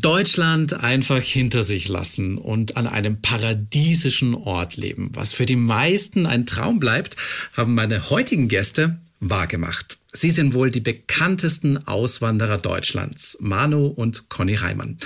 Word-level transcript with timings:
Deutschland 0.00 0.72
einfach 0.72 1.20
hinter 1.20 1.62
sich 1.62 1.86
lassen 1.86 2.38
und 2.38 2.78
an 2.78 2.86
einem 2.86 3.20
paradiesischen 3.20 4.34
Ort 4.34 4.78
leben. 4.78 5.10
Was 5.12 5.34
für 5.34 5.44
die 5.44 5.56
meisten 5.56 6.24
ein 6.24 6.46
Traum 6.46 6.80
bleibt, 6.80 7.16
haben 7.52 7.74
meine 7.74 8.08
heutigen 8.08 8.48
Gäste 8.48 8.96
wahrgemacht. 9.20 9.98
Sie 10.14 10.30
sind 10.30 10.54
wohl 10.54 10.70
die 10.70 10.80
bekanntesten 10.80 11.86
Auswanderer 11.86 12.56
Deutschlands, 12.56 13.36
Manu 13.40 13.86
und 13.86 14.30
Conny 14.30 14.54
Reimann. 14.54 14.96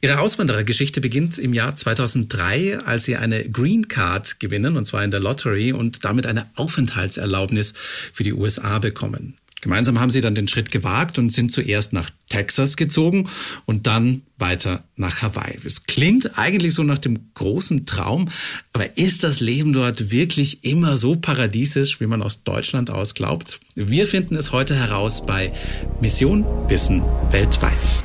Ihre 0.00 0.18
Auswanderergeschichte 0.18 1.00
beginnt 1.00 1.38
im 1.38 1.54
Jahr 1.54 1.76
2003, 1.76 2.80
als 2.80 3.04
sie 3.04 3.14
eine 3.14 3.48
Green 3.48 3.86
Card 3.86 4.40
gewinnen, 4.40 4.76
und 4.76 4.86
zwar 4.86 5.04
in 5.04 5.12
der 5.12 5.20
Lottery, 5.20 5.72
und 5.72 6.04
damit 6.04 6.26
eine 6.26 6.50
Aufenthaltserlaubnis 6.56 7.74
für 8.12 8.24
die 8.24 8.32
USA 8.32 8.80
bekommen. 8.80 9.36
Gemeinsam 9.62 9.98
haben 9.98 10.10
sie 10.10 10.20
dann 10.20 10.34
den 10.34 10.48
Schritt 10.48 10.70
gewagt 10.70 11.18
und 11.18 11.32
sind 11.32 11.50
zuerst 11.50 11.92
nach 11.92 12.10
Texas 12.28 12.76
gezogen 12.76 13.28
und 13.64 13.86
dann 13.86 14.22
weiter 14.38 14.84
nach 14.96 15.22
Hawaii. 15.22 15.58
Es 15.64 15.84
klingt 15.84 16.38
eigentlich 16.38 16.74
so 16.74 16.82
nach 16.82 16.98
dem 16.98 17.32
großen 17.34 17.86
Traum, 17.86 18.28
aber 18.72 18.98
ist 18.98 19.24
das 19.24 19.40
Leben 19.40 19.72
dort 19.72 20.10
wirklich 20.10 20.64
immer 20.64 20.98
so 20.98 21.16
paradiesisch, 21.16 22.00
wie 22.00 22.06
man 22.06 22.22
aus 22.22 22.44
Deutschland 22.44 22.90
aus 22.90 23.14
glaubt? 23.14 23.60
Wir 23.74 24.06
finden 24.06 24.36
es 24.36 24.52
heute 24.52 24.74
heraus 24.74 25.24
bei 25.24 25.52
Mission 26.00 26.44
Wissen 26.68 27.02
weltweit. 27.30 28.04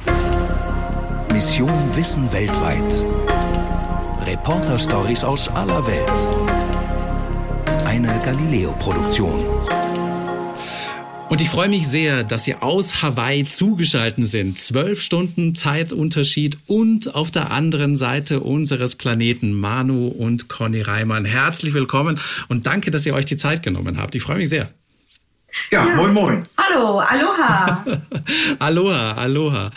Mission 1.33 1.71
Wissen 1.95 2.31
weltweit. 2.31 3.05
Reporter-Stories 4.25 5.23
aus 5.23 5.49
aller 5.49 5.85
Welt. 5.85 7.85
Eine 7.85 8.19
Galileo-Produktion. 8.23 9.60
Und 11.31 11.39
ich 11.39 11.49
freue 11.49 11.69
mich 11.69 11.87
sehr, 11.87 12.25
dass 12.25 12.43
Sie 12.43 12.55
aus 12.55 13.01
Hawaii 13.01 13.45
zugeschaltet 13.45 14.27
sind. 14.27 14.59
Zwölf 14.59 15.01
Stunden 15.01 15.55
Zeitunterschied 15.55 16.57
und 16.67 17.15
auf 17.15 17.31
der 17.31 17.51
anderen 17.51 17.95
Seite 17.95 18.41
unseres 18.41 18.95
Planeten 18.95 19.53
Manu 19.53 20.09
und 20.09 20.49
Conny 20.49 20.81
Reimann. 20.81 21.23
Herzlich 21.23 21.73
willkommen 21.73 22.19
und 22.49 22.67
danke, 22.67 22.91
dass 22.91 23.05
ihr 23.05 23.13
euch 23.13 23.23
die 23.23 23.37
Zeit 23.37 23.63
genommen 23.63 23.97
habt. 23.97 24.13
Ich 24.15 24.23
freue 24.23 24.39
mich 24.39 24.49
sehr. 24.49 24.71
Ja, 25.71 25.87
ja, 25.87 25.95
moin, 25.95 26.13
moin. 26.13 26.43
Hallo, 26.57 26.99
aloha. 26.99 27.85
aloha, 28.59 29.13
aloha. 29.13 29.71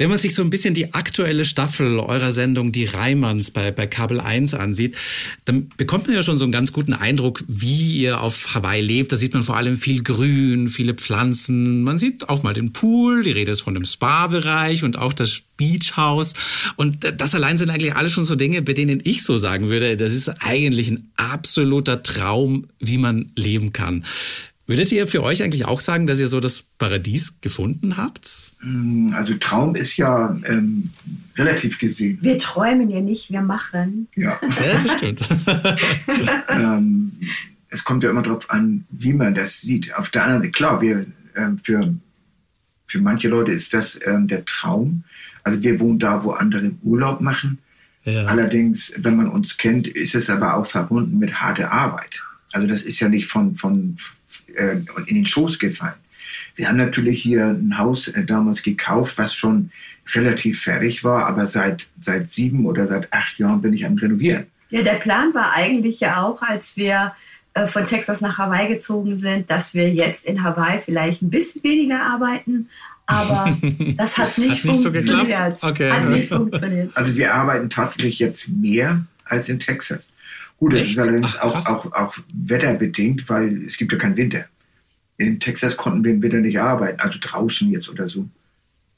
Wenn 0.00 0.08
man 0.08 0.18
sich 0.18 0.34
so 0.34 0.40
ein 0.40 0.48
bisschen 0.48 0.72
die 0.72 0.94
aktuelle 0.94 1.44
Staffel 1.44 1.98
eurer 1.98 2.32
Sendung 2.32 2.72
Die 2.72 2.86
Reimanns 2.86 3.50
bei, 3.50 3.70
bei 3.70 3.86
Kabel 3.86 4.18
1 4.18 4.54
ansieht, 4.54 4.96
dann 5.44 5.68
bekommt 5.76 6.06
man 6.06 6.16
ja 6.16 6.22
schon 6.22 6.38
so 6.38 6.44
einen 6.46 6.52
ganz 6.52 6.72
guten 6.72 6.94
Eindruck, 6.94 7.44
wie 7.48 7.98
ihr 7.98 8.22
auf 8.22 8.54
Hawaii 8.54 8.80
lebt. 8.80 9.12
Da 9.12 9.16
sieht 9.16 9.34
man 9.34 9.42
vor 9.42 9.58
allem 9.58 9.76
viel 9.76 10.02
Grün, 10.02 10.70
viele 10.70 10.94
Pflanzen. 10.94 11.82
Man 11.82 11.98
sieht 11.98 12.30
auch 12.30 12.42
mal 12.42 12.54
den 12.54 12.72
Pool, 12.72 13.24
die 13.24 13.32
Rede 13.32 13.52
ist 13.52 13.60
von 13.60 13.74
dem 13.74 13.84
Spa-Bereich 13.84 14.84
und 14.84 14.96
auch 14.96 15.12
das 15.12 15.42
Beach 15.58 15.98
House. 15.98 16.32
Und 16.76 17.04
das 17.18 17.34
allein 17.34 17.58
sind 17.58 17.68
eigentlich 17.68 17.94
alle 17.94 18.08
schon 18.08 18.24
so 18.24 18.36
Dinge, 18.36 18.62
bei 18.62 18.72
denen 18.72 19.02
ich 19.04 19.22
so 19.22 19.36
sagen 19.36 19.68
würde, 19.68 19.98
das 19.98 20.14
ist 20.14 20.30
eigentlich 20.46 20.88
ein 20.88 21.10
absoluter 21.16 22.02
Traum, 22.02 22.68
wie 22.78 22.96
man 22.96 23.32
leben 23.36 23.74
kann. 23.74 24.06
Würdet 24.70 24.92
ihr 24.92 25.08
für 25.08 25.24
euch 25.24 25.42
eigentlich 25.42 25.64
auch 25.64 25.80
sagen, 25.80 26.06
dass 26.06 26.20
ihr 26.20 26.28
so 26.28 26.38
das 26.38 26.62
Paradies 26.62 27.40
gefunden 27.40 27.96
habt? 27.96 28.52
Mm, 28.60 29.12
also 29.14 29.34
Traum 29.34 29.74
ist 29.74 29.96
ja 29.96 30.32
ähm, 30.44 30.90
relativ 31.36 31.80
gesehen. 31.80 32.18
Wir 32.20 32.38
träumen 32.38 32.88
ja 32.88 33.00
nicht, 33.00 33.32
wir 33.32 33.42
machen. 33.42 34.06
Ja, 34.14 34.38
ja 34.42 34.82
das 34.84 34.92
stimmt. 34.92 35.28
ähm, 36.50 37.18
es 37.68 37.82
kommt 37.82 38.04
ja 38.04 38.10
immer 38.10 38.22
darauf 38.22 38.48
an, 38.48 38.84
wie 38.90 39.12
man 39.12 39.34
das 39.34 39.60
sieht. 39.60 39.92
Auf 39.96 40.10
der 40.10 40.22
anderen 40.22 40.42
Seite, 40.42 40.52
klar, 40.52 40.80
wir, 40.80 41.04
ähm, 41.34 41.58
für, 41.60 41.92
für 42.86 43.00
manche 43.00 43.26
Leute 43.26 43.50
ist 43.50 43.74
das 43.74 43.98
ähm, 44.06 44.28
der 44.28 44.44
Traum. 44.44 45.02
Also 45.42 45.60
wir 45.64 45.80
wohnen 45.80 45.98
da, 45.98 46.22
wo 46.22 46.30
andere 46.30 46.76
Urlaub 46.84 47.20
machen. 47.20 47.58
Ja. 48.04 48.26
Allerdings, 48.26 48.94
wenn 48.98 49.16
man 49.16 49.26
uns 49.26 49.58
kennt, 49.58 49.88
ist 49.88 50.14
es 50.14 50.30
aber 50.30 50.54
auch 50.54 50.66
verbunden 50.66 51.18
mit 51.18 51.40
harter 51.40 51.72
Arbeit. 51.72 52.22
Also 52.52 52.68
das 52.68 52.82
ist 52.82 53.00
ja 53.00 53.08
nicht 53.08 53.26
von, 53.26 53.56
von, 53.56 53.96
äh, 54.54 54.76
in 55.06 55.16
den 55.16 55.26
Schoß 55.26 55.58
gefallen. 55.58 55.94
Wir 56.56 56.68
haben 56.68 56.76
natürlich 56.76 57.22
hier 57.22 57.46
ein 57.46 57.78
Haus 57.78 58.08
äh, 58.08 58.24
damals 58.24 58.62
gekauft, 58.62 59.18
was 59.18 59.34
schon 59.34 59.70
relativ 60.12 60.62
fertig 60.62 61.04
war, 61.04 61.26
aber 61.26 61.46
seit, 61.46 61.86
seit 62.00 62.28
sieben 62.28 62.66
oder 62.66 62.86
seit 62.86 63.12
acht 63.12 63.38
Jahren 63.38 63.62
bin 63.62 63.72
ich 63.72 63.86
am 63.86 63.94
Renovieren. 63.94 64.46
Ja, 64.70 64.82
der 64.82 64.94
Plan 64.94 65.34
war 65.34 65.52
eigentlich 65.54 66.00
ja 66.00 66.22
auch, 66.22 66.42
als 66.42 66.76
wir 66.76 67.14
äh, 67.54 67.66
von 67.66 67.86
Texas 67.86 68.20
nach 68.20 68.38
Hawaii 68.38 68.68
gezogen 68.68 69.16
sind, 69.16 69.50
dass 69.50 69.74
wir 69.74 69.92
jetzt 69.92 70.24
in 70.24 70.42
Hawaii 70.42 70.80
vielleicht 70.84 71.22
ein 71.22 71.30
bisschen 71.30 71.62
weniger 71.64 72.02
arbeiten, 72.02 72.68
aber 73.06 73.56
das 73.96 74.18
hat 74.18 74.38
nicht, 74.38 74.50
hat 74.50 74.64
nicht 74.64 74.82
funktioniert. 74.82 75.58
So 75.58 75.66
okay. 75.68 75.90
Hat 75.90 76.08
nicht 76.08 76.28
funktioniert. 76.28 76.96
Also 76.96 77.16
wir 77.16 77.34
arbeiten 77.34 77.68
tatsächlich 77.68 78.18
jetzt 78.18 78.48
mehr 78.50 79.04
als 79.24 79.48
in 79.48 79.58
Texas. 79.58 80.12
Gut, 80.60 80.74
das 80.74 80.88
ist 80.88 80.98
allerdings 80.98 81.38
Ach, 81.40 81.44
auch, 81.44 81.66
auch, 81.66 81.92
auch 81.92 82.16
wetterbedingt, 82.34 83.28
weil 83.30 83.64
es 83.64 83.78
gibt 83.78 83.92
ja 83.92 83.98
keinen 83.98 84.18
Winter. 84.18 84.44
In 85.16 85.40
Texas 85.40 85.74
konnten 85.76 86.04
wir 86.04 86.12
im 86.12 86.22
Winter 86.22 86.38
nicht 86.38 86.60
arbeiten, 86.60 87.00
also 87.00 87.18
draußen 87.18 87.70
jetzt 87.70 87.88
oder 87.88 88.08
so. 88.08 88.28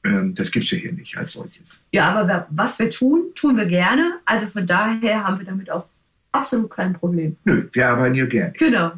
Ähm, 0.04 0.34
das 0.34 0.50
gibt 0.50 0.64
es 0.64 0.72
ja 0.72 0.78
hier 0.78 0.92
nicht 0.92 1.16
als 1.16 1.34
solches. 1.34 1.80
Ja, 1.92 2.10
aber 2.10 2.48
was 2.50 2.80
wir 2.80 2.90
tun, 2.90 3.26
tun 3.36 3.56
wir 3.56 3.66
gerne. 3.66 4.18
Also 4.24 4.48
von 4.48 4.66
daher 4.66 5.22
haben 5.22 5.38
wir 5.38 5.46
damit 5.46 5.70
auch 5.70 5.86
absolut 6.32 6.70
kein 6.70 6.94
Problem. 6.94 7.36
Nö, 7.44 7.68
wir 7.70 7.88
arbeiten 7.88 8.14
hier 8.14 8.26
gerne. 8.26 8.52
Genau. 8.58 8.92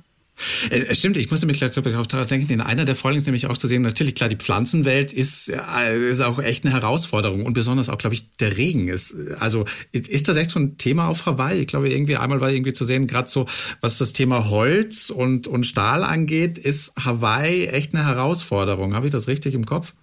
Es 0.71 0.99
stimmt, 0.99 1.17
ich 1.17 1.31
musste 1.31 1.51
ich 1.51 1.65
auch 1.65 2.07
daran 2.07 2.27
denken, 2.27 2.53
in 2.53 2.61
einer 2.61 2.85
der 2.85 2.97
Folgen 2.97 3.19
ist 3.19 3.27
nämlich 3.27 3.47
auch 3.47 3.57
zu 3.57 3.69
sehen, 3.69 3.83
natürlich 3.83 4.17
klar, 4.17 4.29
die 4.29 4.37
Pflanzenwelt 4.37 5.13
ist, 5.13 5.49
ist 5.49 6.21
auch 6.21 6.41
echt 6.41 6.65
eine 6.65 6.75
Herausforderung 6.75 7.47
und 7.47 7.53
besonders 7.53 7.89
auch, 7.89 7.99
glaube 7.99 8.15
ich, 8.15 8.35
der 8.37 8.57
Regen 8.57 8.89
ist. 8.89 9.17
Also 9.39 9.65
ist 9.93 10.27
das 10.27 10.37
echt 10.37 10.51
so 10.51 10.59
ein 10.59 10.77
Thema 10.77 11.09
auf 11.09 11.27
Hawaii? 11.27 11.61
Ich 11.61 11.69
glaube, 11.69 11.89
irgendwie 11.89 12.17
einmal 12.17 12.41
war 12.41 12.51
irgendwie 12.51 12.73
zu 12.73 12.85
sehen, 12.85 13.07
gerade 13.07 13.29
so, 13.29 13.47
was 13.81 13.99
das 13.99 14.13
Thema 14.13 14.51
Holz 14.51 15.11
und, 15.11 15.47
und 15.47 15.65
Stahl 15.65 16.03
angeht, 16.03 16.59
ist 16.59 16.93
Hawaii 16.97 17.67
echt 17.67 17.95
eine 17.95 18.05
Herausforderung. 18.05 18.95
Habe 18.95 19.07
ich 19.07 19.13
das 19.13 19.29
richtig 19.29 19.55
im 19.55 19.67
Kopf? 19.67 19.95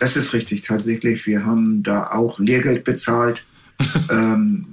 Das 0.00 0.16
ist 0.16 0.34
richtig, 0.34 0.62
tatsächlich. 0.62 1.26
Wir 1.26 1.46
haben 1.46 1.82
da 1.82 2.08
auch 2.08 2.38
Lehrgeld 2.40 2.84
bezahlt. 2.84 3.44
ähm, 4.10 4.66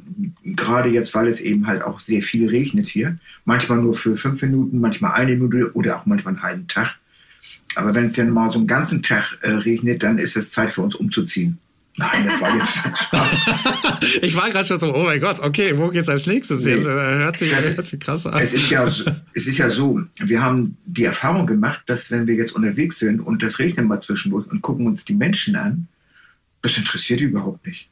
gerade 0.43 0.89
jetzt, 0.89 1.13
weil 1.15 1.27
es 1.27 1.41
eben 1.41 1.67
halt 1.67 1.83
auch 1.83 1.99
sehr 1.99 2.21
viel 2.21 2.49
regnet 2.49 2.87
hier. 2.87 3.17
Manchmal 3.45 3.79
nur 3.79 3.95
für 3.95 4.17
fünf 4.17 4.41
Minuten, 4.41 4.79
manchmal 4.79 5.13
eine 5.13 5.35
Minute 5.35 5.71
oder 5.73 5.97
auch 5.97 6.05
manchmal 6.05 6.35
einen 6.35 6.43
halben 6.43 6.67
Tag. 6.67 6.97
Aber 7.75 7.95
wenn 7.95 8.05
es 8.05 8.13
dann 8.13 8.29
mal 8.29 8.49
so 8.49 8.59
einen 8.59 8.67
ganzen 8.67 9.01
Tag 9.03 9.37
äh, 9.41 9.49
regnet, 9.49 10.03
dann 10.03 10.17
ist 10.17 10.37
es 10.37 10.51
Zeit 10.51 10.71
für 10.71 10.81
uns 10.81 10.95
umzuziehen. 10.95 11.57
Nein, 11.95 12.25
das 12.25 12.41
war 12.41 12.55
jetzt 12.55 12.73
Spaß. 13.03 14.21
ich 14.21 14.35
war 14.35 14.49
gerade 14.49 14.65
schon 14.65 14.79
so, 14.79 14.95
oh 14.95 15.03
mein 15.03 15.19
Gott, 15.19 15.39
okay, 15.39 15.77
wo 15.77 15.89
geht's 15.89 16.09
als 16.09 16.25
nächstes 16.25 16.65
hin? 16.65 16.79
Nee, 16.79 16.85
hört, 16.85 17.37
sich, 17.37 17.51
das, 17.51 17.77
hört 17.77 17.85
sich 17.85 17.99
krass 17.99 18.25
an. 18.25 18.41
Es 18.41 18.53
ist, 18.53 18.69
ja, 18.71 18.83
es 18.83 19.05
ist 19.33 19.57
ja 19.57 19.69
so, 19.69 20.01
wir 20.17 20.41
haben 20.41 20.75
die 20.85 21.03
Erfahrung 21.03 21.45
gemacht, 21.45 21.83
dass 21.85 22.09
wenn 22.09 22.25
wir 22.25 22.33
jetzt 22.33 22.53
unterwegs 22.53 22.97
sind 22.97 23.19
und 23.19 23.43
das 23.43 23.59
regnet 23.59 23.87
mal 23.87 23.99
zwischendurch 23.99 24.47
und 24.47 24.61
gucken 24.61 24.87
uns 24.87 25.05
die 25.05 25.13
Menschen 25.13 25.55
an, 25.55 25.87
das 26.63 26.77
interessiert 26.77 27.19
die 27.19 27.25
überhaupt 27.25 27.65
nicht. 27.67 27.89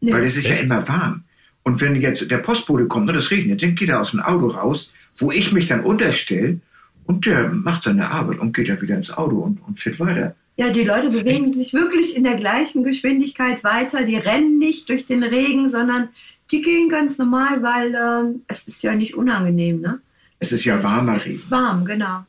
Nee, 0.00 0.12
Weil 0.12 0.24
es 0.24 0.36
ist 0.36 0.46
echt? 0.46 0.58
ja 0.58 0.64
immer 0.64 0.86
warm. 0.88 1.22
Und 1.64 1.80
wenn 1.80 1.96
jetzt 1.96 2.30
der 2.30 2.38
Postbote 2.38 2.86
kommt 2.86 3.10
und 3.10 3.16
es 3.16 3.30
regnet, 3.30 3.62
dann 3.62 3.74
geht 3.74 3.88
er 3.88 4.00
aus 4.00 4.12
dem 4.12 4.20
Auto 4.20 4.48
raus, 4.48 4.90
wo 5.16 5.30
ich 5.30 5.52
mich 5.52 5.66
dann 5.66 5.84
unterstelle 5.84 6.60
und 7.04 7.26
der 7.26 7.50
macht 7.50 7.84
seine 7.84 8.10
Arbeit 8.10 8.38
und 8.38 8.54
geht 8.54 8.68
dann 8.68 8.80
wieder 8.80 8.96
ins 8.96 9.10
Auto 9.10 9.36
und, 9.36 9.60
und 9.66 9.78
fährt 9.78 9.98
weiter. 10.00 10.34
Ja, 10.56 10.70
die 10.70 10.84
Leute 10.84 11.10
bewegen 11.10 11.52
sich 11.52 11.72
wirklich 11.72 12.16
in 12.16 12.24
der 12.24 12.34
gleichen 12.34 12.82
Geschwindigkeit 12.82 13.62
weiter. 13.62 14.04
Die 14.04 14.16
rennen 14.16 14.58
nicht 14.58 14.88
durch 14.88 15.06
den 15.06 15.22
Regen, 15.22 15.70
sondern 15.70 16.08
die 16.50 16.62
gehen 16.62 16.88
ganz 16.88 17.16
normal, 17.16 17.62
weil 17.62 17.94
äh, 17.94 18.38
es 18.48 18.64
ist 18.64 18.82
ja 18.82 18.94
nicht 18.94 19.14
unangenehm, 19.14 19.80
ne? 19.80 20.00
Es 20.40 20.52
ist 20.52 20.64
ja 20.64 20.82
warmer 20.82 21.12
Regen. 21.12 21.20
Es 21.20 21.26
ist 21.26 21.50
warm, 21.50 21.84
genau. 21.84 22.24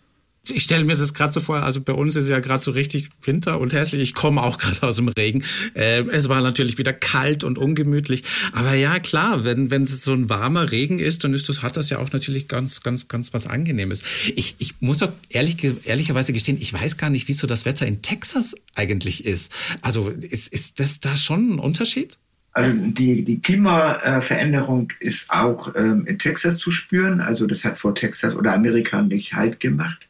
Ich 0.51 0.63
stelle 0.63 0.83
mir 0.83 0.95
das 0.95 1.13
gerade 1.13 1.33
so 1.33 1.39
vor, 1.39 1.57
also 1.57 1.81
bei 1.81 1.93
uns 1.93 2.15
ist 2.15 2.29
ja 2.29 2.39
gerade 2.39 2.63
so 2.63 2.71
richtig 2.71 3.09
Winter 3.23 3.59
und 3.59 3.73
hässlich. 3.73 4.01
Ich 4.01 4.13
komme 4.13 4.41
auch 4.41 4.57
gerade 4.57 4.83
aus 4.83 4.97
dem 4.97 5.07
Regen. 5.07 5.43
Äh, 5.73 6.03
es 6.11 6.29
war 6.29 6.41
natürlich 6.41 6.77
wieder 6.77 6.93
kalt 6.93 7.43
und 7.43 7.57
ungemütlich. 7.57 8.23
Aber 8.53 8.73
ja, 8.73 8.99
klar, 8.99 9.43
wenn, 9.43 9.71
wenn 9.71 9.83
es 9.83 10.03
so 10.03 10.13
ein 10.13 10.29
warmer 10.29 10.71
Regen 10.71 10.99
ist, 10.99 11.23
dann 11.23 11.33
ist 11.33 11.49
das, 11.49 11.61
hat 11.61 11.77
das 11.77 11.89
ja 11.89 11.99
auch 11.99 12.11
natürlich 12.11 12.47
ganz, 12.47 12.81
ganz, 12.81 13.07
ganz 13.07 13.33
was 13.33 13.47
Angenehmes. 13.47 14.03
Ich, 14.35 14.55
ich 14.59 14.81
muss 14.81 15.01
auch 15.01 15.11
ehrlich, 15.29 15.57
ehrlicherweise 15.85 16.33
gestehen, 16.33 16.57
ich 16.59 16.73
weiß 16.73 16.97
gar 16.97 17.09
nicht, 17.09 17.27
wie 17.27 17.33
so 17.33 17.47
das 17.47 17.65
Wetter 17.65 17.85
in 17.85 18.01
Texas 18.01 18.55
eigentlich 18.75 19.25
ist. 19.25 19.51
Also 19.81 20.09
ist, 20.09 20.47
ist 20.49 20.79
das 20.79 20.99
da 20.99 21.17
schon 21.17 21.55
ein 21.55 21.59
Unterschied? 21.59 22.17
Also 22.51 22.91
die, 22.93 23.23
die 23.23 23.39
Klimaveränderung 23.39 24.91
ist 24.99 25.29
auch 25.29 25.73
ähm, 25.75 26.05
in 26.07 26.17
Texas 26.19 26.57
zu 26.57 26.71
spüren. 26.71 27.21
Also 27.21 27.45
das 27.45 27.63
hat 27.63 27.77
vor 27.77 27.95
Texas 27.95 28.35
oder 28.35 28.53
Amerika 28.53 29.01
nicht 29.01 29.33
Halt 29.33 29.59
gemacht 29.59 30.08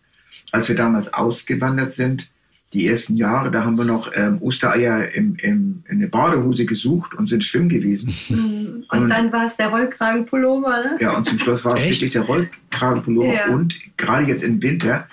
als 0.52 0.70
wir 0.70 0.76
damals 0.76 1.14
ausgewandert 1.14 1.94
sind, 1.94 2.30
die 2.74 2.88
ersten 2.88 3.16
Jahre, 3.16 3.50
da 3.50 3.66
haben 3.66 3.78
wir 3.78 3.86
noch 3.86 4.12
ähm, 4.14 4.42
Ostereier 4.42 5.12
im, 5.16 5.36
im, 5.42 5.84
in 5.90 6.00
der 6.00 6.08
Badehose 6.08 6.66
gesucht 6.66 7.16
und 7.16 7.28
sind 7.28 7.44
schwimmen 7.44 7.70
gewesen. 7.70 8.14
Mhm. 8.30 8.86
Und, 8.90 9.02
und, 9.02 9.10
dann 9.10 9.32
war 9.32 9.48
es 9.48 9.58
der 9.58 9.70
Rollkragenpullover, 9.70 10.70
ne? 10.70 10.98
Ja, 11.00 11.18
und 11.18 11.26
zum 11.26 11.40
Schluss 11.40 11.66
war 11.66 11.74
es 11.74 11.84
wirklich 11.84 12.12
der 12.12 12.24
Rollkragenpullover. 12.24 13.34
Ja. 13.34 13.48
Und 13.48 13.76
gerade 13.98 14.28
jetzt 14.28 14.44
im 14.44 14.62
Winter, 14.62 15.08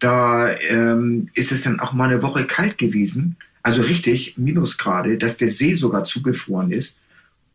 da 0.00 0.50
ähm, 0.68 1.28
ist 1.34 1.52
es 1.52 1.62
dann 1.62 1.78
auch 1.80 1.92
mal 1.92 2.10
eine 2.10 2.22
Woche 2.22 2.44
kalt 2.44 2.76
gewesen. 2.76 3.36
also 3.62 3.82
richtig 3.82 4.36
Minusgrade, 4.36 5.18
dass 5.18 5.36
der 5.36 5.48
See 5.48 5.74
sogar 5.74 6.04
zugefroren 6.04 6.72
ist. 6.72 6.98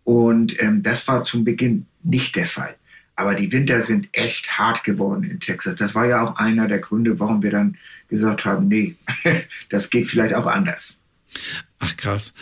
Und 0.03 0.61
ähm, 0.61 0.81
das 0.81 1.07
war 1.07 1.23
zum 1.23 1.43
Beginn 1.43 1.85
nicht 2.03 2.35
der 2.35 2.45
Fall. 2.45 2.75
Aber 3.21 3.35
die 3.35 3.51
Winter 3.51 3.81
sind 3.81 4.09
echt 4.13 4.57
hart 4.57 4.83
geworden 4.83 5.23
in 5.23 5.39
Texas. 5.39 5.75
Das 5.75 5.93
war 5.93 6.07
ja 6.07 6.25
auch 6.25 6.37
einer 6.37 6.67
der 6.67 6.79
Gründe, 6.79 7.19
warum 7.19 7.43
wir 7.43 7.51
dann 7.51 7.77
gesagt 8.09 8.45
haben, 8.45 8.67
nee, 8.67 8.95
das 9.69 9.91
geht 9.91 10.09
vielleicht 10.09 10.33
auch 10.33 10.47
anders. 10.47 11.01
Ach 11.77 11.95
krass. 11.97 12.33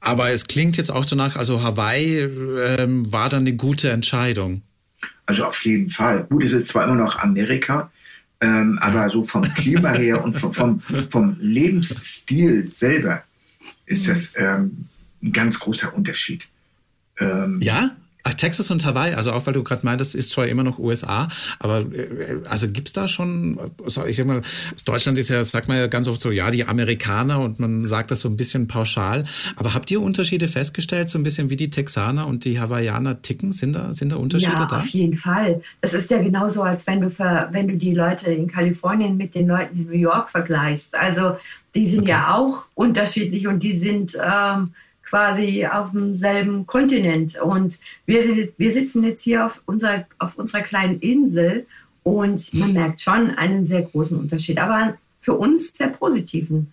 Aber 0.00 0.30
es 0.30 0.46
klingt 0.46 0.78
jetzt 0.78 0.90
auch 0.90 1.04
danach, 1.04 1.36
also 1.36 1.62
Hawaii 1.62 2.20
ähm, 2.20 3.12
war 3.12 3.28
dann 3.28 3.42
eine 3.42 3.54
gute 3.54 3.90
Entscheidung. 3.90 4.62
Also 5.26 5.44
auf 5.44 5.62
jeden 5.66 5.90
Fall. 5.90 6.24
Gut, 6.24 6.44
es 6.44 6.52
ist 6.52 6.68
zwar 6.68 6.86
immer 6.86 6.94
noch 6.94 7.18
Amerika, 7.18 7.92
ähm, 8.40 8.78
aber 8.80 9.10
so 9.10 9.24
vom 9.24 9.44
Klima 9.54 9.90
her 9.92 10.24
und 10.24 10.34
vom, 10.38 10.54
vom, 10.54 10.82
vom 11.10 11.36
Lebensstil 11.38 12.72
selber 12.74 13.22
ist 13.84 14.08
das 14.08 14.32
ähm, 14.36 14.86
ein 15.22 15.32
ganz 15.32 15.58
großer 15.60 15.94
Unterschied. 15.94 16.48
Ähm, 17.18 17.60
ja? 17.60 17.94
Ach, 18.24 18.34
Texas 18.34 18.70
und 18.70 18.84
Hawaii, 18.84 19.14
also 19.14 19.32
auch 19.32 19.46
weil 19.46 19.54
du 19.54 19.64
gerade 19.64 19.84
meintest, 19.84 20.14
ist 20.14 20.30
zwar 20.30 20.46
immer 20.46 20.62
noch 20.62 20.78
USA, 20.78 21.28
aber 21.58 21.80
äh, 21.80 22.36
also 22.48 22.68
gibt's 22.68 22.92
da 22.92 23.08
schon, 23.08 23.58
ich 23.84 24.16
sag 24.16 24.26
mal, 24.26 24.42
Deutschland 24.84 25.18
ist 25.18 25.28
ja, 25.28 25.42
sagt 25.42 25.66
man 25.66 25.76
ja 25.76 25.88
ganz 25.88 26.06
oft 26.06 26.20
so, 26.20 26.30
ja, 26.30 26.50
die 26.50 26.64
Amerikaner 26.64 27.40
und 27.40 27.58
man 27.58 27.86
sagt 27.86 28.12
das 28.12 28.20
so 28.20 28.28
ein 28.28 28.36
bisschen 28.36 28.68
pauschal. 28.68 29.24
Aber 29.56 29.74
habt 29.74 29.90
ihr 29.90 30.00
Unterschiede 30.00 30.46
festgestellt, 30.46 31.08
so 31.08 31.18
ein 31.18 31.24
bisschen 31.24 31.50
wie 31.50 31.56
die 31.56 31.70
Texaner 31.70 32.26
und 32.26 32.44
die 32.44 32.60
Hawaiianer 32.60 33.22
ticken? 33.22 33.50
Sind 33.50 33.74
da, 33.74 33.92
sind 33.92 34.12
da 34.12 34.16
Unterschiede 34.16 34.52
ja, 34.52 34.66
da? 34.66 34.78
Auf 34.78 34.88
jeden 34.88 35.16
Fall. 35.16 35.62
Das 35.80 35.92
ist 35.92 36.10
ja 36.10 36.22
genauso, 36.22 36.62
als 36.62 36.86
wenn 36.86 37.00
du, 37.00 37.10
ver, 37.10 37.48
wenn 37.50 37.66
du 37.66 37.76
die 37.76 37.94
Leute 37.94 38.32
in 38.32 38.46
Kalifornien 38.46 39.16
mit 39.16 39.34
den 39.34 39.48
Leuten 39.48 39.78
in 39.78 39.86
New 39.86 39.98
York 39.98 40.30
vergleichst. 40.30 40.94
Also 40.94 41.36
die 41.74 41.86
sind 41.86 42.02
okay. 42.02 42.10
ja 42.10 42.36
auch 42.36 42.68
unterschiedlich 42.74 43.46
und 43.48 43.62
die 43.62 43.76
sind 43.76 44.16
ähm, 44.22 44.74
quasi 45.12 45.66
auf 45.66 45.92
demselben 45.92 46.66
Kontinent. 46.66 47.38
Und 47.38 47.78
wir, 48.06 48.24
sind, 48.24 48.52
wir 48.56 48.72
sitzen 48.72 49.04
jetzt 49.04 49.22
hier 49.22 49.44
auf 49.44 49.60
unserer, 49.66 50.06
auf 50.18 50.38
unserer 50.38 50.62
kleinen 50.62 51.00
Insel 51.00 51.66
und 52.02 52.54
man 52.54 52.72
merkt 52.72 53.02
schon 53.02 53.28
einen 53.30 53.66
sehr 53.66 53.82
großen 53.82 54.18
Unterschied, 54.18 54.58
aber 54.58 54.96
für 55.20 55.34
uns 55.34 55.76
sehr 55.76 55.88
positiven, 55.88 56.72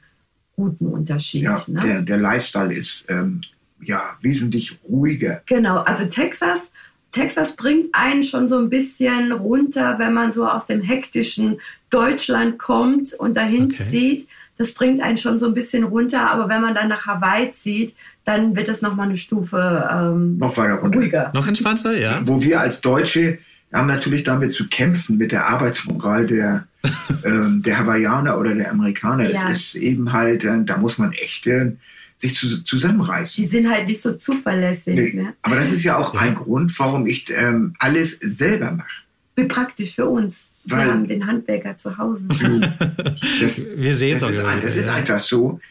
guten 0.56 0.88
Unterschied. 0.88 1.42
Ja, 1.42 1.62
ne? 1.68 1.82
der, 1.82 2.02
der 2.02 2.18
Lifestyle 2.18 2.74
ist 2.74 3.08
ähm, 3.10 3.42
ja 3.82 4.18
wesentlich 4.22 4.80
ruhiger. 4.88 5.42
Genau, 5.46 5.80
also 5.80 6.06
Texas. 6.06 6.72
Texas 7.12 7.56
bringt 7.56 7.90
einen 7.94 8.24
schon 8.24 8.48
so 8.48 8.58
ein 8.58 8.70
bisschen 8.70 9.32
runter, 9.32 9.98
wenn 10.00 10.14
man 10.14 10.32
so 10.32 10.48
aus 10.48 10.68
dem 10.68 10.82
hektischen 10.82 11.60
Deutschland 11.90 12.60
kommt 12.60 13.14
und 13.14 13.36
dahin 13.36 13.66
okay. 13.66 13.84
zieht. 13.84 14.28
Das 14.58 14.74
bringt 14.74 15.02
einen 15.02 15.18
schon 15.18 15.40
so 15.40 15.48
ein 15.48 15.54
bisschen 15.54 15.86
runter, 15.86 16.30
aber 16.30 16.50
wenn 16.50 16.62
man 16.62 16.76
dann 16.76 16.90
nach 16.90 17.06
Hawaii 17.06 17.52
zieht, 17.52 17.96
dann 18.26 18.56
wird 18.56 18.70
es 18.70 18.82
nochmal 18.82 19.08
eine 19.08 19.18
Stufe 19.18 19.90
ähm, 19.92 20.38
noch 20.38 20.56
weiter 20.58 20.76
runter. 20.76 21.00
ruhiger. 21.00 21.32
Noch 21.34 21.48
entspannter, 21.48 21.98
ja. 21.98 22.22
Wo 22.26 22.42
wir 22.44 22.60
als 22.62 22.82
Deutsche 22.82 23.40
haben 23.74 23.88
natürlich 23.88 24.24
damit 24.24 24.52
zu 24.52 24.68
kämpfen, 24.68 25.18
mit 25.18 25.32
der 25.32 25.48
Arbeitsmoral 25.48 26.28
der, 26.28 26.68
ähm, 27.24 27.62
der 27.64 27.80
Hawaiianer 27.80 28.38
oder 28.38 28.54
der 28.54 28.72
Amerikaner. 28.72 29.30
Ja. 29.30 29.44
Das 29.48 29.52
ist 29.52 29.76
eben 29.76 30.12
halt, 30.12 30.44
äh, 30.44 30.64
da 30.64 30.78
muss 30.78 30.98
man 30.98 31.12
echt 31.14 31.48
äh, 31.48 31.72
sich 32.20 32.34
zu, 32.36 32.64
zusammenreißen. 32.64 33.44
Die 33.44 33.50
sind 33.50 33.70
halt 33.70 33.88
nicht 33.88 34.02
so 34.02 34.14
zuverlässig. 34.14 34.96
Nee. 34.96 35.14
Ne? 35.14 35.34
Aber 35.42 35.56
das 35.56 35.72
ist 35.72 35.84
ja 35.84 35.98
auch 35.98 36.14
ja. 36.14 36.20
ein 36.20 36.36
Grund, 36.36 36.78
warum 36.78 37.08
ich 37.08 37.30
ähm, 37.30 37.76
alles 37.80 38.20
selber 38.20 38.72
mache. 38.72 38.88
Wie 39.36 39.46
praktisch 39.46 39.96
für 39.96 40.08
uns. 40.08 40.62
Wir 40.66 40.78
Weil, 40.78 40.92
haben 40.92 41.08
den 41.08 41.26
Handwerker 41.26 41.78
zu 41.78 41.98
Hause. 41.98 42.28
das, 43.42 43.66
Wir 43.76 43.96
sehen 43.96 44.20
das, 44.20 44.30
ist, 44.30 44.44
ein, 44.44 44.62
das 44.62 44.76
ist 44.76 44.90
einfach 44.90 45.20
so. 45.20 45.62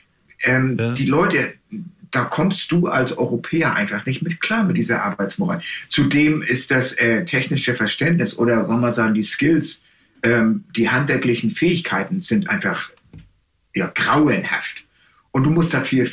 Ähm, 0.43 0.77
ja. 0.79 0.93
Die 0.93 1.07
Leute, 1.07 1.55
da 2.11 2.25
kommst 2.25 2.73
du 2.73 2.87
als 2.87 3.19
Europäer 3.19 3.75
einfach 3.75 4.07
nicht 4.07 4.23
mit 4.23 4.41
klar 4.41 4.65
mit 4.65 4.79
dieser 4.79 5.03
Arbeitsmoral. 5.05 5.61
Zudem 5.91 6.41
ist 6.41 6.71
das 6.71 6.93
äh, 6.95 7.27
technische 7.27 7.75
Verständnis 7.75 8.39
oder 8.39 8.69
wollen 8.69 8.81
wir 8.81 8.93
sagen 8.93 9.15
die 9.15 9.23
Skills, 9.23 9.83
ähm, 10.23 10.65
die 10.75 10.89
handwerklichen 10.89 11.51
Fähigkeiten 11.51 12.23
sind 12.23 12.49
einfach 12.49 12.91
ja, 13.75 13.93
grauenhaft. 13.95 14.85
Und 15.39 15.45
du 15.45 15.51
musst 15.51 15.73
dafür, 15.73 16.05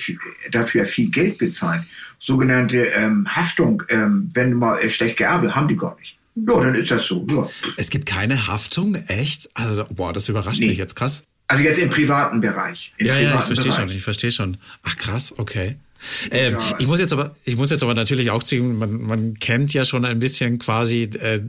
dafür 0.52 0.86
viel 0.86 1.10
Geld 1.10 1.40
bezahlen. 1.40 1.84
Sogenannte 2.20 2.78
ähm, 2.78 3.28
Haftung, 3.28 3.82
ähm, 3.90 4.30
wenn 4.36 4.52
du 4.52 4.58
mal 4.58 4.78
äh, 4.78 4.90
schlecht 4.92 5.18
gearbeitet, 5.18 5.56
haben 5.56 5.68
die 5.68 5.76
gar 5.76 5.98
nicht. 6.00 6.16
Ja, 6.36 6.62
dann 6.62 6.76
ist 6.76 6.92
das 6.92 7.08
so. 7.08 7.26
Ja. 7.28 7.50
Es 7.78 7.90
gibt 7.90 8.06
keine 8.06 8.46
Haftung, 8.48 8.94
echt? 9.08 9.50
Also, 9.56 9.88
boah, 9.90 10.14
das 10.14 10.30
überrascht 10.30 10.60
nee. 10.60 10.68
mich 10.68 10.78
jetzt 10.78 10.96
krass. 10.96 11.24
Also 11.48 11.64
jetzt 11.64 11.80
im 11.80 11.90
privaten 11.90 12.40
Bereich. 12.40 12.94
Im 12.98 13.08
ja, 13.08 13.16
privaten 13.16 13.34
ja, 13.34 13.40
ich 13.40 13.46
verstehe 13.46 13.72
schon, 13.72 13.90
ich 13.90 14.04
verstehe 14.04 14.32
schon. 14.32 14.58
Ach 14.84 14.96
krass, 14.96 15.34
okay. 15.38 15.78
Ähm, 16.32 16.54
ja. 16.54 16.76
Ich 16.80 16.88
muss 16.88 17.00
jetzt 17.00 17.14
aber, 17.14 17.36
ich 17.44 17.58
muss 17.58 17.70
jetzt 17.70 17.84
aber 17.84 17.94
natürlich 17.94 18.32
auch 18.32 18.44
ziehen, 18.44 18.78
man, 18.78 19.02
man 19.02 19.34
kennt 19.40 19.74
ja 19.74 19.86
schon 19.86 20.06
ein 20.06 20.20
bisschen 20.20 20.60
quasi 20.60 21.04
äh, 21.20 21.40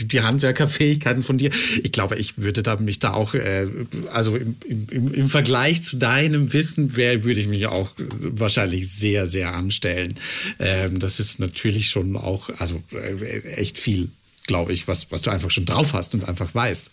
die 0.00 0.20
Handwerkerfähigkeiten 0.20 1.22
von 1.22 1.38
dir. 1.38 1.50
Ich 1.82 1.92
glaube, 1.92 2.16
ich 2.16 2.38
würde 2.38 2.62
da 2.62 2.76
mich 2.76 2.98
da 2.98 3.12
auch, 3.12 3.34
äh, 3.34 3.66
also 4.12 4.36
im, 4.36 4.56
im, 4.90 5.12
im 5.12 5.28
Vergleich 5.28 5.82
zu 5.82 5.96
deinem 5.96 6.52
Wissen, 6.52 6.96
wär, 6.96 7.24
würde 7.24 7.40
ich 7.40 7.48
mich 7.48 7.66
auch 7.66 7.90
wahrscheinlich 8.18 8.92
sehr, 8.92 9.26
sehr 9.26 9.54
anstellen. 9.54 10.14
Ähm, 10.58 10.98
das 10.98 11.20
ist 11.20 11.40
natürlich 11.40 11.88
schon 11.88 12.16
auch, 12.16 12.50
also 12.58 12.82
äh, 12.92 13.40
echt 13.56 13.78
viel, 13.78 14.10
glaube 14.46 14.72
ich, 14.72 14.88
was, 14.88 15.10
was 15.10 15.22
du 15.22 15.30
einfach 15.30 15.50
schon 15.50 15.66
drauf 15.66 15.92
hast 15.92 16.14
und 16.14 16.28
einfach 16.28 16.54
weißt. 16.54 16.90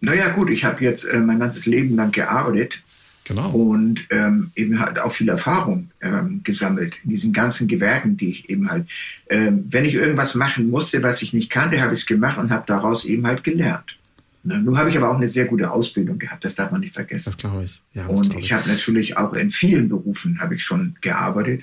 Naja, 0.00 0.30
gut, 0.30 0.50
ich 0.50 0.64
habe 0.64 0.84
jetzt 0.84 1.04
äh, 1.04 1.20
mein 1.20 1.40
ganzes 1.40 1.66
Leben 1.66 1.96
lang 1.96 2.12
gearbeitet 2.12 2.82
Genau. 3.26 3.50
Und 3.50 4.06
ähm, 4.10 4.52
eben 4.54 4.78
halt 4.78 5.00
auch 5.00 5.10
viel 5.10 5.28
Erfahrung 5.28 5.90
ähm, 6.00 6.42
gesammelt 6.44 6.94
in 7.02 7.10
diesen 7.10 7.32
ganzen 7.32 7.66
Gewerken, 7.66 8.16
die 8.16 8.28
ich 8.28 8.48
eben 8.48 8.70
halt, 8.70 8.86
ähm, 9.28 9.66
wenn 9.68 9.84
ich 9.84 9.94
irgendwas 9.94 10.36
machen 10.36 10.70
musste, 10.70 11.02
was 11.02 11.22
ich 11.22 11.32
nicht 11.32 11.50
kannte, 11.50 11.82
habe 11.82 11.92
ich 11.92 12.00
es 12.00 12.06
gemacht 12.06 12.38
und 12.38 12.50
habe 12.50 12.62
daraus 12.68 13.04
eben 13.04 13.26
halt 13.26 13.42
gelernt. 13.42 13.98
Ne? 14.44 14.60
Nun 14.60 14.78
habe 14.78 14.90
ich 14.90 14.96
aber 14.96 15.10
auch 15.10 15.16
eine 15.16 15.28
sehr 15.28 15.46
gute 15.46 15.72
Ausbildung 15.72 16.20
gehabt, 16.20 16.44
das 16.44 16.54
darf 16.54 16.70
man 16.70 16.82
nicht 16.82 16.94
vergessen. 16.94 17.30
Das 17.30 17.36
glaube 17.36 17.64
ich. 17.64 17.82
Ja, 17.94 18.06
und 18.06 18.32
ich, 18.34 18.44
ich 18.44 18.52
habe 18.52 18.68
natürlich 18.68 19.16
auch 19.16 19.32
in 19.32 19.50
vielen 19.50 19.88
Berufen 19.88 20.40
habe 20.40 20.54
ich 20.54 20.64
schon 20.64 20.94
gearbeitet 21.00 21.62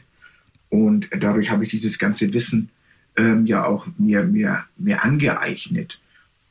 und 0.68 1.08
dadurch 1.18 1.50
habe 1.50 1.64
ich 1.64 1.72
dieses 1.72 1.98
ganze 1.98 2.34
Wissen 2.34 2.72
ähm, 3.16 3.46
ja 3.46 3.66
auch 3.66 3.88
mir, 3.98 4.26
mir, 4.26 4.66
mir 4.76 5.02
angeeignet. 5.02 6.02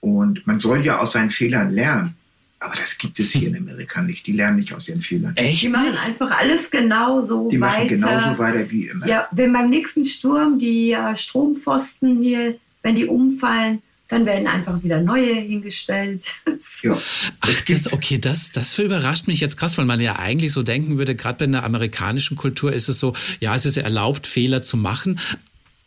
Und 0.00 0.46
man 0.46 0.58
soll 0.58 0.82
ja 0.84 1.00
aus 1.00 1.12
seinen 1.12 1.30
Fehlern 1.30 1.70
lernen. 1.70 2.16
Aber 2.62 2.76
das 2.76 2.96
gibt 2.96 3.18
es 3.18 3.32
hier 3.32 3.48
in 3.48 3.56
Amerika 3.56 4.02
nicht. 4.02 4.26
Die 4.26 4.32
lernen 4.32 4.58
nicht 4.58 4.72
aus 4.72 4.88
ihren 4.88 5.00
Fehlern. 5.00 5.36
Echt? 5.36 5.62
Die 5.62 5.68
machen 5.68 5.96
einfach 6.06 6.30
alles 6.30 6.70
genauso 6.70 7.48
die 7.48 7.60
weiter. 7.60 7.88
Die 7.88 7.96
machen 7.96 8.18
genauso 8.18 8.38
weiter 8.38 8.70
wie 8.70 8.86
immer. 8.86 9.06
Ja, 9.06 9.28
wenn 9.32 9.52
beim 9.52 9.68
nächsten 9.68 10.04
Sturm 10.04 10.58
die 10.58 10.92
äh, 10.92 11.16
Strompfosten 11.16 12.22
hier, 12.22 12.56
wenn 12.82 12.94
die 12.94 13.06
umfallen, 13.06 13.82
dann 14.12 14.26
werden 14.26 14.46
einfach 14.46 14.82
wieder 14.82 15.00
neue 15.00 15.34
hingestellt. 15.34 16.24
ja. 16.82 16.96
Ach, 17.40 17.62
das, 17.66 17.92
okay, 17.92 18.18
das, 18.18 18.52
das 18.52 18.78
überrascht 18.78 19.26
mich 19.26 19.40
jetzt 19.40 19.56
krass, 19.56 19.78
weil 19.78 19.86
man 19.86 20.00
ja 20.00 20.18
eigentlich 20.18 20.52
so 20.52 20.62
denken 20.62 20.98
würde, 20.98 21.14
gerade 21.16 21.38
bei 21.38 21.50
der 21.50 21.64
amerikanischen 21.64 22.36
Kultur 22.36 22.72
ist 22.72 22.88
es 22.88 23.00
so, 23.00 23.14
ja, 23.40 23.56
es 23.56 23.64
ist 23.64 23.78
erlaubt, 23.78 24.26
Fehler 24.26 24.62
zu 24.62 24.76
machen, 24.76 25.18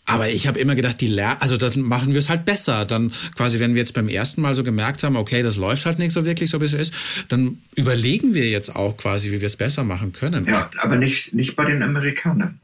aber 0.06 0.30
ich 0.30 0.48
habe 0.48 0.60
immer 0.60 0.76
gedacht, 0.76 1.02
die 1.02 1.08
Ler 1.08 1.42
also 1.42 1.58
das 1.58 1.76
machen 1.76 2.14
wir 2.14 2.20
es 2.20 2.30
halt 2.30 2.46
besser. 2.46 2.86
Dann 2.86 3.12
quasi, 3.36 3.60
wenn 3.60 3.74
wir 3.74 3.80
jetzt 3.82 3.94
beim 3.94 4.08
ersten 4.08 4.42
Mal 4.42 4.54
so 4.54 4.64
gemerkt 4.64 5.04
haben, 5.04 5.16
okay, 5.16 5.42
das 5.42 5.58
läuft 5.58 5.86
halt 5.86 6.00
nicht 6.00 6.14
so 6.14 6.26
wirklich 6.26 6.50
so, 6.50 6.62
wie 6.62 6.66
es 6.66 6.74
ist, 6.74 6.94
dann 7.30 7.60
überlegen 7.76 8.34
wir 8.34 8.48
jetzt 8.50 8.76
auch 8.76 8.98
quasi, 8.98 9.32
wie 9.32 9.42
wir 9.42 9.48
es 9.48 9.56
besser 9.56 9.84
machen 9.84 10.14
können. 10.14 10.46
Ja, 10.46 10.70
aber 10.78 10.98
nicht, 10.98 11.34
nicht 11.34 11.56
bei 11.56 11.66
den 11.66 11.82
Amerikanern. 11.82 12.60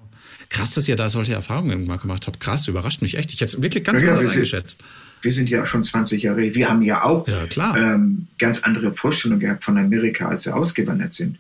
Krass, 0.50 0.74
dass 0.74 0.88
ihr 0.88 0.96
da 0.96 1.10
solche 1.10 1.34
Erfahrungen 1.34 1.86
mal 1.86 1.98
gemacht 1.98 2.28
habt. 2.28 2.40
Krass, 2.40 2.68
überrascht 2.68 3.02
mich 3.02 3.18
echt. 3.18 3.34
Ich 3.34 3.42
hätte 3.42 3.56
es 3.58 3.62
wirklich 3.62 3.84
ganz 3.84 4.02
ja, 4.02 4.10
anders 4.10 4.26
wir 4.26 4.32
eingeschätzt. 4.32 4.84
wir 5.22 5.32
sind 5.32 5.50
ja 5.50 5.66
schon 5.66 5.84
20 5.84 6.22
Jahre, 6.22 6.54
wir 6.54 6.70
haben 6.70 6.82
ja 6.82 7.04
auch 7.04 7.28
ja, 7.28 7.76
ähm, 7.76 8.28
ganz 8.38 8.64
andere 8.64 8.94
Vorstellungen 8.94 9.40
gehabt 9.40 9.64
von 9.64 9.78
Amerika, 9.78 10.28
als 10.28 10.46
wir 10.46 10.56
ausgewandert 10.56 11.14
sind 11.14 11.38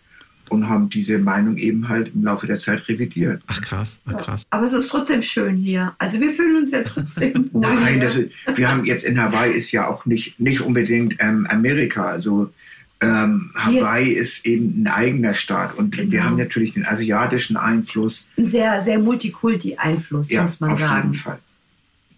und 0.51 0.67
haben 0.67 0.89
diese 0.89 1.17
Meinung 1.17 1.57
eben 1.57 1.87
halt 1.87 2.13
im 2.13 2.25
Laufe 2.25 2.45
der 2.45 2.59
Zeit 2.59 2.87
revidiert. 2.89 3.41
Ach 3.47 3.61
krass, 3.61 3.99
ach 4.05 4.17
krass. 4.17 4.43
Aber 4.49 4.65
es 4.65 4.73
ist 4.73 4.89
trotzdem 4.89 5.21
schön 5.21 5.55
hier. 5.55 5.93
Also 5.97 6.19
wir 6.19 6.31
fühlen 6.31 6.57
uns 6.57 6.71
ja 6.71 6.83
trotzdem. 6.83 7.49
Nein, 7.53 8.01
das 8.01 8.17
ist, 8.17 8.31
wir 8.55 8.69
haben 8.69 8.83
jetzt 8.85 9.05
in 9.05 9.21
Hawaii 9.21 9.51
ist 9.51 9.71
ja 9.71 9.87
auch 9.87 10.05
nicht, 10.05 10.41
nicht 10.41 10.59
unbedingt 10.59 11.15
ähm, 11.19 11.47
Amerika. 11.49 12.03
Also 12.03 12.51
ähm, 12.99 13.51
Hawaii 13.55 14.09
ist, 14.09 14.39
ist, 14.39 14.45
eben 14.45 14.83
ein 14.83 14.87
eigener 14.87 15.33
Staat 15.33 15.75
und 15.75 15.95
genau. 15.95 16.11
wir 16.11 16.23
haben 16.25 16.37
natürlich 16.37 16.73
den 16.73 16.85
asiatischen 16.85 17.55
Einfluss. 17.55 18.29
Ein 18.37 18.45
sehr, 18.45 18.81
sehr 18.81 18.99
Multikulti-Einfluss, 18.99 20.31
ja, 20.31 20.41
muss 20.41 20.59
man 20.59 20.71
auf 20.71 20.79
sagen. 20.81 20.91
Auf 20.91 21.03
jeden 21.03 21.13
Fall. 21.13 21.39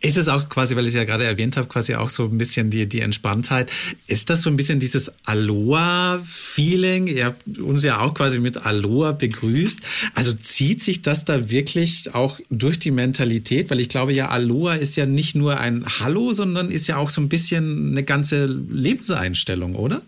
Ist 0.04 0.18
es 0.18 0.28
auch 0.28 0.50
quasi, 0.50 0.76
weil 0.76 0.84
ich 0.84 0.90
es 0.90 0.96
ja 0.96 1.06
gerade 1.06 1.24
erwähnt 1.24 1.56
habe, 1.56 1.70
quasi 1.70 1.96
auch 1.96 2.10
so 2.10 2.26
ein 2.26 2.38
bisschen 2.38 2.70
die, 2.70 2.90
die 2.90 3.00
Entspanntheit. 3.00 3.72
Ist 4.06 4.30
das 4.30 4.42
so 4.42 4.50
ein 4.50 4.58
bisschen 4.58 4.78
dieses 4.82 5.14
Aloha-Feeling? 5.26 7.08
Ihr 7.08 7.28
habt 7.28 7.58
uns 7.60 7.86
ja 7.86 8.02
auch 8.02 8.14
quasi 8.14 8.42
mit 8.42 8.58
Aloha 8.58 9.14
begrüßt. 9.14 9.80
Also 10.14 10.34
zieht 10.34 10.84
sich 10.84 11.04
das 11.04 11.24
da 11.24 11.50
wirklich 11.50 12.14
auch 12.14 12.38
durch 12.50 12.80
die 12.80 12.92
Mentalität? 12.92 13.70
Weil 13.70 13.80
ich 13.80 13.88
glaube 13.88 14.12
ja, 14.12 14.28
Aloha 14.28 14.74
ist 14.74 14.98
ja 14.98 15.06
nicht 15.06 15.36
nur 15.36 15.62
ein 15.62 15.86
Hallo, 16.02 16.34
sondern 16.34 16.70
ist 16.70 16.88
ja 16.88 16.98
auch 16.98 17.10
so 17.10 17.22
ein 17.22 17.30
bisschen 17.30 17.92
eine 17.92 18.04
ganze 18.04 18.46
Lebenseinstellung, 18.46 19.76
oder? 19.76 20.02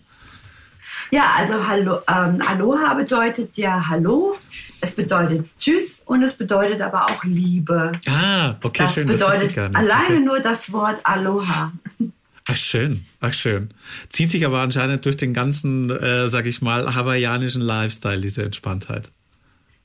Ja, 1.12 1.36
also 1.38 1.68
Hallo, 1.68 2.00
ähm, 2.08 2.42
Aloha 2.48 2.94
bedeutet 2.94 3.58
ja 3.58 3.88
Hallo, 3.88 4.36
es 4.82 4.96
bedeutet 4.96 5.48
Tschüss 5.60 6.04
und 6.06 6.24
es 6.24 6.38
bedeutet 6.38 6.82
aber 6.82 7.06
auch 7.06 7.24
Liebe. 7.24 7.92
Ah, 8.08 8.56
okay, 8.64 8.84
das 8.84 8.94
schön. 8.94 9.08
Bedeutet 9.08 9.56
das 9.56 9.76
alleine 9.76 10.16
okay. 10.16 10.20
nur 10.20 10.40
das 10.40 10.72
Wort 10.72 11.00
Aloha. 11.04 11.72
Ach 12.48 12.58
schön, 12.58 13.02
ach 13.22 13.34
schön. 13.34 13.70
Zieht 14.10 14.30
sich 14.30 14.46
aber 14.46 14.60
anscheinend 14.62 15.06
durch 15.06 15.18
den 15.18 15.34
ganzen, 15.34 15.90
äh, 15.90 16.30
sag 16.30 16.46
ich 16.46 16.62
mal, 16.62 16.94
hawaiianischen 16.94 17.62
Lifestyle, 17.62 18.22
diese 18.22 18.44
Entspanntheit. 18.44 19.10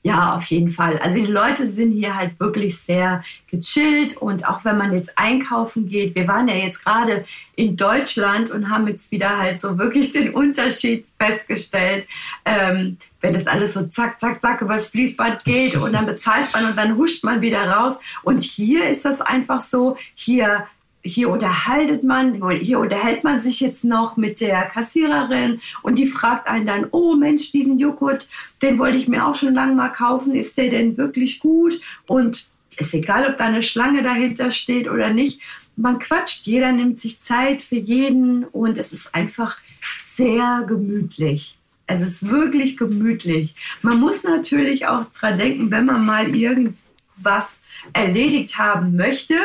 Ja, 0.03 0.35
auf 0.35 0.45
jeden 0.45 0.71
Fall. 0.71 0.97
Also 0.97 1.19
die 1.19 1.31
Leute 1.31 1.67
sind 1.67 1.91
hier 1.91 2.15
halt 2.15 2.39
wirklich 2.39 2.79
sehr 2.79 3.23
gechillt 3.51 4.17
und 4.17 4.47
auch 4.47 4.65
wenn 4.65 4.75
man 4.75 4.93
jetzt 4.93 5.15
einkaufen 5.15 5.87
geht, 5.87 6.15
wir 6.15 6.27
waren 6.27 6.47
ja 6.47 6.55
jetzt 6.55 6.83
gerade 6.83 7.23
in 7.55 7.77
Deutschland 7.77 8.49
und 8.49 8.71
haben 8.71 8.87
jetzt 8.87 9.11
wieder 9.11 9.37
halt 9.37 9.61
so 9.61 9.77
wirklich 9.77 10.11
den 10.11 10.33
Unterschied 10.33 11.05
festgestellt, 11.19 12.07
ähm, 12.45 12.97
wenn 13.19 13.35
das 13.35 13.45
alles 13.45 13.75
so 13.75 13.85
zack, 13.87 14.19
zack, 14.19 14.41
zack 14.41 14.61
übers 14.61 14.87
Fließband 14.87 15.45
geht 15.45 15.75
und 15.75 15.93
dann 15.93 16.07
bezahlt 16.07 16.51
man 16.51 16.65
und 16.65 16.77
dann 16.77 16.97
huscht 16.97 17.23
man 17.23 17.41
wieder 17.41 17.63
raus. 17.63 17.99
Und 18.23 18.41
hier 18.41 18.89
ist 18.89 19.05
das 19.05 19.21
einfach 19.21 19.61
so, 19.61 19.97
hier 20.15 20.65
hier 21.03 21.29
unterhaltet 21.29 22.03
man, 22.03 22.41
hier 22.59 22.79
unterhält 22.79 23.23
man 23.23 23.41
sich 23.41 23.59
jetzt 23.59 23.83
noch 23.83 24.17
mit 24.17 24.39
der 24.39 24.63
Kassiererin 24.63 25.59
und 25.81 25.97
die 25.97 26.07
fragt 26.07 26.47
einen 26.47 26.67
dann, 26.67 26.87
oh 26.91 27.15
Mensch, 27.15 27.51
diesen 27.51 27.79
Joghurt, 27.79 28.27
den 28.61 28.77
wollte 28.77 28.97
ich 28.97 29.07
mir 29.07 29.25
auch 29.25 29.35
schon 29.35 29.53
lange 29.53 29.73
mal 29.73 29.89
kaufen, 29.89 30.35
ist 30.35 30.57
der 30.57 30.69
denn 30.69 30.97
wirklich 30.97 31.39
gut? 31.39 31.79
Und 32.07 32.51
ist 32.77 32.93
egal, 32.93 33.29
ob 33.29 33.37
da 33.37 33.45
eine 33.45 33.63
Schlange 33.63 34.03
dahinter 34.03 34.51
steht 34.51 34.89
oder 34.89 35.11
nicht. 35.11 35.41
Man 35.75 35.99
quatscht, 35.99 36.45
jeder 36.45 36.71
nimmt 36.71 36.99
sich 36.99 37.19
Zeit 37.21 37.61
für 37.61 37.75
jeden 37.75 38.43
und 38.45 38.77
es 38.77 38.93
ist 38.93 39.15
einfach 39.15 39.57
sehr 39.99 40.63
gemütlich. 40.67 41.57
Es 41.87 42.01
ist 42.01 42.29
wirklich 42.29 42.77
gemütlich. 42.77 43.55
Man 43.81 43.99
muss 43.99 44.23
natürlich 44.23 44.87
auch 44.87 45.05
dran 45.11 45.37
denken, 45.37 45.71
wenn 45.71 45.85
man 45.85 46.05
mal 46.05 46.33
irgendwas 46.33 47.59
erledigt 47.93 48.57
haben 48.57 48.95
möchte, 48.95 49.35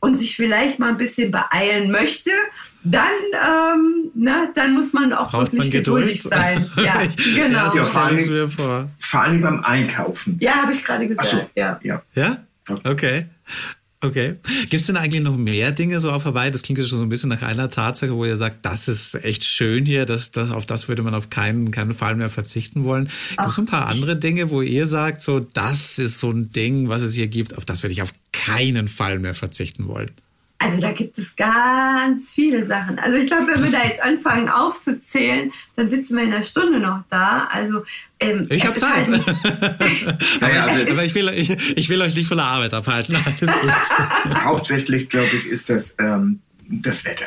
und 0.00 0.16
sich 0.16 0.36
vielleicht 0.36 0.78
mal 0.78 0.90
ein 0.90 0.96
bisschen 0.96 1.30
beeilen 1.30 1.90
möchte, 1.90 2.30
dann, 2.82 3.04
ähm, 3.34 4.10
na, 4.14 4.44
ne, 4.44 4.52
dann 4.54 4.72
muss 4.74 4.92
man 4.92 5.12
auch 5.12 5.30
Braucht 5.30 5.52
wirklich 5.52 5.60
man 5.60 5.70
geduldig 5.70 6.22
sein. 6.22 6.70
Ja, 6.76 7.02
genau. 7.34 7.74
Ja, 7.74 7.84
vor, 7.84 8.02
allem, 8.02 8.50
vor 8.50 9.20
allem 9.20 9.40
beim 9.42 9.62
Einkaufen. 9.64 10.38
Ja, 10.40 10.62
habe 10.62 10.72
ich 10.72 10.82
gerade 10.82 11.06
gesagt. 11.06 11.28
So, 11.28 11.50
ja. 11.54 11.78
ja. 11.82 12.02
Ja? 12.14 12.38
Okay. 12.84 13.26
Okay. 14.02 14.36
Gibt 14.70 14.80
es 14.80 14.86
denn 14.86 14.96
eigentlich 14.96 15.22
noch 15.22 15.36
mehr 15.36 15.72
Dinge 15.72 16.00
so 16.00 16.10
auf 16.10 16.24
Hawaii? 16.24 16.50
Das 16.50 16.62
klingt 16.62 16.78
ja 16.78 16.86
schon 16.86 16.98
so 16.98 17.04
ein 17.04 17.10
bisschen 17.10 17.28
nach 17.28 17.42
einer 17.42 17.68
Tatsache, 17.68 18.14
wo 18.14 18.24
ihr 18.24 18.36
sagt, 18.36 18.64
das 18.64 18.88
ist 18.88 19.14
echt 19.14 19.44
schön 19.44 19.84
hier, 19.84 20.06
das, 20.06 20.30
das, 20.30 20.50
auf 20.50 20.64
das 20.64 20.88
würde 20.88 21.02
man 21.02 21.14
auf 21.14 21.28
keinen, 21.28 21.70
keinen 21.70 21.92
Fall 21.92 22.16
mehr 22.16 22.30
verzichten 22.30 22.84
wollen. 22.84 23.10
Gibt 23.36 23.50
es 23.50 23.58
ein 23.58 23.66
paar 23.66 23.88
andere 23.88 24.16
Dinge, 24.16 24.48
wo 24.48 24.62
ihr 24.62 24.86
sagt, 24.86 25.20
so, 25.20 25.38
das 25.38 25.98
ist 25.98 26.18
so 26.18 26.30
ein 26.30 26.50
Ding, 26.50 26.88
was 26.88 27.02
es 27.02 27.14
hier 27.14 27.28
gibt, 27.28 27.58
auf 27.58 27.66
das 27.66 27.82
würde 27.82 27.92
ich 27.92 28.00
auf 28.00 28.14
keinen 28.32 28.88
Fall 28.88 29.18
mehr 29.18 29.34
verzichten 29.34 29.86
wollen? 29.86 30.10
Also 30.62 30.78
da 30.82 30.92
gibt 30.92 31.16
es 31.16 31.36
ganz 31.36 32.32
viele 32.32 32.66
Sachen. 32.66 32.98
Also 32.98 33.16
ich 33.16 33.28
glaube, 33.28 33.46
wenn 33.46 33.62
wir 33.62 33.70
da 33.70 33.82
jetzt 33.82 34.02
anfangen 34.02 34.50
aufzuzählen, 34.50 35.50
dann 35.74 35.88
sitzen 35.88 36.18
wir 36.18 36.24
in 36.24 36.34
einer 36.34 36.42
Stunde 36.42 36.78
noch 36.78 37.02
da. 37.08 37.48
Also 37.50 37.82
ähm, 38.20 38.46
ich 38.50 38.66
habe 38.66 38.76
Zeit. 38.76 39.08
Halt 39.08 39.26
naja, 40.42 40.66
also 40.66 40.92
aber 40.92 41.04
ich 41.04 41.14
will, 41.14 41.30
ich, 41.30 41.48
ich, 41.50 41.88
will 41.88 42.02
euch 42.02 42.14
nicht 42.14 42.28
von 42.28 42.36
der 42.36 42.46
Arbeit 42.46 42.74
abhalten. 42.74 43.16
Alles 43.16 43.40
gut. 43.40 43.72
Hauptsächlich, 44.44 45.08
glaube 45.08 45.30
ich, 45.34 45.46
ist 45.46 45.70
das 45.70 45.96
ähm, 45.98 46.40
das 46.68 47.06
Wetter. 47.06 47.24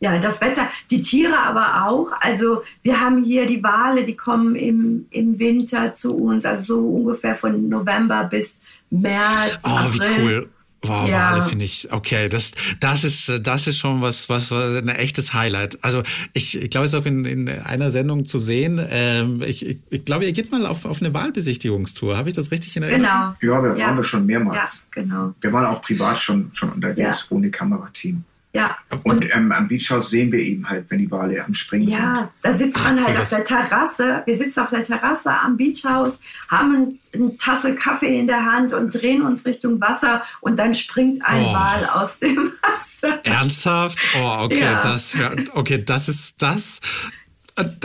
Ja, 0.00 0.18
das 0.18 0.42
Wetter, 0.42 0.68
die 0.90 1.00
Tiere 1.00 1.38
aber 1.38 1.88
auch. 1.88 2.12
Also 2.20 2.62
wir 2.82 3.00
haben 3.00 3.24
hier 3.24 3.46
die 3.46 3.62
Wale, 3.62 4.04
die 4.04 4.16
kommen 4.16 4.54
im, 4.54 5.06
im 5.10 5.38
Winter 5.38 5.94
zu 5.94 6.14
uns, 6.14 6.44
also 6.44 6.74
so 6.74 6.88
ungefähr 6.88 7.36
von 7.36 7.70
November 7.70 8.24
bis 8.24 8.60
März. 8.90 9.60
Oh, 9.64 9.68
April. 9.70 9.98
wie 9.98 10.22
cool. 10.22 10.50
Wow, 10.88 11.08
ja. 11.08 11.32
Wale 11.32 11.42
finde 11.42 11.64
ich, 11.64 11.92
okay, 11.92 12.28
das, 12.28 12.52
das 12.80 13.04
ist, 13.04 13.40
das 13.42 13.66
ist 13.66 13.78
schon 13.78 14.02
was, 14.02 14.28
was, 14.28 14.50
was 14.50 14.76
ein 14.76 14.88
echtes 14.88 15.34
Highlight. 15.34 15.82
Also 15.82 16.02
ich, 16.32 16.60
ich 16.60 16.70
glaube, 16.70 16.86
es 16.86 16.92
ist 16.92 16.98
auch 16.98 17.06
in, 17.06 17.24
in 17.24 17.48
einer 17.48 17.90
Sendung 17.90 18.24
zu 18.24 18.38
sehen. 18.38 18.84
Ähm, 18.90 19.42
ich, 19.44 19.66
ich, 19.66 19.78
ich 19.90 20.04
glaube, 20.04 20.24
ihr 20.24 20.32
geht 20.32 20.50
mal 20.50 20.66
auf, 20.66 20.84
auf 20.84 21.00
eine 21.00 21.14
Wahlbesichtigungstour. 21.14 22.16
Habe 22.16 22.28
ich 22.28 22.34
das 22.34 22.50
richtig 22.50 22.76
in 22.76 22.82
Erinnerung? 22.82 23.34
Genau. 23.40 23.54
Ja, 23.54 23.62
da 23.62 23.76
ja. 23.76 23.86
waren 23.86 23.96
wir 23.96 24.04
schon 24.04 24.26
mehrmals. 24.26 24.56
Ja, 24.94 25.02
genau. 25.02 25.34
Wir 25.40 25.52
waren 25.52 25.66
auch 25.66 25.82
privat 25.82 26.18
schon, 26.20 26.50
schon 26.52 26.70
unterwegs, 26.70 27.26
ja. 27.28 27.36
ohne 27.36 27.50
Kamerateam. 27.50 28.24
Ja. 28.56 28.76
Und 29.04 29.24
ähm, 29.34 29.52
am 29.52 29.68
Beachhaus 29.68 30.10
sehen 30.10 30.32
wir 30.32 30.40
eben 30.40 30.68
halt, 30.68 30.86
wenn 30.88 30.98
die 30.98 31.10
Wale 31.10 31.44
am 31.44 31.52
Springen 31.52 31.88
ja, 31.88 31.96
sind. 31.96 32.04
Ja, 32.04 32.30
da 32.42 32.56
sitzt 32.56 32.82
man 32.82 33.04
halt 33.04 33.18
auf 33.18 33.28
der 33.28 33.44
Terrasse. 33.44 34.22
Wir 34.24 34.36
sitzen 34.36 34.60
auf 34.60 34.70
der 34.70 34.82
Terrasse 34.82 35.30
am 35.30 35.56
Beachhaus, 35.56 36.20
haben 36.48 36.98
eine 37.14 37.36
Tasse 37.36 37.74
Kaffee 37.74 38.18
in 38.18 38.26
der 38.26 38.44
Hand 38.46 38.72
und 38.72 38.90
drehen 38.94 39.22
uns 39.22 39.44
Richtung 39.44 39.80
Wasser 39.80 40.22
und 40.40 40.58
dann 40.58 40.74
springt 40.74 41.24
ein 41.24 41.42
oh. 41.42 41.52
Wal 41.52 41.90
aus 41.92 42.18
dem 42.18 42.52
Wasser. 42.62 43.20
Ernsthaft? 43.24 43.98
Oh, 44.18 44.44
okay, 44.44 44.60
ja. 44.60 44.80
das, 44.80 45.14
okay, 45.52 45.82
das 45.84 46.08
ist 46.08 46.40
das. 46.40 46.80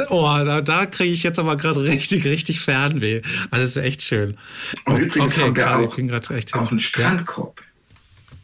Oh, 0.10 0.38
da, 0.44 0.62
da 0.62 0.86
kriege 0.86 1.13
ich 1.13 1.24
jetzt 1.24 1.40
aber 1.40 1.56
gerade 1.56 1.84
richtig, 1.84 2.25
richtig 2.25 2.60
Fernweh. 2.60 3.22
Also 3.51 3.63
das 3.63 3.78
ist 3.78 3.78
echt 3.78 4.01
schön. 4.01 4.38
Und 4.86 5.00
übrigens 5.00 5.38
okay, 5.38 5.42
haben 5.42 5.56
wir 5.56 5.70
auch, 5.78 6.62
auch 6.62 6.72
einen 6.72 6.80
Strandkorb 6.80 7.62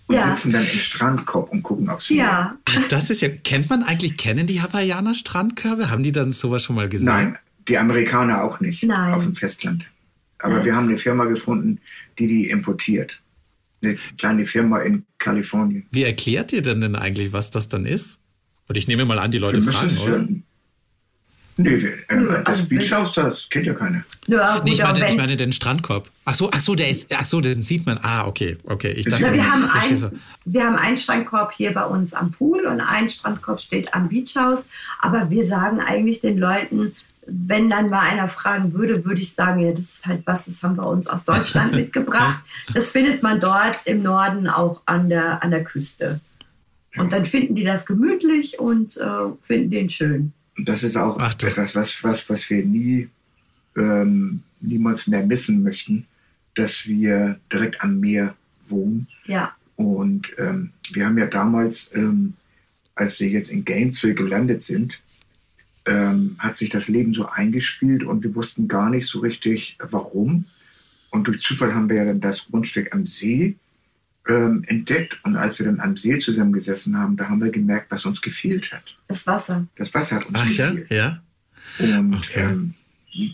und 0.07 0.15
ja. 0.15 0.33
sitzen 0.33 0.53
dann 0.53 0.63
im 0.63 0.79
Strandkorb 0.79 1.51
und 1.51 1.63
gucken 1.63 1.89
aufs 1.89 2.09
Meer. 2.09 2.17
Ja. 2.17 2.57
Das 2.89 3.09
ist 3.09 3.21
ja, 3.21 3.29
kennt 3.29 3.69
man 3.69 3.83
eigentlich, 3.83 4.17
kennen 4.17 4.47
die 4.47 4.61
Hawaiianer 4.61 5.13
Strandkörbe? 5.13 5.89
Haben 5.89 6.03
die 6.03 6.13
dann 6.13 6.31
sowas 6.31 6.63
schon 6.63 6.75
mal 6.75 6.87
gesehen? 6.87 7.07
Nein, 7.07 7.37
die 7.67 7.77
Amerikaner 7.77 8.43
auch 8.43 8.59
nicht 8.59 8.83
Nein. 8.83 9.13
auf 9.13 9.25
dem 9.25 9.35
Festland. 9.35 9.85
Aber 10.39 10.55
Nein. 10.55 10.65
wir 10.65 10.75
haben 10.75 10.87
eine 10.87 10.97
Firma 10.97 11.25
gefunden, 11.25 11.79
die 12.19 12.27
die 12.27 12.49
importiert. 12.49 13.21
Eine 13.81 13.95
kleine 14.17 14.45
Firma 14.45 14.79
in 14.79 15.05
Kalifornien. 15.17 15.85
Wie 15.91 16.03
erklärt 16.03 16.53
ihr 16.53 16.61
denn 16.61 16.81
denn 16.81 16.95
eigentlich, 16.95 17.33
was 17.33 17.51
das 17.51 17.69
dann 17.69 17.85
ist? 17.85 18.19
Und 18.67 18.77
ich 18.77 18.87
nehme 18.87 19.05
mal 19.05 19.19
an, 19.19 19.31
die 19.31 19.37
Leute 19.37 19.61
fragen, 19.61 19.97
oder? 19.97 20.27
Nee, 21.57 21.69
äh, 21.69 21.93
das 22.07 22.45
also 22.45 22.65
Beachhaus, 22.67 23.13
das 23.13 23.47
kennt 23.49 23.65
ja 23.65 23.73
keiner. 23.73 24.03
Ja, 24.27 24.61
nee, 24.63 24.73
ich, 24.73 24.83
meine, 24.83 25.09
ich 25.09 25.17
meine 25.17 25.35
den 25.35 25.51
Strandkorb. 25.51 26.07
Ach 26.25 26.35
so, 26.35 26.51
ach 26.53 26.59
so, 26.59 26.75
der 26.75 26.89
ist, 26.89 27.11
ach 27.13 27.25
so, 27.25 27.41
den 27.41 27.63
sieht 27.63 27.85
man. 27.87 27.99
Ah, 28.03 28.27
okay, 28.27 28.57
okay. 28.65 28.91
Ich 28.91 29.07
dachte, 29.07 29.23
ja, 29.23 29.33
wir, 29.33 29.51
haben 29.51 29.69
ein, 29.69 29.97
so. 29.97 30.09
wir 30.45 30.63
haben 30.63 30.75
einen 30.75 30.97
Strandkorb 30.97 31.51
hier 31.53 31.73
bei 31.73 31.83
uns 31.83 32.13
am 32.13 32.31
Pool 32.31 32.65
und 32.67 32.79
ein 32.79 33.09
Strandkorb 33.09 33.59
steht 33.59 33.93
am 33.93 34.09
Beachhaus. 34.09 34.69
Aber 34.99 35.31
wir 35.31 35.45
sagen 35.45 35.79
eigentlich 35.79 36.21
den 36.21 36.37
Leuten, 36.37 36.93
wenn 37.25 37.69
dann 37.69 37.89
mal 37.89 38.01
einer 38.01 38.27
fragen 38.27 38.73
würde, 38.73 39.03
würde 39.03 39.21
ich 39.21 39.33
sagen, 39.33 39.59
ja, 39.59 39.71
das 39.71 39.85
ist 39.85 40.05
halt 40.05 40.21
was, 40.25 40.45
das 40.45 40.61
haben 40.61 40.77
wir 40.77 40.87
uns 40.87 41.07
aus 41.07 41.23
Deutschland 41.23 41.71
mitgebracht. 41.75 42.39
Das 42.73 42.91
findet 42.91 43.23
man 43.23 43.39
dort 43.39 43.87
im 43.87 44.03
Norden 44.03 44.47
auch 44.47 44.81
an 44.85 45.09
der, 45.09 45.43
an 45.43 45.51
der 45.51 45.63
Küste. 45.63 46.21
Und 46.97 47.13
dann 47.13 47.25
finden 47.25 47.55
die 47.55 47.63
das 47.63 47.85
gemütlich 47.85 48.59
und 48.59 48.97
äh, 48.97 49.31
finden 49.41 49.71
den 49.71 49.89
schön. 49.89 50.33
Und 50.57 50.67
das 50.67 50.83
ist 50.83 50.97
auch 50.97 51.17
Ach, 51.19 51.33
etwas, 51.33 51.75
was, 51.75 52.03
was, 52.03 52.29
was 52.29 52.49
wir 52.49 52.65
nie, 52.65 53.09
ähm, 53.77 54.41
niemals 54.59 55.07
mehr 55.07 55.25
missen 55.25 55.63
möchten, 55.63 56.07
dass 56.55 56.87
wir 56.87 57.39
direkt 57.51 57.81
am 57.81 57.99
Meer 57.99 58.35
wohnen. 58.61 59.07
Ja. 59.25 59.55
Und 59.75 60.27
ähm, 60.37 60.71
wir 60.91 61.05
haben 61.05 61.17
ja 61.17 61.27
damals, 61.27 61.93
ähm, 61.93 62.33
als 62.95 63.19
wir 63.19 63.29
jetzt 63.29 63.51
in 63.51 63.63
Gainesville 63.63 64.15
gelandet 64.15 64.63
sind, 64.63 64.99
ähm, 65.85 66.35
hat 66.39 66.57
sich 66.57 66.69
das 66.69 66.87
Leben 66.87 67.13
so 67.13 67.27
eingespielt 67.27 68.03
und 68.03 68.23
wir 68.23 68.33
wussten 68.35 68.67
gar 68.67 68.89
nicht 68.89 69.07
so 69.07 69.19
richtig, 69.19 69.77
warum. 69.79 70.45
Und 71.11 71.27
durch 71.27 71.41
Zufall 71.41 71.73
haben 71.73 71.89
wir 71.89 71.97
ja 71.97 72.05
dann 72.05 72.19
das 72.19 72.47
Grundstück 72.47 72.93
am 72.93 73.05
See 73.05 73.55
ähm, 74.27 74.63
entdeckt. 74.67 75.17
Und 75.23 75.35
als 75.35 75.59
wir 75.59 75.65
dann 75.65 75.79
am 75.79 75.97
See 75.97 76.19
zusammengesessen 76.19 76.97
haben, 76.97 77.17
da 77.17 77.29
haben 77.29 77.41
wir 77.41 77.51
gemerkt, 77.51 77.91
was 77.91 78.05
uns 78.05 78.21
gefehlt 78.21 78.71
hat. 78.71 78.97
Das 79.07 79.25
Wasser. 79.27 79.67
Das 79.75 79.93
Wasser 79.93 80.17
hat 80.17 80.25
uns 80.25 80.37
Ach, 80.37 80.47
gefehlt. 80.47 80.89
Ja? 80.91 81.21
ja? 81.79 81.99
Und 81.99 82.15
okay. 82.15 82.41
ähm, 82.41 82.73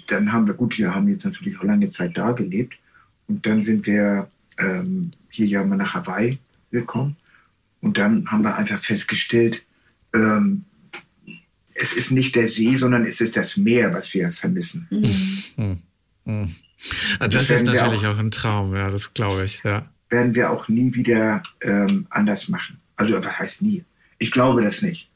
dann 0.08 0.32
haben 0.32 0.48
wir, 0.48 0.54
gut, 0.54 0.78
wir 0.78 0.94
haben 0.94 1.08
jetzt 1.08 1.26
natürlich 1.26 1.60
auch 1.60 1.64
lange 1.64 1.90
Zeit 1.90 2.18
da 2.18 2.32
gelebt. 2.32 2.76
Und 3.28 3.46
dann 3.46 3.64
sind 3.64 3.86
wir 3.88 4.30
ähm, 4.58 5.12
hier 5.30 5.48
ja 5.48 5.64
mal 5.64 5.78
nach 5.78 5.94
Hawaii 5.94 6.40
gekommen. 6.72 7.16
Und 7.82 7.98
dann 7.98 8.28
haben 8.28 8.44
wir 8.44 8.56
einfach 8.56 8.80
festgestellt, 8.80 9.64
ähm, 10.14 10.66
es 11.76 11.94
ist 11.94 12.12
nicht 12.12 12.36
der 12.36 12.48
See, 12.48 12.76
sondern 12.76 13.06
es 13.06 13.20
ist 13.20 13.36
das 13.36 13.58
Meer, 13.58 13.94
was 13.94 14.14
wir 14.14 14.32
vermissen. 14.32 14.88
Mhm. 14.92 15.80
Mhm. 16.26 16.56
Das, 17.20 17.30
das 17.30 17.50
ist 17.50 17.66
natürlich 17.66 18.06
auch, 18.06 18.16
auch, 18.16 18.20
ein 18.20 18.30
Traum, 18.30 18.76
ja, 18.76 18.90
das 18.90 19.14
glaube 19.14 19.44
ich, 19.46 19.64
ja 19.64 19.90
werden 20.14 20.36
wir 20.36 20.52
auch 20.52 20.70
nie 20.70 20.94
wieder 20.96 21.44
ähm, 21.62 22.06
anders 22.10 22.48
machen. 22.48 22.80
Also 22.96 23.16
was 23.16 23.40
heißt 23.40 23.62
nie? 23.64 23.84
Ich 24.20 24.32
glaube 24.32 24.62
das 24.62 24.82
nicht. 24.82 25.10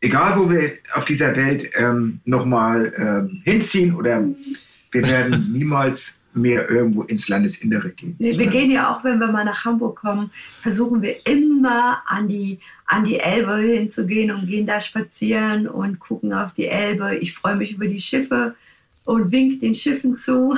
Egal, 0.00 0.36
wo 0.36 0.50
wir 0.50 0.72
auf 0.94 1.04
dieser 1.04 1.34
Welt 1.34 1.70
ähm, 1.74 2.20
nochmal 2.24 2.92
ähm, 2.96 3.42
hinziehen 3.44 3.94
oder 3.94 4.22
wir 4.92 5.08
werden 5.08 5.52
niemals 5.52 6.22
mehr 6.34 6.68
irgendwo 6.68 7.02
ins 7.02 7.28
Landesinnere 7.28 7.90
gehen. 7.90 8.14
Wir, 8.18 8.38
wir 8.38 8.46
gehen 8.46 8.70
ja 8.70 8.90
auch, 8.92 9.04
wenn 9.04 9.18
wir 9.18 9.30
mal 9.30 9.44
nach 9.44 9.64
Hamburg 9.64 10.00
kommen, 10.00 10.30
versuchen 10.60 11.02
wir 11.02 11.16
immer 11.26 12.02
an 12.06 12.28
die, 12.28 12.58
an 12.86 13.04
die 13.04 13.18
Elbe 13.18 13.56
hinzugehen 13.56 14.30
und 14.30 14.46
gehen 14.46 14.66
da 14.66 14.80
spazieren 14.80 15.68
und 15.68 15.98
gucken 15.98 16.32
auf 16.32 16.52
die 16.52 16.66
Elbe. 16.66 17.16
Ich 17.16 17.34
freue 17.34 17.56
mich 17.56 17.72
über 17.72 17.86
die 17.86 18.00
Schiffe 18.00 18.54
und 19.04 19.30
wink 19.30 19.60
den 19.60 19.74
Schiffen 19.74 20.16
zu. 20.16 20.56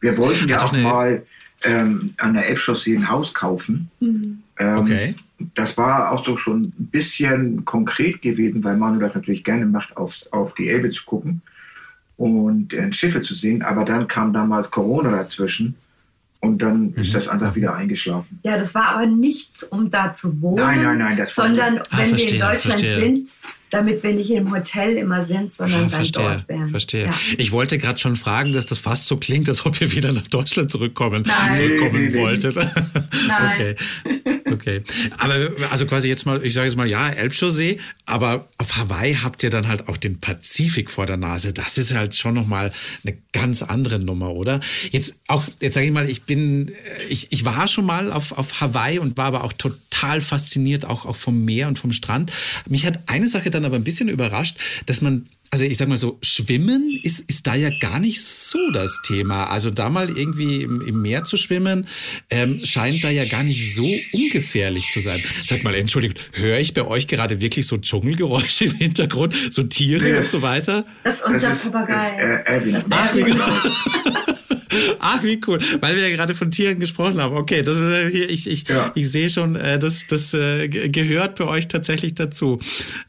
wir 0.00 0.16
wollten 0.16 0.48
ja 0.48 0.62
auch 0.62 0.72
mal 0.72 1.24
ähm, 1.64 2.14
an 2.18 2.34
der 2.34 2.48
Elbchaussee 2.48 2.96
ein 2.96 3.08
Haus 3.08 3.34
kaufen. 3.34 3.90
Mhm. 4.00 4.42
Ähm, 4.58 4.78
okay. 4.78 5.14
Das 5.54 5.76
war 5.76 6.12
auch 6.12 6.24
so 6.24 6.36
schon 6.36 6.72
ein 6.78 6.88
bisschen 6.90 7.64
konkret 7.64 8.22
gewesen, 8.22 8.62
weil 8.62 8.76
Manu 8.76 9.00
das 9.00 9.14
natürlich 9.14 9.44
gerne 9.44 9.66
macht, 9.66 9.96
auf, 9.96 10.20
auf 10.30 10.54
die 10.54 10.68
Elbe 10.68 10.90
zu 10.90 11.04
gucken 11.04 11.42
und 12.16 12.72
äh, 12.72 12.92
Schiffe 12.92 13.22
zu 13.22 13.34
sehen. 13.34 13.62
Aber 13.62 13.84
dann 13.84 14.06
kam 14.06 14.32
damals 14.32 14.70
Corona 14.70 15.10
dazwischen 15.10 15.74
und 16.40 16.60
dann 16.60 16.90
mhm. 16.90 16.94
ist 16.96 17.14
das 17.14 17.28
einfach 17.28 17.54
wieder 17.54 17.74
eingeschlafen. 17.74 18.40
Ja, 18.42 18.56
das 18.56 18.74
war 18.74 18.90
aber 18.90 19.06
nicht, 19.06 19.64
um 19.70 19.90
da 19.90 20.12
zu 20.12 20.40
wohnen. 20.40 20.56
Nein, 20.56 20.82
nein, 20.82 20.98
nein. 20.98 21.16
Das 21.16 21.34
sondern 21.34 21.78
ah, 21.78 21.98
wenn 21.98 22.08
verstehe, 22.10 22.30
wir 22.30 22.34
in 22.34 22.40
Deutschland 22.40 22.80
verstehe. 22.80 23.00
sind, 23.00 23.32
damit 23.72 24.02
wir 24.02 24.12
nicht 24.12 24.30
im 24.30 24.52
Hotel 24.52 24.96
immer 24.96 25.24
sind, 25.24 25.52
sondern 25.52 25.82
dann 25.82 25.90
verstehe, 25.90 26.22
dort 26.22 26.48
wären. 26.48 26.68
Verstehe. 26.68 27.06
Ja. 27.06 27.14
Ich 27.38 27.52
wollte 27.52 27.78
gerade 27.78 27.98
schon 27.98 28.16
fragen, 28.16 28.52
dass 28.52 28.66
das 28.66 28.78
fast 28.78 29.06
so 29.06 29.16
klingt, 29.16 29.48
als 29.48 29.64
ob 29.64 29.80
ihr 29.80 29.90
wieder 29.92 30.12
nach 30.12 30.26
Deutschland 30.26 30.70
zurückkommen, 30.70 31.24
Nein. 31.26 31.56
zurückkommen 31.56 32.14
wolltet. 32.14 32.54
Nein. 32.56 33.52
Okay. 33.54 33.76
Okay. 34.52 34.82
Aber 35.16 35.34
also 35.70 35.86
quasi 35.86 36.08
jetzt 36.08 36.26
mal, 36.26 36.44
ich 36.44 36.52
sage 36.52 36.66
jetzt 36.66 36.76
mal, 36.76 36.86
ja, 36.86 37.08
Elbchaussee, 37.08 37.78
aber 38.04 38.48
auf 38.58 38.76
Hawaii 38.76 39.14
habt 39.14 39.42
ihr 39.42 39.48
dann 39.48 39.66
halt 39.68 39.88
auch 39.88 39.96
den 39.96 40.20
Pazifik 40.20 40.90
vor 40.90 41.06
der 41.06 41.16
Nase. 41.16 41.54
Das 41.54 41.78
ist 41.78 41.94
halt 41.94 42.14
schon 42.14 42.34
nochmal 42.34 42.72
eine 43.04 43.16
ganz 43.32 43.62
andere 43.62 43.98
Nummer, 43.98 44.32
oder? 44.32 44.60
Jetzt 44.90 45.14
auch, 45.28 45.44
jetzt 45.60 45.74
sage 45.74 45.86
ich 45.86 45.92
mal, 45.92 46.08
ich 46.08 46.24
bin, 46.24 46.70
ich, 47.08 47.32
ich 47.32 47.46
war 47.46 47.66
schon 47.68 47.86
mal 47.86 48.12
auf, 48.12 48.36
auf 48.36 48.60
Hawaii 48.60 48.98
und 48.98 49.16
war 49.16 49.26
aber 49.26 49.44
auch 49.44 49.54
total 49.54 49.80
fasziniert, 50.20 50.84
auch, 50.84 51.06
auch 51.06 51.16
vom 51.16 51.44
Meer 51.44 51.68
und 51.68 51.78
vom 51.78 51.92
Strand. 51.92 52.32
Mich 52.68 52.86
hat 52.86 53.00
eine 53.06 53.28
Sache 53.28 53.50
dann 53.50 53.64
aber 53.64 53.76
ein 53.76 53.84
bisschen 53.84 54.08
überrascht, 54.08 54.56
dass 54.86 55.00
man 55.00 55.26
also 55.52 55.66
ich 55.66 55.76
sag 55.76 55.86
mal 55.88 55.98
so, 55.98 56.18
Schwimmen 56.22 56.98
ist, 57.02 57.20
ist 57.28 57.46
da 57.46 57.54
ja 57.54 57.68
gar 57.68 57.98
nicht 57.98 58.24
so 58.24 58.70
das 58.70 59.02
Thema. 59.02 59.50
Also 59.50 59.68
da 59.68 59.90
mal 59.90 60.08
irgendwie 60.08 60.62
im, 60.62 60.80
im 60.80 61.02
Meer 61.02 61.24
zu 61.24 61.36
schwimmen, 61.36 61.86
ähm, 62.30 62.58
scheint 62.58 63.04
da 63.04 63.10
ja 63.10 63.26
gar 63.26 63.42
nicht 63.42 63.74
so 63.74 63.86
ungefährlich 64.14 64.88
zu 64.90 65.00
sein. 65.00 65.22
Sag 65.44 65.62
mal, 65.62 65.74
Entschuldigung, 65.74 66.18
höre 66.32 66.58
ich 66.58 66.72
bei 66.72 66.86
euch 66.86 67.06
gerade 67.06 67.42
wirklich 67.42 67.66
so 67.66 67.76
Dschungelgeräusche 67.76 68.64
im 68.64 68.76
Hintergrund, 68.76 69.34
so 69.50 69.62
Tiere 69.62 70.04
nee, 70.04 70.16
und 70.16 70.24
so 70.24 70.40
weiter? 70.40 70.86
Das 71.04 71.16
ist 71.16 71.26
unser 71.26 71.50
Papagei. 71.50 72.42
Äh, 72.46 72.82
Ach, 72.90 73.12
genau. 73.12 73.44
Ach, 74.98 75.22
wie 75.22 75.40
cool. 75.46 75.58
Weil 75.80 75.96
wir 75.96 76.08
ja 76.08 76.14
gerade 76.14 76.34
von 76.34 76.50
Tieren 76.50 76.78
gesprochen 76.78 77.20
haben. 77.20 77.36
Okay, 77.36 77.62
das 77.62 77.76
hier, 77.76 78.30
ich, 78.30 78.48
ich, 78.48 78.68
ja. 78.68 78.92
ich 78.94 79.10
sehe 79.10 79.28
schon, 79.28 79.56
äh, 79.56 79.78
das, 79.78 80.06
das 80.06 80.34
äh, 80.34 80.68
gehört 80.68 81.38
bei 81.38 81.44
euch 81.44 81.68
tatsächlich 81.68 82.14
dazu. 82.14 82.58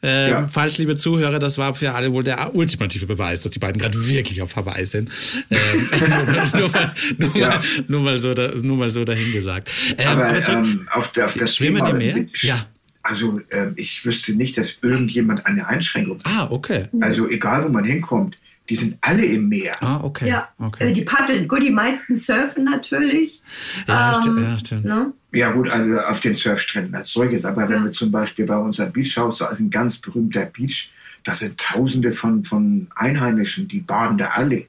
Äh, 0.02 0.30
ja. 0.30 0.48
Falls, 0.48 0.78
liebe 0.78 0.96
Zuhörer, 0.96 1.38
das 1.38 1.58
war 1.58 1.74
für 1.74 1.92
alle 1.92 2.12
wohl 2.12 2.24
der 2.24 2.54
ultimative 2.54 3.06
Beweis, 3.06 3.40
dass 3.40 3.52
die 3.52 3.58
beiden 3.58 3.80
gerade 3.80 4.06
wirklich 4.06 4.42
auf 4.42 4.56
Hawaii 4.56 4.84
sind. 4.84 5.10
Ähm, 5.50 5.58
nur, 6.58 6.70
mal, 6.70 6.94
nur, 7.18 7.36
ja. 7.36 7.48
mal, 7.48 7.62
nur, 7.88 8.00
mal 8.00 8.18
so 8.18 8.34
da, 8.34 8.52
nur 8.54 8.76
mal 8.76 8.90
so 8.90 9.04
dahingesagt. 9.04 9.70
Ähm, 9.98 10.08
aber 10.08 10.48
ähm, 10.48 10.88
auf, 10.92 11.12
der, 11.12 11.26
auf 11.26 11.34
das 11.34 11.56
Schwimmen 11.56 11.84
Thema, 11.84 11.90
im 11.90 11.98
Meer? 11.98 12.26
Ja. 12.42 12.66
Also 13.02 13.40
ähm, 13.50 13.74
ich 13.76 14.04
wüsste 14.06 14.32
nicht, 14.32 14.56
dass 14.56 14.76
irgendjemand 14.80 15.44
eine 15.44 15.68
Einschränkung 15.68 16.18
hat. 16.20 16.26
Ah, 16.26 16.48
okay. 16.50 16.88
Also 17.00 17.28
egal, 17.28 17.64
wo 17.64 17.68
man 17.68 17.84
hinkommt, 17.84 18.38
die 18.68 18.76
sind 18.76 18.98
alle 19.02 19.24
im 19.24 19.48
Meer. 19.48 19.74
Ah, 19.82 20.00
okay. 20.02 20.28
Ja, 20.28 20.48
okay. 20.58 20.92
die 20.92 21.02
paddeln. 21.02 21.48
Gut, 21.48 21.62
die 21.62 21.70
meisten 21.70 22.16
surfen 22.16 22.64
natürlich. 22.64 23.42
Ja, 23.86 24.14
ähm, 24.14 24.22
stimmt. 24.22 24.40
Ja, 24.40 24.58
stimmt. 24.58 24.84
Ne? 24.84 25.12
ja, 25.32 25.50
gut, 25.50 25.68
also 25.68 25.98
auf 25.98 26.20
den 26.20 26.34
Surfstränden 26.34 26.94
als 26.94 27.10
solches. 27.10 27.44
Aber 27.44 27.68
wenn 27.68 27.78
ja. 27.78 27.84
wir 27.84 27.92
zum 27.92 28.10
Beispiel 28.10 28.46
bei 28.46 28.56
unserem 28.56 28.92
Beachhaus, 28.92 29.38
da 29.38 29.48
ist 29.48 29.60
ein 29.60 29.70
ganz 29.70 29.98
berühmter 29.98 30.46
Beach, 30.46 30.92
da 31.24 31.34
sind 31.34 31.58
Tausende 31.58 32.12
von, 32.12 32.44
von 32.44 32.88
Einheimischen, 32.94 33.68
die 33.68 33.80
baden 33.80 34.16
da 34.16 34.28
alle. 34.28 34.66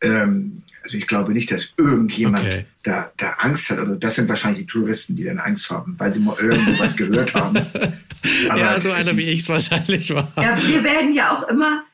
Ähm, 0.00 0.62
also 0.82 0.96
ich 0.96 1.06
glaube 1.06 1.32
nicht, 1.32 1.52
dass 1.52 1.74
irgendjemand 1.76 2.44
okay. 2.44 2.66
da, 2.82 3.12
da 3.16 3.30
Angst 3.38 3.70
hat. 3.70 3.78
Oder 3.78 3.96
das 3.96 4.16
sind 4.16 4.28
wahrscheinlich 4.28 4.62
die 4.62 4.66
Touristen, 4.66 5.14
die 5.14 5.24
dann 5.24 5.38
Angst 5.38 5.70
haben, 5.70 5.94
weil 5.98 6.12
sie 6.12 6.20
mal 6.20 6.36
irgendwo 6.40 6.82
was 6.82 6.96
gehört 6.96 7.34
haben. 7.34 7.56
Aber 8.48 8.58
ja, 8.58 8.80
so 8.80 8.90
einer 8.90 9.16
wie 9.16 9.22
ich 9.22 9.40
es 9.40 9.48
wahrscheinlich 9.48 10.12
war. 10.12 10.28
Ja, 10.36 10.56
wir 10.56 10.82
werden 10.82 11.14
ja 11.14 11.36
auch 11.36 11.48
immer 11.48 11.84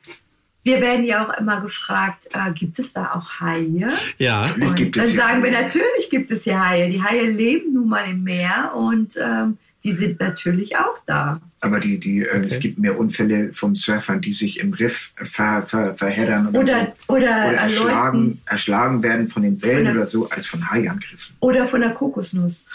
wir 0.68 0.82
werden 0.82 1.04
ja 1.04 1.26
auch 1.26 1.38
immer 1.38 1.60
gefragt, 1.62 2.28
äh, 2.34 2.52
gibt 2.52 2.78
es 2.78 2.92
da 2.92 3.12
auch 3.12 3.40
Haie? 3.40 3.88
Ja, 4.18 4.50
und 4.60 4.76
gibt 4.76 4.98
dann 4.98 5.06
sagen 5.06 5.42
wir, 5.42 5.50
natürlich 5.50 6.10
gibt 6.10 6.30
es 6.30 6.44
hier 6.44 6.62
Haie. 6.62 6.90
Die 6.90 7.02
Haie 7.02 7.30
leben 7.30 7.72
nun 7.72 7.88
mal 7.88 8.04
im 8.08 8.22
Meer 8.22 8.72
und 8.76 9.14
ähm, 9.16 9.56
die 9.82 9.92
sind 9.92 10.20
natürlich 10.20 10.76
auch 10.76 10.98
da. 11.06 11.40
Aber 11.62 11.80
die, 11.80 11.98
die, 11.98 12.18
äh, 12.18 12.36
okay. 12.36 12.46
es 12.46 12.60
gibt 12.60 12.78
mehr 12.78 12.98
Unfälle 12.98 13.54
von 13.54 13.74
Surfern, 13.74 14.20
die 14.20 14.34
sich 14.34 14.60
im 14.60 14.74
Riff 14.74 15.14
ver, 15.16 15.62
ver, 15.62 15.94
verheddern 15.94 16.48
oder, 16.48 16.60
oder, 16.60 16.94
so. 17.08 17.14
oder, 17.14 17.48
oder 17.48 17.52
erschlagen, 17.54 18.40
erschlagen 18.44 19.02
werden 19.02 19.28
von 19.28 19.42
den 19.42 19.62
Wellen 19.62 19.76
von 19.76 19.84
der, 19.84 19.94
oder 19.94 20.06
so, 20.06 20.28
als 20.28 20.46
von 20.46 20.70
Haiangriffen. 20.70 21.36
Oder 21.40 21.66
von 21.66 21.80
der 21.80 21.90
Kokosnuss. 21.94 22.66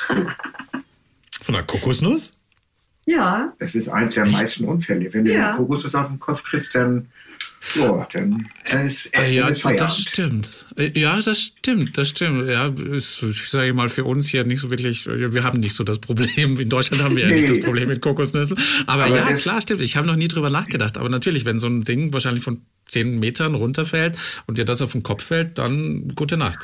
von 1.42 1.54
der 1.54 1.64
Kokosnuss? 1.64 2.34
Ja. 3.06 3.54
Das 3.60 3.76
ist 3.76 3.90
eins 3.90 4.16
der 4.16 4.26
meisten 4.26 4.66
Unfälle. 4.66 5.14
Wenn 5.14 5.26
du 5.26 5.34
ja. 5.34 5.50
eine 5.50 5.58
Kokosnuss 5.58 5.94
auf 5.94 6.08
den 6.08 6.20
Kopf 6.20 6.44
kriegst, 6.44 6.74
dann 6.74 7.10
ja, 7.76 8.08
dann 8.12 8.50
ist 8.86 9.18
äh, 9.18 9.32
ja, 9.32 9.50
das 9.50 9.98
stimmt. 10.00 10.66
Äh, 10.78 10.92
ja, 11.00 11.22
das 11.22 11.40
stimmt, 11.40 11.98
das 11.98 12.10
stimmt. 12.10 12.50
Ja, 12.50 12.68
ist, 12.68 13.24
ich 13.24 13.50
sage 13.50 13.74
mal, 13.74 13.90
für 13.90 14.04
uns 14.04 14.30
hier 14.30 14.46
nicht 14.46 14.62
so 14.62 14.70
wirklich, 14.70 15.06
wir 15.08 15.44
haben 15.44 15.60
nicht 15.60 15.76
so 15.76 15.84
das 15.84 16.00
Problem. 16.00 16.60
In 16.60 16.70
Deutschland 16.70 17.04
haben 17.04 17.16
wir 17.16 17.28
ja 17.28 17.34
nicht 17.34 17.50
das 17.50 17.62
Problem 17.62 17.88
mit 17.88 18.02
Kokosnüssen. 18.02 18.58
Aber, 18.86 19.06
aber 19.06 19.16
ja, 19.16 19.34
klar, 19.34 19.62
stimmt. 19.62 19.82
Ich 19.82 19.96
habe 19.96 20.08
noch 20.08 20.16
nie 20.16 20.28
drüber 20.28 20.50
nachgedacht. 20.50 20.98
Aber 20.98 21.10
natürlich, 21.10 21.46
wenn 21.46 21.60
so 21.60 21.68
ein 21.68 21.84
Ding 21.84 22.14
wahrscheinlich 22.14 22.44
von 22.44 22.62
zehn 22.86 23.20
Metern 23.20 23.56
runterfällt 23.56 24.18
und 24.46 24.58
dir 24.58 24.66
das 24.66 24.82
auf 24.82 24.92
den 24.92 25.04
Kopf 25.04 25.24
fällt, 25.24 25.58
dann 25.58 26.10
gute 26.16 26.38
Nacht. 26.38 26.60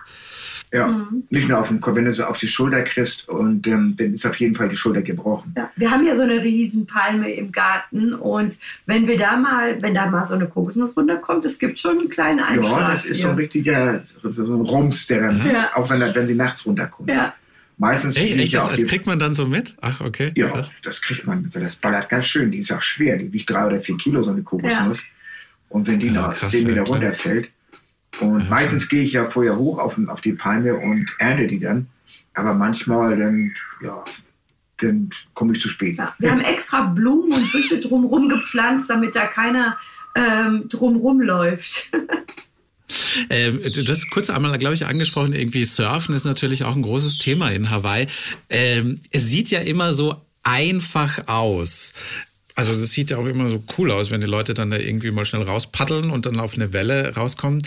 Ja, 0.72 0.88
mhm. 0.88 1.24
nicht 1.32 1.50
nur 1.50 1.60
auf 1.60 1.70
den 1.70 1.82
Kopf, 1.82 1.96
wenn 1.96 2.06
du 2.06 2.14
so 2.14 2.26
auf 2.26 2.38
die 2.38 2.48
Schulter 2.48 2.84
kriegst 2.84 3.28
und 3.28 3.66
ähm, 3.66 3.96
dann 3.98 4.14
ist 4.14 4.26
auf 4.28 4.40
jeden 4.40 4.54
Fall 4.54 4.70
die 4.70 4.76
Schulter 4.76 5.02
gebrochen. 5.02 5.54
Ja, 5.58 5.72
wir 5.76 5.90
haben 5.90 6.06
ja 6.06 6.16
so 6.16 6.22
eine 6.22 6.44
Riesenpalme 6.44 7.32
im 7.32 7.52
Garten 7.52 8.14
und 8.14 8.60
wenn 8.86 9.08
wir 9.08 9.18
da 9.18 9.38
mal, 9.38 9.82
wenn 9.82 9.96
da 9.96 10.06
mal 10.06 10.26
so 10.28 10.36
eine 10.36 10.48
Kokosnuss 10.48 10.96
runterkommt, 10.96 11.44
es 11.46 11.58
gibt 11.58 11.80
schon 11.80 11.98
einen 11.98 12.10
kleinen 12.10 12.40
Einschlag. 12.40 12.82
Ja, 12.82 12.92
das 12.92 13.06
ist 13.06 13.18
hier. 13.18 13.26
so 13.26 13.30
ein 13.32 13.36
richtiger 13.36 14.04
so 14.22 14.30
ein 14.30 14.62
Rums, 14.62 15.08
der 15.08 15.22
dann, 15.22 15.44
ja. 15.52 15.72
auch 15.74 15.90
wenn, 15.90 16.02
wenn 16.02 16.28
sie 16.28 16.36
nachts 16.36 16.64
runterkommt. 16.68 17.10
Ja. 17.10 17.34
Meistens 17.80 18.18
Ey, 18.18 18.38
echt, 18.40 18.54
das, 18.54 18.70
das 18.70 18.84
kriegt 18.84 19.08
man 19.08 19.18
dann 19.18 19.34
so 19.34 19.48
mit? 19.48 19.76
Ach, 19.82 20.02
okay. 20.02 20.34
Ja, 20.36 20.50
Krass. 20.50 20.70
das 20.84 21.02
kriegt 21.02 21.26
man, 21.26 21.50
das 21.52 21.78
ballert 21.78 22.10
ganz 22.10 22.28
schön. 22.28 22.52
Die 22.52 22.60
ist 22.60 22.72
auch 22.74 22.82
schwer, 22.82 23.18
die 23.18 23.32
wiegt 23.32 23.50
drei 23.50 23.66
oder 23.66 23.80
vier 23.80 23.98
Kilo, 23.98 24.22
so 24.22 24.32
eine 24.32 24.44
Kokosnuss. 24.44 25.00
Ja. 25.00 25.08
Und 25.70 25.88
wenn 25.88 26.00
die 26.00 26.08
ja, 26.08 26.14
nach 26.14 26.38
zehn 26.38 26.68
Meter 26.68 26.82
runterfällt, 26.82 27.50
und 28.22 28.42
ja. 28.42 28.50
meistens 28.50 28.90
gehe 28.90 29.04
ich 29.04 29.14
ja 29.14 29.30
vorher 29.30 29.58
hoch 29.58 29.80
auf, 29.80 30.00
auf 30.08 30.22
die 30.22 30.34
Palme 30.34 30.76
und 30.76 31.08
ernte 31.20 31.48
die 31.48 31.60
dann. 31.60 31.88
Aber 32.34 32.54
manchmal 32.54 33.18
dann, 33.18 33.54
ja, 33.82 34.04
dann 34.78 35.10
komme 35.34 35.54
ich 35.54 35.62
zu 35.62 35.70
spät. 35.70 35.98
Ja, 35.98 36.14
wir 36.20 36.32
haben 36.32 36.42
extra 36.42 36.82
Blumen 36.84 37.34
und 37.34 37.52
Büsche 37.52 37.80
drumherum 37.80 38.30
gepflanzt, 38.30 38.90
damit 38.90 39.16
da 39.16 39.26
keiner 39.26 39.78
ähm, 40.16 40.68
drumherum 40.70 41.22
läuft. 41.22 41.92
Ähm, 43.30 43.62
du 43.72 43.88
hast 43.88 44.10
kurz 44.10 44.32
einmal, 44.32 44.58
glaube 44.58 44.74
ich, 44.74 44.88
angesprochen, 44.88 45.34
irgendwie 45.34 45.64
Surfen 45.64 46.16
ist 46.16 46.26
natürlich 46.26 46.64
auch 46.64 46.76
ein 46.76 46.82
großes 46.82 47.20
Thema 47.20 47.52
in 47.52 47.70
Hawaii. 47.70 48.08
Ähm, 48.50 49.00
es 49.12 49.28
sieht 49.28 49.52
ja 49.52 49.60
immer 49.60 49.94
so 49.94 50.16
einfach 50.42 51.28
aus. 51.28 51.94
Also 52.60 52.74
das 52.74 52.92
sieht 52.92 53.10
ja 53.10 53.18
auch 53.18 53.26
immer 53.26 53.48
so 53.48 53.64
cool 53.78 53.90
aus, 53.90 54.12
wenn 54.12 54.20
die 54.20 54.28
Leute 54.28 54.54
dann 54.54 54.70
da 54.70 54.76
irgendwie 54.76 55.12
mal 55.12 55.24
schnell 55.24 55.44
rauspaddeln 55.44 56.10
und 56.10 56.26
dann 56.26 56.42
auf 56.42 56.56
eine 56.56 56.74
Welle 56.74 57.16
rauskommen. 57.16 57.62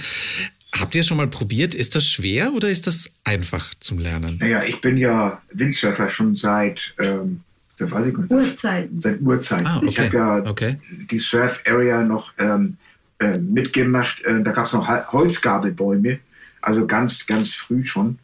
Habt 0.71 0.95
ihr 0.95 1.01
es 1.01 1.07
schon 1.07 1.17
mal 1.17 1.29
probiert? 1.29 1.75
Ist 1.75 1.95
das 1.95 2.07
schwer 2.07 2.53
oder 2.53 2.69
ist 2.69 2.87
das 2.87 3.11
einfach 3.25 3.73
zum 3.81 3.99
Lernen? 3.99 4.37
Naja, 4.39 4.65
ich 4.65 4.83
bin 4.83 4.99
ja 4.99 5.41
Windsurfer 5.51 6.11
schon 6.11 6.35
seit, 6.35 6.95
ähm, 6.99 7.41
seit, 7.75 7.91
weiß 7.91 8.09
ich 8.09 8.19
nicht, 8.19 8.31
Urzeiten. 8.31 9.01
Seit 9.01 9.23
Urzeiten. 9.23 9.67
Ah, 9.67 9.79
okay. 9.79 9.89
Ich 9.89 9.99
habe 9.99 10.15
ja 10.15 10.37
okay. 10.45 10.77
die 11.11 11.19
Surf 11.19 11.63
Area 11.67 12.03
noch 12.03 12.35
ähm, 12.39 12.77
äh, 13.19 13.39
mitgemacht. 13.39 14.21
Äh, 14.27 14.43
da 14.43 14.53
gab 14.53 14.67
es 14.67 14.75
noch 14.75 14.87
Holzgabelbäume, 15.11 16.19
also 16.61 16.87
ganz, 16.87 17.27
ganz 17.27 17.55
früh 17.55 17.83
schon. 17.83 18.19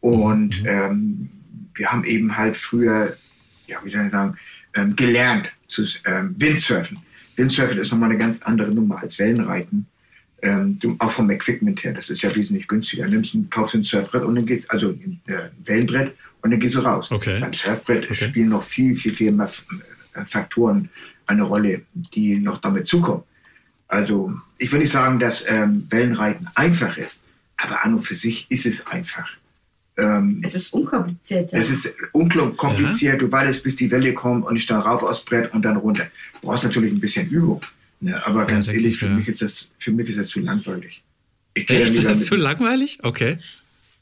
Und 0.00 0.62
mhm. 0.62 0.66
ähm, 0.66 1.30
wir 1.74 1.92
haben 1.92 2.02
eben 2.02 2.36
halt 2.36 2.56
früher, 2.56 3.16
ja, 3.68 3.78
wie 3.84 3.90
soll 3.90 4.06
ich 4.06 4.10
sagen, 4.10 4.36
ähm, 4.74 4.96
gelernt 4.96 5.52
zu 5.68 5.86
ähm, 6.06 6.34
Windsurfen. 6.38 6.98
Windsurfen 7.36 7.78
ist 7.78 7.92
nochmal 7.92 8.10
eine 8.10 8.18
ganz 8.18 8.42
andere 8.42 8.70
Nummer 8.70 9.00
als 9.00 9.18
Wellenreiten. 9.18 9.86
Ähm, 10.40 10.78
auch 10.98 11.10
vom 11.10 11.30
Equipment 11.30 11.82
her, 11.82 11.92
das 11.92 12.10
ist 12.10 12.22
ja 12.22 12.34
wesentlich 12.34 12.68
günstiger. 12.68 13.04
Du 13.04 13.10
nimmst 13.10 13.34
ein, 13.34 13.50
kaufst 13.50 13.74
ein 13.74 13.84
Surfbrett 13.84 14.22
und 14.22 14.34
dann 14.36 14.46
geht's, 14.46 14.68
also 14.70 14.88
ein 14.90 15.20
äh, 15.26 15.48
Wellenbrett 15.64 16.14
und 16.42 16.50
dann 16.50 16.60
gehst 16.60 16.76
du 16.76 16.80
raus. 16.80 17.10
Okay. 17.10 17.40
Beim 17.40 17.52
Surfbrett 17.52 18.04
okay. 18.04 18.14
spielen 18.14 18.48
noch 18.50 18.62
viel, 18.62 18.96
viel, 18.96 19.12
viel 19.12 19.32
mehr 19.32 19.50
äh, 20.14 20.24
Faktoren 20.24 20.88
eine 21.26 21.42
Rolle, 21.42 21.82
die 21.92 22.36
noch 22.38 22.58
damit 22.58 22.86
zukommen. 22.86 23.24
Also 23.88 24.32
ich 24.58 24.70
will 24.72 24.80
nicht 24.80 24.92
sagen, 24.92 25.18
dass 25.18 25.44
ähm, 25.48 25.86
Wellenreiten 25.90 26.48
einfach 26.54 26.96
ist, 26.98 27.24
aber 27.56 27.84
an 27.84 27.94
und 27.94 28.02
für 28.02 28.14
sich 28.14 28.46
ist 28.50 28.66
es 28.66 28.86
einfach. 28.86 29.28
Ähm, 29.98 30.40
es 30.44 30.54
ist 30.54 30.72
unkompliziert. 30.72 31.52
Es 31.52 31.70
ist 31.70 31.96
unkompliziert. 32.12 33.14
Ja. 33.14 33.18
Du 33.18 33.32
wartest, 33.32 33.62
bis 33.64 33.76
die 33.76 33.90
Welle 33.90 34.14
kommt 34.14 34.46
und 34.46 34.56
ich 34.56 34.66
dann 34.66 34.80
rauf 34.80 35.02
aufs 35.02 35.24
Brett 35.24 35.52
und 35.52 35.62
dann 35.62 35.76
runter. 35.76 36.04
Du 36.40 36.48
brauchst 36.48 36.64
natürlich 36.64 36.92
ein 36.92 37.00
bisschen 37.00 37.28
Übung. 37.28 37.60
Ne? 38.00 38.24
Aber 38.26 38.44
ganz 38.46 38.68
ja, 38.68 38.74
ehrlich, 38.74 38.96
für, 38.96 39.08
mich 39.08 39.28
ist 39.28 39.42
das, 39.42 39.68
für 39.78 39.90
mich 39.90 40.08
ist 40.08 40.18
das 40.18 40.28
zu 40.28 40.40
langweilig. 40.40 41.02
Ich 41.54 41.68
Echt? 41.68 41.94
Ist 41.94 42.04
das 42.04 42.26
zu 42.26 42.36
langweilig? 42.36 42.98
Okay 43.02 43.38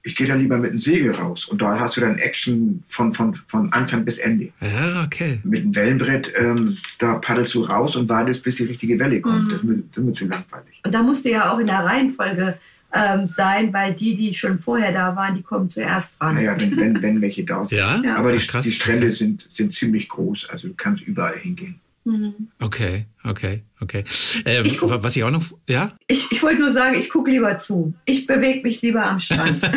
ich 0.06 0.14
gehe 0.14 0.28
da 0.28 0.36
lieber 0.36 0.56
mit 0.56 0.72
dem 0.72 0.78
Segel 0.78 1.10
raus 1.12 1.46
und 1.46 1.60
da 1.60 1.80
hast 1.80 1.96
du 1.96 2.00
dann 2.00 2.16
Action 2.18 2.82
von, 2.86 3.12
von, 3.12 3.34
von 3.48 3.72
Anfang 3.72 4.04
bis 4.04 4.18
Ende. 4.18 4.52
Ja, 4.60 5.02
okay. 5.04 5.40
Mit 5.42 5.64
dem 5.64 5.74
Wellenbrett, 5.74 6.32
ähm, 6.36 6.78
da 7.00 7.16
paddelst 7.16 7.54
du 7.54 7.64
raus 7.64 7.96
und 7.96 8.08
wartest, 8.08 8.44
bis 8.44 8.56
die 8.56 8.64
richtige 8.64 8.98
Welle 9.00 9.20
kommt. 9.20 9.48
Mhm. 9.48 9.50
Das, 9.50 9.62
ist, 9.62 9.84
das 9.90 9.98
ist 9.98 10.04
mir 10.04 10.12
zu 10.12 10.24
langweilig. 10.26 10.80
Und 10.84 10.94
da 10.94 11.02
musst 11.02 11.24
du 11.24 11.30
ja 11.30 11.52
auch 11.52 11.58
in 11.58 11.66
der 11.66 11.80
Reihenfolge 11.80 12.56
ähm, 12.92 13.26
sein, 13.26 13.72
weil 13.72 13.94
die, 13.94 14.14
die 14.14 14.32
schon 14.34 14.58
vorher 14.58 14.92
da 14.92 15.14
waren, 15.16 15.34
die 15.34 15.42
kommen 15.42 15.68
zuerst 15.68 16.20
ran. 16.20 16.34
Naja, 16.34 16.56
wenn, 16.58 16.76
wenn, 16.76 17.02
wenn 17.02 17.20
welche 17.20 17.44
da 17.44 17.66
sind. 17.66 17.78
Ja? 17.78 18.16
Aber 18.16 18.32
die, 18.32 18.38
die 18.38 18.72
Strände 18.72 19.12
sind, 19.12 19.48
sind 19.50 19.72
ziemlich 19.72 20.08
groß, 20.08 20.48
also 20.50 20.68
du 20.68 20.74
kannst 20.74 21.02
überall 21.02 21.38
hingehen. 21.38 21.80
Mhm. 22.04 22.48
Okay, 22.60 23.06
okay, 23.24 23.64
okay. 23.80 24.04
Ähm, 24.44 24.70
guck, 24.78 25.02
was 25.02 25.16
ich 25.16 25.24
auch 25.24 25.30
noch, 25.30 25.42
ja? 25.68 25.92
Ich, 26.06 26.30
ich 26.30 26.42
wollte 26.42 26.60
nur 26.60 26.70
sagen, 26.70 26.96
ich 26.96 27.10
gucke 27.10 27.30
lieber 27.30 27.58
zu. 27.58 27.94
Ich 28.04 28.26
bewege 28.26 28.62
mich 28.62 28.80
lieber 28.80 29.04
am 29.04 29.18
Strand. 29.18 29.60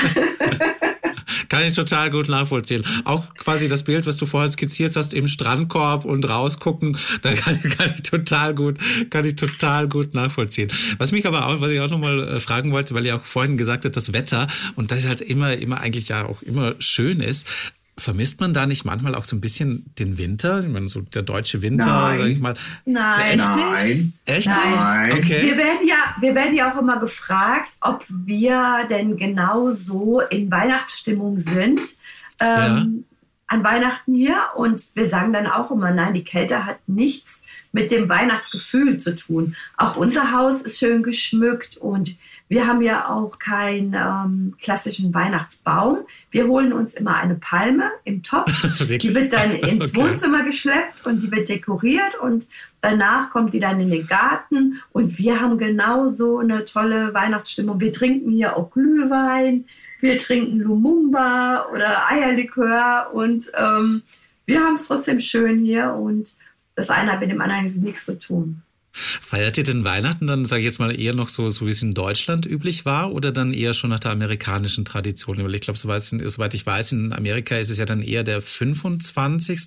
kann 1.49 1.63
ich 1.65 1.73
total 1.73 2.09
gut 2.09 2.29
nachvollziehen. 2.29 2.85
Auch 3.05 3.33
quasi 3.35 3.67
das 3.67 3.83
Bild, 3.83 4.05
was 4.05 4.17
du 4.17 4.25
vorher 4.25 4.49
skizziert 4.49 4.95
hast, 4.95 5.13
im 5.13 5.27
Strandkorb 5.27 6.05
und 6.05 6.27
rausgucken, 6.29 6.97
da 7.21 7.33
kann, 7.33 7.62
kann 7.62 7.91
ich 7.95 8.03
total 8.03 8.55
gut, 8.55 8.77
kann 9.09 9.25
ich 9.25 9.35
total 9.35 9.88
gut 9.88 10.13
nachvollziehen. 10.13 10.71
Was 10.97 11.12
mich 11.12 11.25
aber 11.25 11.47
auch, 11.47 11.59
was 11.62 11.71
ich 11.71 11.79
auch 11.79 11.89
nochmal 11.89 12.19
äh, 12.27 12.39
fragen 12.39 12.71
wollte, 12.71 12.93
weil 12.93 13.05
ihr 13.05 13.15
auch 13.15 13.23
vorhin 13.23 13.57
gesagt 13.57 13.85
habt, 13.85 13.97
das 13.97 14.13
Wetter 14.13 14.47
und 14.75 14.91
das 14.91 15.05
halt 15.07 15.21
immer, 15.21 15.53
immer 15.57 15.79
eigentlich 15.81 16.09
ja 16.09 16.25
auch 16.25 16.41
immer 16.41 16.75
schön 16.79 17.19
ist. 17.19 17.47
Vermisst 17.99 18.39
man 18.39 18.53
da 18.53 18.65
nicht 18.65 18.85
manchmal 18.85 19.13
auch 19.15 19.25
so 19.25 19.35
ein 19.35 19.41
bisschen 19.41 19.85
den 19.99 20.17
Winter? 20.17 20.59
Ich 20.59 20.67
meine, 20.67 20.89
so 20.89 21.01
der 21.01 21.21
deutsche 21.21 21.62
Winter, 21.62 21.85
Nein. 21.85 22.19
sag 22.19 22.27
ich 22.27 22.39
mal. 22.39 22.53
Nein. 22.85 23.39
Echt 23.39 23.47
Nein. 23.47 24.13
Echt 24.25 24.47
Nein. 24.47 25.12
Okay. 25.13 25.41
Wir 25.43 25.57
werden, 25.57 25.88
ja, 25.88 26.15
wir 26.19 26.35
werden 26.35 26.55
ja 26.55 26.73
auch 26.73 26.81
immer 26.81 26.99
gefragt, 26.99 27.71
ob 27.81 28.05
wir 28.09 28.88
denn 28.89 29.17
genau 29.17 29.69
so 29.69 30.21
in 30.21 30.49
Weihnachtsstimmung 30.49 31.39
sind. 31.39 31.79
Ähm, 32.39 32.47
ja. 32.47 32.88
An 33.47 33.63
Weihnachten 33.63 34.13
hier. 34.13 34.41
Und 34.55 34.81
wir 34.95 35.09
sagen 35.09 35.33
dann 35.33 35.47
auch 35.47 35.71
immer, 35.71 35.91
nein, 35.91 36.13
die 36.13 36.23
Kälte 36.23 36.65
hat 36.65 36.77
nichts 36.88 37.43
mit 37.71 37.91
dem 37.91 38.09
Weihnachtsgefühl 38.09 38.97
zu 38.97 39.15
tun. 39.15 39.55
Auch 39.77 39.95
unser 39.97 40.31
Haus 40.31 40.62
ist 40.62 40.79
schön 40.79 41.03
geschmückt 41.03 41.77
und 41.77 42.15
wir 42.49 42.65
haben 42.65 42.81
ja 42.81 43.07
auch 43.09 43.38
keinen 43.38 43.93
ähm, 43.93 44.55
klassischen 44.59 45.13
Weihnachtsbaum. 45.13 45.99
Wir 46.31 46.47
holen 46.47 46.73
uns 46.73 46.95
immer 46.95 47.15
eine 47.15 47.35
Palme 47.35 47.91
im 48.05 48.23
Topf. 48.23 48.51
die 48.88 49.13
wird 49.13 49.33
dann 49.33 49.51
ins 49.51 49.95
okay. 49.95 50.01
Wohnzimmer 50.01 50.43
geschleppt 50.43 51.05
und 51.05 51.21
die 51.21 51.31
wird 51.31 51.47
dekoriert 51.47 52.15
und 52.19 52.47
danach 52.81 53.29
kommt 53.29 53.53
die 53.53 53.59
dann 53.59 53.79
in 53.79 53.91
den 53.91 54.07
Garten 54.07 54.81
und 54.91 55.19
wir 55.19 55.39
haben 55.39 55.59
genauso 55.59 56.39
eine 56.39 56.65
tolle 56.65 57.13
Weihnachtsstimmung. 57.13 57.79
Wir 57.79 57.93
trinken 57.93 58.31
hier 58.31 58.57
auch 58.57 58.71
Glühwein, 58.71 59.65
wir 59.99 60.17
trinken 60.17 60.59
Lumumba 60.59 61.67
oder 61.71 62.09
Eierlikör 62.09 63.12
und 63.13 63.45
ähm, 63.55 64.01
wir 64.47 64.62
haben 64.62 64.73
es 64.73 64.88
trotzdem 64.88 65.19
schön 65.19 65.59
hier 65.59 65.93
und 65.93 66.33
das 66.73 66.89
eine 66.89 67.12
hat 67.12 67.19
mit 67.19 67.29
dem 67.29 67.41
anderen 67.41 67.65
nichts 67.83 68.05
zu 68.05 68.17
tun. 68.17 68.63
Feiert 69.21 69.57
ihr 69.57 69.63
denn 69.63 69.83
Weihnachten 69.83 70.27
dann, 70.27 70.45
sage 70.45 70.62
ich 70.62 70.65
jetzt 70.65 70.79
mal, 70.79 70.97
eher 70.97 71.13
noch 71.13 71.29
so, 71.29 71.49
so 71.49 71.65
wie 71.65 71.71
es 71.71 71.81
in 71.81 71.91
Deutschland 71.91 72.45
üblich 72.45 72.85
war 72.85 73.12
oder 73.12 73.31
dann 73.31 73.53
eher 73.53 73.73
schon 73.73 73.89
nach 73.89 73.99
der 73.99 74.12
amerikanischen 74.12 74.85
Tradition? 74.85 75.38
Weil 75.38 75.55
ich 75.55 75.62
glaube, 75.62 75.77
soweit 75.79 76.53
ich 76.53 76.65
weiß, 76.65 76.91
in 76.91 77.13
Amerika 77.13 77.57
ist 77.57 77.69
es 77.69 77.77
ja 77.77 77.85
dann 77.85 78.01
eher 78.01 78.23
der 78.23 78.41
25., 78.41 79.59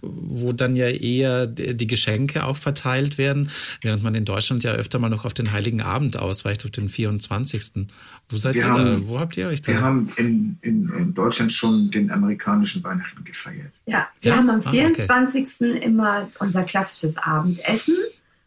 wo 0.00 0.52
dann 0.52 0.76
ja 0.76 0.88
eher 0.88 1.46
die 1.46 1.86
Geschenke 1.86 2.44
auch 2.44 2.56
verteilt 2.56 3.18
werden, 3.18 3.50
während 3.82 4.02
man 4.02 4.14
in 4.14 4.24
Deutschland 4.24 4.64
ja 4.64 4.72
öfter 4.72 4.98
mal 4.98 5.08
noch 5.08 5.24
auf 5.24 5.34
den 5.34 5.52
Heiligen 5.52 5.80
Abend 5.80 6.18
ausweicht, 6.18 6.64
auf 6.64 6.70
den 6.70 6.88
24. 6.88 7.86
Wo 8.28 8.36
seid 8.36 8.54
wir 8.54 8.62
ihr 8.62 8.68
haben, 8.68 8.84
da? 8.84 9.08
Wo 9.08 9.20
habt 9.20 9.36
ihr 9.36 9.48
euch 9.48 9.62
da? 9.62 9.72
Wir 9.72 9.80
haben 9.80 10.10
in, 10.16 10.58
in, 10.62 10.88
in, 10.98 11.14
Deutschland 11.14 11.52
schon 11.52 11.90
den 11.90 12.10
amerikanischen 12.10 12.82
Weihnachten 12.82 13.22
gefeiert. 13.24 13.72
Ja, 13.86 14.08
wir 14.22 14.32
ja? 14.32 14.38
haben 14.38 14.50
am 14.50 14.62
24. 14.62 15.44
Ah, 15.44 15.64
okay. 15.64 15.84
immer 15.84 16.30
unser 16.38 16.64
klassisches 16.64 17.18
Abendessen 17.18 17.96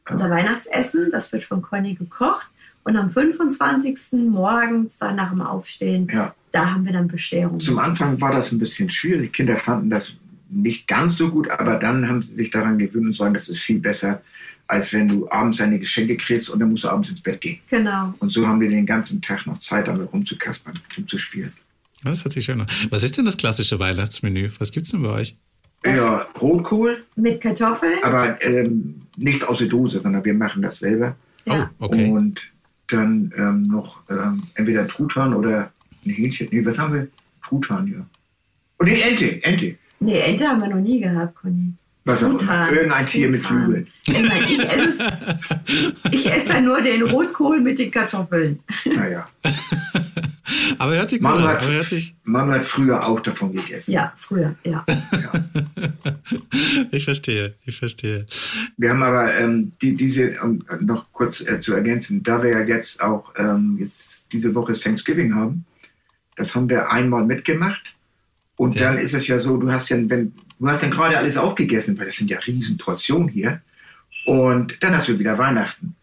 unser 0.10 0.30
Weihnachtsessen. 0.30 1.12
Das 1.12 1.32
wird 1.32 1.44
von 1.44 1.62
Conny 1.62 1.96
gekocht. 1.96 2.48
Und 2.84 2.96
am 2.96 3.12
25. 3.12 4.30
morgens, 4.30 4.98
dann 4.98 5.18
nach 5.18 5.32
dem 5.32 5.42
Aufstehen, 5.42 6.08
ja. 6.12 6.34
da 6.52 6.72
haben 6.72 6.86
wir 6.86 6.94
dann 6.94 7.10
Bescherung. 7.10 7.60
Zum 7.60 7.80
Anfang 7.80 8.20
war 8.22 8.32
das 8.32 8.52
ein 8.54 8.60
bisschen 8.60 8.90
schwierig. 8.90 9.34
Die 9.34 9.38
Kinder 9.38 9.58
fanden 9.58 9.90
das 9.90 10.16
nicht 10.50 10.88
ganz 10.88 11.18
so 11.18 11.30
gut, 11.30 11.50
aber 11.50 11.76
dann 11.76 12.08
haben 12.08 12.22
sie 12.22 12.36
sich 12.36 12.50
daran 12.50 12.78
gewöhnt 12.78 13.08
und 13.08 13.16
sagen, 13.16 13.34
das 13.34 13.50
ist 13.50 13.60
viel 13.60 13.80
besser, 13.80 14.22
als 14.68 14.94
wenn 14.94 15.08
du 15.08 15.30
abends 15.30 15.58
deine 15.58 15.80
Geschenke 15.80 16.16
kriegst 16.18 16.50
und 16.50 16.60
dann 16.60 16.72
musst 16.72 16.86
du 16.86 16.90
abends 16.90 17.10
ins 17.10 17.22
Bett 17.22 17.42
gehen. 17.42 17.60
Genau. 17.70 18.14
Und 18.20 18.30
so 18.30 18.48
haben 18.48 18.62
wir 18.62 18.70
den 18.70 18.86
ganzen 18.86 19.22
Tag 19.22 19.46
noch 19.48 19.58
Zeit, 19.60 19.88
damit 19.88 20.12
rumzukaspern, 20.14 20.74
rumzuspielen. 20.98 21.54
Das 22.04 22.24
hört 22.24 22.34
sich 22.34 22.46
schön 22.46 22.62
an. 22.62 22.68
Was 22.90 23.04
ist 23.04 23.18
denn 23.18 23.26
das 23.26 23.38
klassische 23.38 23.80
Weihnachtsmenü? 23.80 24.50
Was 24.60 24.72
gibt 24.72 24.86
es 24.86 24.92
denn 24.92 25.02
bei 25.02 25.10
euch? 25.10 25.36
Ja, 25.86 26.28
Rotkohl. 26.40 27.06
Mit 27.16 27.42
Kartoffeln? 27.42 28.00
Aber 28.04 28.42
ähm, 28.44 29.02
nichts 29.16 29.44
aus 29.44 29.60
der 29.60 29.68
Dose, 29.68 30.00
sondern 30.00 30.24
wir 30.24 30.34
machen 30.34 30.62
das 30.62 30.80
selber. 30.80 31.16
Ja. 31.46 31.70
Oh, 31.80 31.86
okay. 31.86 32.12
Und 32.12 32.42
dann 32.88 33.32
ähm, 33.38 33.68
noch 33.68 34.02
ähm, 34.10 34.44
entweder 34.56 34.88
Truthahn 34.88 35.34
oder 35.34 35.72
ein 36.06 36.12
Hähnchen. 36.12 36.48
Nee, 36.52 36.66
was 36.66 36.78
haben 36.80 36.94
wir? 36.94 37.08
Truthahn, 37.48 37.88
ja. 37.88 38.06
Und 38.78 38.90
nee, 38.90 39.00
Ente, 39.02 39.44
Ente. 39.44 39.78
Nee, 40.00 40.20
Ente 40.20 40.48
haben 40.48 40.62
wir 40.62 40.70
noch 40.70 40.82
nie 40.82 41.00
gehabt, 41.00 41.36
Conny. 41.36 41.74
Was 42.06 42.24
auch 42.24 42.40
immer. 42.40 42.72
Irgendein 42.72 43.06
Tier 43.06 43.30
mit 43.30 43.44
Flügeln. 43.44 43.88
Ich 44.06 44.16
esse, 44.60 45.04
ich 46.12 46.32
esse 46.32 46.48
dann 46.48 46.64
nur 46.64 46.82
den 46.82 47.02
Rotkohl 47.02 47.60
mit 47.60 47.80
den 47.80 47.92
Kartoffeln. 47.92 48.60
Naja. 48.86 49.28
Aber 50.78 50.96
hört 50.96 51.10
sich 51.10 51.22
Mama 51.22 51.38
gut 51.38 51.48
hat, 51.48 51.68
hört 51.70 51.86
sich 51.86 52.16
Mama 52.24 52.54
hat 52.54 52.66
früher 52.66 53.06
auch 53.06 53.20
davon 53.20 53.54
gegessen. 53.54 53.92
Ja, 53.92 54.14
früher, 54.16 54.56
ja. 54.64 54.86
ja. 55.12 55.32
Ich 56.92 57.06
verstehe, 57.06 57.56
ich 57.66 57.78
verstehe. 57.78 58.26
Wir 58.78 58.92
haben 58.92 59.04
aber 59.04 59.34
ähm, 59.38 59.74
die, 59.82 59.96
diese, 59.96 60.40
um 60.42 60.64
noch 60.80 61.12
kurz 61.12 61.42
äh, 61.42 61.60
zu 61.60 61.74
ergänzen, 61.74 62.24
da 62.24 62.42
wir 62.42 62.52
ja 62.52 62.62
jetzt 62.62 63.02
auch 63.02 63.34
ähm, 63.38 63.78
jetzt 63.80 64.32
diese 64.32 64.56
Woche 64.56 64.74
Thanksgiving 64.74 65.36
haben, 65.36 65.66
das 66.36 66.56
haben 66.56 66.70
wir 66.70 66.92
einmal 66.92 67.26
mitgemacht. 67.26 67.96
Und 68.56 68.76
ja. 68.76 68.84
dann 68.84 68.98
ist 68.98 69.14
es 69.14 69.28
ja 69.28 69.40
so, 69.40 69.58
du 69.58 69.72
hast 69.72 69.90
ja, 69.90 69.98
wenn, 69.98 70.34
du 70.60 70.68
hast 70.68 70.84
dann 70.84 70.92
gerade 70.92 71.18
alles 71.18 71.38
aufgegessen, 71.38 71.98
weil 72.00 72.06
das 72.08 72.16
sind 72.16 72.30
ja 72.30 72.40
riesen 72.40 72.78
Portionen 72.78 73.28
hier. 73.28 73.62
Und 74.26 74.82
dann 74.82 74.98
hast 74.98 75.08
du 75.08 75.20
wieder 75.20 75.38
Weihnachten. 75.38 75.96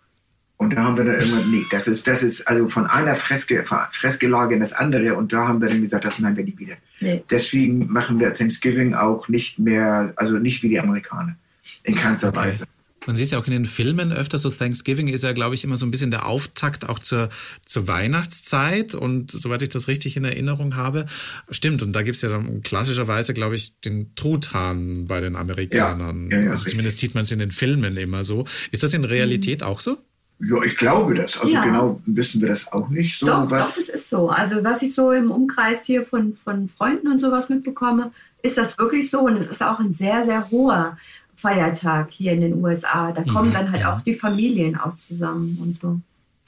Und 0.65 0.75
da 0.75 0.85
haben 0.85 0.97
wir 0.97 1.05
dann 1.05 1.15
irgendwann, 1.15 1.51
nee, 1.51 1.63
das 1.71 1.87
ist, 1.87 2.07
das 2.07 2.23
ist 2.23 2.49
also 2.49 2.69
von 2.69 2.87
einer 2.87 3.15
Freske, 3.17 3.65
Freskelage 3.93 4.55
in 4.55 4.61
das 4.61 4.73
andere. 4.73 5.15
Und 5.15 5.33
da 5.33 5.47
haben 5.47 5.61
wir 5.61 5.69
dann 5.69 5.83
gesagt, 5.83 6.05
das 6.05 6.19
meinen 6.19 6.37
wir 6.37 6.45
nie 6.45 6.59
wieder. 6.59 6.77
Nee. 7.01 7.23
Deswegen 7.31 7.93
machen 7.93 8.19
wir 8.19 8.33
Thanksgiving 8.33 8.95
auch 8.95 9.29
nicht 9.29 9.59
mehr, 9.59 10.13
also 10.17 10.39
nicht 10.39 10.63
wie 10.63 10.71
die 10.71 10.81
Amerikaner. 10.81 11.37
In 11.85 11.95
keinster 11.95 12.29
okay. 12.29 12.39
Weise. 12.39 12.65
Man 13.07 13.17
sieht 13.17 13.27
es 13.27 13.31
ja 13.33 13.39
auch 13.39 13.47
in 13.47 13.53
den 13.53 13.67
Filmen 13.67 14.13
öfter, 14.13 14.39
so 14.39 14.49
Thanksgiving 14.49 15.09
ist 15.09 15.25
ja, 15.25 15.33
glaube 15.33 15.55
ich, 15.55 15.65
immer 15.65 15.77
so 15.77 15.85
ein 15.85 15.91
bisschen 15.91 16.11
der 16.11 16.27
Auftakt 16.27 16.89
auch 16.89 16.99
zur, 16.99 17.29
zur 17.67 17.87
Weihnachtszeit. 17.87 18.95
Und 18.95 19.31
soweit 19.31 19.61
ich 19.63 19.69
das 19.69 19.89
richtig 19.89 20.17
in 20.17 20.25
Erinnerung 20.25 20.77
habe, 20.77 21.07
stimmt. 21.51 21.83
Und 21.83 21.93
da 21.93 22.03
gibt 22.03 22.17
es 22.17 22.23
ja 22.23 22.31
dann 22.31 22.63
klassischerweise, 22.63 23.35
glaube 23.35 23.57
ich, 23.57 23.79
den 23.81 24.15
Truthahn 24.15 25.07
bei 25.07 25.21
den 25.21 25.37
Amerikanern. 25.37 26.31
Ja, 26.31 26.39
ja, 26.39 26.45
ja, 26.45 26.51
also 26.53 26.71
zumindest 26.71 26.99
sieht 26.99 27.15
man 27.15 27.25
es 27.25 27.33
in 27.33 27.39
den 27.39 27.51
Filmen 27.51 27.97
immer 27.97 28.25
so. 28.25 28.47
Ist 28.71 28.83
das 28.83 28.95
in 28.95 29.05
Realität 29.05 29.61
mhm. 29.61 29.67
auch 29.67 29.81
so? 29.81 29.99
Ja, 30.41 30.63
ich 30.63 30.77
glaube 30.77 31.15
das. 31.15 31.39
Also 31.39 31.53
ja. 31.53 31.65
genau 31.65 32.01
wissen 32.07 32.41
wir 32.41 32.49
das 32.49 32.73
auch 32.73 32.89
nicht 32.89 33.19
so. 33.19 33.27
Doch, 33.27 33.51
was 33.51 33.77
doch, 33.77 33.83
es 33.83 33.89
ist 33.89 34.11
so. 34.11 34.29
Also 34.29 34.63
was 34.65 34.83
ich 34.83 34.95
so 34.95 35.13
im 35.13 35.31
Umkreis 35.31 35.85
hier 35.85 36.05
von, 36.05 36.35
von 36.35 36.69
Freunden 36.69 37.09
und 37.09 37.19
sowas 37.19 37.49
mitbekomme, 37.49 38.13
ist 38.43 38.59
das 38.59 38.79
wirklich 38.79 39.11
so. 39.11 39.21
Und 39.21 39.37
es 39.37 39.47
ist 39.47 39.63
auch 39.63 39.79
ein 39.79 39.95
sehr, 39.95 40.25
sehr 40.25 40.51
hoher 40.51 40.99
Feiertag 41.37 42.11
hier 42.11 42.33
in 42.33 42.41
den 42.41 42.65
USA. 42.65 43.13
Da 43.13 43.23
kommen 43.23 43.51
mhm. 43.51 43.55
dann 43.55 43.73
halt 43.73 43.87
auch 43.87 44.01
die 44.01 44.15
Familien 44.15 44.77
auch 44.77 44.97
zusammen 44.97 45.59
und 45.61 45.75
so. 45.75 46.01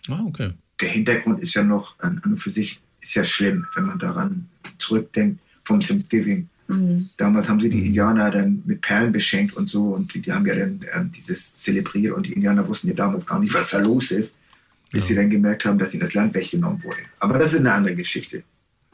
Ah, 0.09 0.23
okay. 0.27 0.51
Der 0.81 0.91
Hintergrund 0.91 1.41
ist 1.41 1.55
ja 1.55 1.63
noch 1.63 1.99
an 2.01 2.21
und 2.25 2.37
für 2.37 2.51
sich 2.51 2.81
ist 3.01 3.15
ja 3.15 3.25
schlimm, 3.25 3.67
wenn 3.75 3.87
man 3.87 3.99
daran 3.99 4.49
zurückdenkt 4.79 5.41
vom 5.65 5.81
Thanksgiving. 5.81 6.49
Mhm. 6.69 7.11
Damals 7.17 7.49
haben 7.49 7.61
sie 7.61 7.71
die 7.71 7.87
Indianer 7.87 8.31
dann 8.31 8.63
mit 8.67 8.81
Perlen 8.81 9.13
beschenkt 9.13 9.57
und 9.57 9.71
so 9.71 9.95
und 9.95 10.13
die, 10.15 10.21
die 10.21 10.33
haben 10.33 10.47
ja 10.47 10.55
dann 10.55 10.85
ähm, 10.93 11.13
dieses 11.17 11.57
zelebriert 11.57 12.15
und 12.15 12.27
die 12.27 12.33
Indianer 12.33 12.67
wussten 12.67 12.89
ja 12.89 12.95
damals 12.95 13.27
gar 13.27 13.39
nicht, 13.39 13.55
was 13.55 13.71
da 13.71 13.79
los 13.79 14.11
ist, 14.11 14.37
bis 14.91 15.05
ja. 15.05 15.09
sie 15.09 15.15
dann 15.15 15.31
gemerkt 15.31 15.65
haben, 15.65 15.79
dass 15.79 15.95
ihnen 15.95 16.03
das 16.03 16.15
Land 16.15 16.35
weggenommen 16.35 16.83
wurde. 16.83 16.99
Aber 17.21 17.39
das 17.39 17.53
ist 17.55 17.61
eine 17.61 17.73
andere 17.73 17.95
Geschichte. 17.95 18.43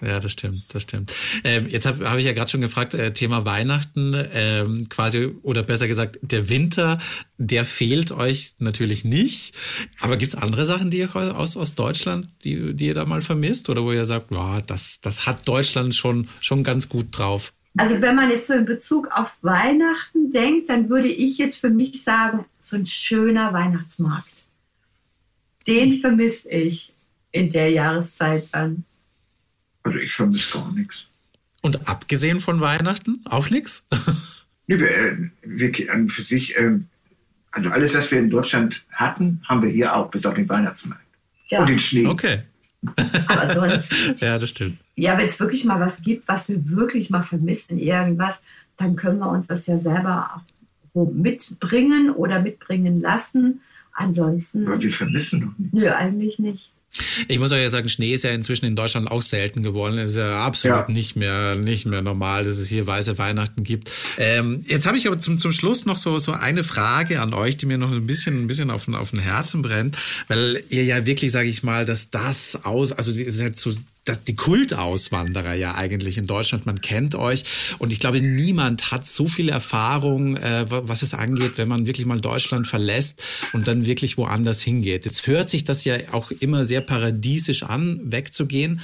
Ja, 0.04 0.18
das 0.18 0.32
stimmt, 0.32 0.74
das 0.74 0.82
stimmt. 0.82 1.12
Ähm, 1.44 1.68
jetzt 1.68 1.86
habe 1.86 2.10
hab 2.10 2.18
ich 2.18 2.24
ja 2.24 2.32
gerade 2.32 2.50
schon 2.50 2.60
gefragt, 2.60 2.92
äh, 2.92 3.12
Thema 3.12 3.44
Weihnachten, 3.44 4.16
ähm, 4.34 4.88
quasi, 4.88 5.30
oder 5.42 5.62
besser 5.62 5.86
gesagt, 5.86 6.18
der 6.22 6.48
Winter, 6.48 6.98
der 7.38 7.64
fehlt 7.64 8.10
euch 8.10 8.54
natürlich 8.58 9.04
nicht. 9.04 9.56
Aber 10.00 10.16
gibt's 10.16 10.34
andere 10.34 10.64
Sachen, 10.64 10.90
die 10.90 10.98
ihr 10.98 11.14
aus, 11.14 11.56
aus 11.56 11.74
Deutschland, 11.76 12.28
die, 12.42 12.74
die 12.74 12.86
ihr 12.86 12.94
da 12.94 13.04
mal 13.04 13.22
vermisst? 13.22 13.68
Oder 13.68 13.84
wo 13.84 13.92
ihr 13.92 14.04
sagt, 14.04 14.34
ja, 14.34 14.60
das, 14.62 15.00
das 15.00 15.26
hat 15.26 15.46
Deutschland 15.46 15.94
schon, 15.94 16.28
schon 16.40 16.64
ganz 16.64 16.88
gut 16.88 17.06
drauf? 17.16 17.52
Also 17.76 18.02
wenn 18.02 18.16
man 18.16 18.30
jetzt 18.30 18.48
so 18.48 18.54
in 18.54 18.66
Bezug 18.66 19.08
auf 19.12 19.38
Weihnachten 19.42 20.30
denkt, 20.30 20.68
dann 20.68 20.90
würde 20.90 21.08
ich 21.08 21.38
jetzt 21.38 21.60
für 21.60 21.70
mich 21.70 22.02
sagen, 22.04 22.44
so 22.60 22.76
ein 22.76 22.86
schöner 22.86 23.52
Weihnachtsmarkt. 23.52 24.46
Den 25.66 25.94
vermisse 25.94 26.50
ich 26.50 26.92
in 27.30 27.48
der 27.48 27.70
Jahreszeit 27.70 28.48
dann. 28.52 28.84
Also 29.84 29.98
ich 29.98 30.12
vermisse 30.12 30.52
gar 30.52 30.72
nichts. 30.72 31.06
Und 31.62 31.88
abgesehen 31.88 32.40
von 32.40 32.60
Weihnachten 32.60 33.20
auch 33.24 33.48
nichts? 33.48 33.86
nee, 34.66 34.78
wir, 34.78 34.90
äh, 34.90 35.30
wir, 35.42 35.72
für 36.08 36.22
sich, 36.22 36.58
ähm, 36.58 36.88
also 37.52 37.70
alles, 37.70 37.94
was 37.94 38.10
wir 38.10 38.18
in 38.18 38.30
Deutschland 38.30 38.84
hatten, 38.90 39.40
haben 39.48 39.62
wir 39.62 39.70
hier 39.70 39.94
auch, 39.96 40.10
bis 40.10 40.26
auf 40.26 40.34
den 40.34 40.48
Weihnachtsmarkt. 40.48 41.02
Ja. 41.48 41.60
Und 41.60 41.68
den 41.68 41.78
Schnee. 41.78 42.06
Okay. 42.06 42.42
Aber 43.28 43.46
sonst. 43.46 43.94
ja, 44.20 44.38
das 44.38 44.50
stimmt. 44.50 44.78
Ja, 44.96 45.16
wenn 45.18 45.26
es 45.26 45.38
wirklich 45.38 45.64
mal 45.64 45.80
was 45.80 46.02
gibt, 46.02 46.26
was 46.28 46.48
wir 46.48 46.68
wirklich 46.70 47.10
mal 47.10 47.22
vermissen, 47.22 47.78
irgendwas, 47.78 48.42
dann 48.76 48.96
können 48.96 49.18
wir 49.18 49.30
uns 49.30 49.46
das 49.48 49.66
ja 49.66 49.78
selber 49.78 50.42
auch 50.94 51.06
mitbringen 51.06 52.10
oder 52.10 52.40
mitbringen 52.40 53.00
lassen. 53.00 53.60
Ansonsten. 53.92 54.66
Aber 54.66 54.82
wir 54.82 54.90
vermissen 54.90 55.40
doch 55.40 55.58
nicht. 55.58 55.74
Nö, 55.74 55.90
eigentlich 55.90 56.38
nicht. 56.38 56.72
Ich 57.28 57.38
muss 57.38 57.52
euch 57.52 57.62
ja 57.62 57.70
sagen, 57.70 57.88
Schnee 57.88 58.12
ist 58.12 58.24
ja 58.24 58.30
inzwischen 58.30 58.66
in 58.66 58.76
Deutschland 58.76 59.10
auch 59.10 59.22
selten 59.22 59.62
geworden. 59.62 59.96
Es 59.98 60.12
ist 60.12 60.16
ja 60.18 60.44
absolut 60.44 60.88
ja. 60.88 60.92
nicht 60.94 61.16
mehr 61.16 61.56
nicht 61.56 61.86
mehr 61.86 62.02
normal, 62.02 62.44
dass 62.44 62.58
es 62.58 62.68
hier 62.68 62.86
weiße 62.86 63.16
Weihnachten 63.18 63.62
gibt. 63.62 63.90
Ähm, 64.18 64.62
jetzt 64.66 64.86
habe 64.86 64.98
ich 64.98 65.06
aber 65.06 65.18
zum, 65.18 65.38
zum 65.38 65.52
Schluss 65.52 65.86
noch 65.86 65.96
so 65.96 66.18
so 66.18 66.32
eine 66.32 66.64
Frage 66.64 67.20
an 67.20 67.32
euch, 67.32 67.56
die 67.56 67.66
mir 67.66 67.78
noch 67.78 67.90
ein 67.90 68.06
bisschen 68.06 68.42
ein 68.42 68.46
bisschen 68.46 68.70
auf, 68.70 68.88
auf 68.88 69.10
den 69.10 69.20
Herzen 69.20 69.62
brennt, 69.62 69.96
weil 70.28 70.62
ihr 70.68 70.84
ja 70.84 71.06
wirklich, 71.06 71.32
sage 71.32 71.48
ich 71.48 71.62
mal, 71.62 71.84
dass 71.84 72.10
das 72.10 72.64
aus, 72.64 72.92
also 72.92 73.10
ihr 73.12 73.32
seid 73.32 73.56
so 73.56 73.72
das, 74.04 74.24
die 74.24 74.34
Kultauswanderer 74.36 75.54
ja 75.54 75.74
eigentlich 75.74 76.18
in 76.18 76.26
Deutschland. 76.26 76.66
Man 76.66 76.80
kennt 76.80 77.14
euch 77.14 77.44
und 77.78 77.92
ich 77.92 78.00
glaube, 78.00 78.20
niemand 78.20 78.90
hat 78.90 79.06
so 79.06 79.26
viel 79.26 79.48
Erfahrung, 79.48 80.36
äh, 80.36 80.64
was 80.68 81.02
es 81.02 81.14
angeht, 81.14 81.52
wenn 81.56 81.68
man 81.68 81.86
wirklich 81.86 82.06
mal 82.06 82.20
Deutschland 82.20 82.66
verlässt 82.66 83.22
und 83.52 83.68
dann 83.68 83.86
wirklich 83.86 84.16
woanders 84.16 84.62
hingeht. 84.62 85.04
Jetzt 85.04 85.26
hört 85.26 85.50
sich 85.50 85.64
das 85.64 85.84
ja 85.84 85.96
auch 86.12 86.30
immer 86.30 86.64
sehr 86.64 86.80
paradiesisch 86.80 87.62
an, 87.62 88.00
wegzugehen. 88.04 88.80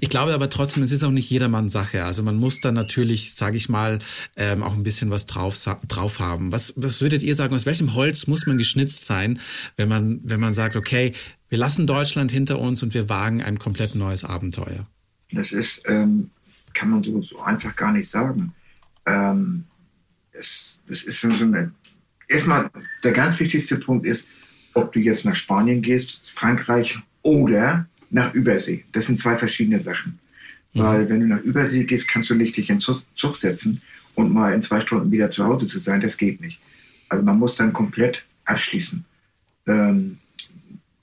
Ich 0.00 0.08
glaube 0.08 0.32
aber 0.32 0.48
trotzdem, 0.48 0.82
es 0.82 0.92
ist 0.92 1.04
auch 1.04 1.10
nicht 1.10 1.28
jedermanns 1.28 1.72
Sache. 1.72 2.04
Also 2.04 2.22
man 2.22 2.36
muss 2.36 2.60
da 2.60 2.70
natürlich, 2.70 3.34
sage 3.34 3.56
ich 3.56 3.68
mal, 3.68 3.98
ähm, 4.36 4.62
auch 4.62 4.74
ein 4.74 4.82
bisschen 4.82 5.10
was 5.10 5.26
drauf, 5.26 5.56
drauf 5.88 6.18
haben. 6.18 6.52
Was, 6.52 6.74
was 6.76 7.00
würdet 7.00 7.22
ihr 7.22 7.34
sagen? 7.34 7.54
Aus 7.54 7.66
welchem 7.66 7.94
Holz 7.94 8.26
muss 8.26 8.46
man 8.46 8.58
geschnitzt 8.58 9.04
sein, 9.04 9.40
wenn 9.76 9.88
man, 9.88 10.20
wenn 10.22 10.40
man 10.40 10.54
sagt, 10.54 10.76
okay, 10.76 11.12
wir 11.52 11.58
lassen 11.58 11.86
Deutschland 11.86 12.32
hinter 12.32 12.58
uns 12.58 12.82
und 12.82 12.94
wir 12.94 13.10
wagen 13.10 13.42
ein 13.42 13.58
komplett 13.58 13.94
neues 13.94 14.24
Abenteuer. 14.24 14.86
Das 15.32 15.52
ist, 15.52 15.82
ähm, 15.84 16.30
kann 16.72 16.88
man 16.88 17.02
so, 17.02 17.20
so, 17.20 17.42
einfach 17.42 17.76
gar 17.76 17.92
nicht 17.92 18.08
sagen. 18.08 18.54
Ähm, 19.04 19.64
es, 20.32 20.80
das 20.88 21.02
ist 21.02 21.20
so 21.20 21.28
eine. 21.28 21.70
Erstmal, 22.26 22.70
der 23.04 23.12
ganz 23.12 23.38
wichtigste 23.38 23.76
Punkt 23.76 24.06
ist, 24.06 24.28
ob 24.72 24.92
du 24.92 25.00
jetzt 25.00 25.26
nach 25.26 25.34
Spanien 25.34 25.82
gehst, 25.82 26.22
Frankreich 26.24 26.98
oder 27.20 27.86
nach 28.08 28.32
Übersee. 28.32 28.86
Das 28.92 29.08
sind 29.08 29.20
zwei 29.20 29.36
verschiedene 29.36 29.78
Sachen. 29.78 30.20
Mhm. 30.72 30.80
Weil, 30.80 31.08
wenn 31.10 31.20
du 31.20 31.26
nach 31.26 31.42
Übersee 31.42 31.84
gehst, 31.84 32.08
kannst 32.08 32.30
du 32.30 32.34
nicht 32.34 32.56
dich 32.56 32.70
in 32.70 32.80
Zug, 32.80 33.02
Zug 33.14 33.36
setzen 33.36 33.82
und 34.14 34.32
mal 34.32 34.54
in 34.54 34.62
zwei 34.62 34.80
Stunden 34.80 35.10
wieder 35.10 35.30
zu 35.30 35.44
Hause 35.44 35.66
zu 35.66 35.80
sein. 35.80 36.00
Das 36.00 36.16
geht 36.16 36.40
nicht. 36.40 36.62
Also, 37.10 37.22
man 37.22 37.38
muss 37.38 37.56
dann 37.56 37.74
komplett 37.74 38.24
abschließen. 38.46 39.04
Ähm, 39.66 40.16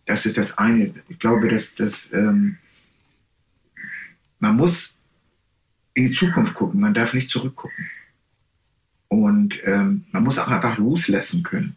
das 0.10 0.26
ist 0.26 0.40
das 0.40 0.58
eine. 0.58 0.92
Ich 1.08 1.20
glaube, 1.20 1.50
dass, 1.50 1.76
dass 1.76 2.12
ähm, 2.14 2.58
man 4.40 4.58
muss 4.58 4.98
in 5.94 6.08
die 6.08 6.14
Zukunft 6.14 6.56
gucken. 6.56 6.82
Man 6.82 6.96
darf 6.96 7.14
nicht 7.14 7.30
zurückgucken. 7.30 7.92
Und 9.08 9.60
ähm, 9.66 10.06
man 10.12 10.24
muss 10.24 10.40
auch 10.40 10.48
einfach 10.48 10.80
loslassen 10.80 11.44
können 11.44 11.76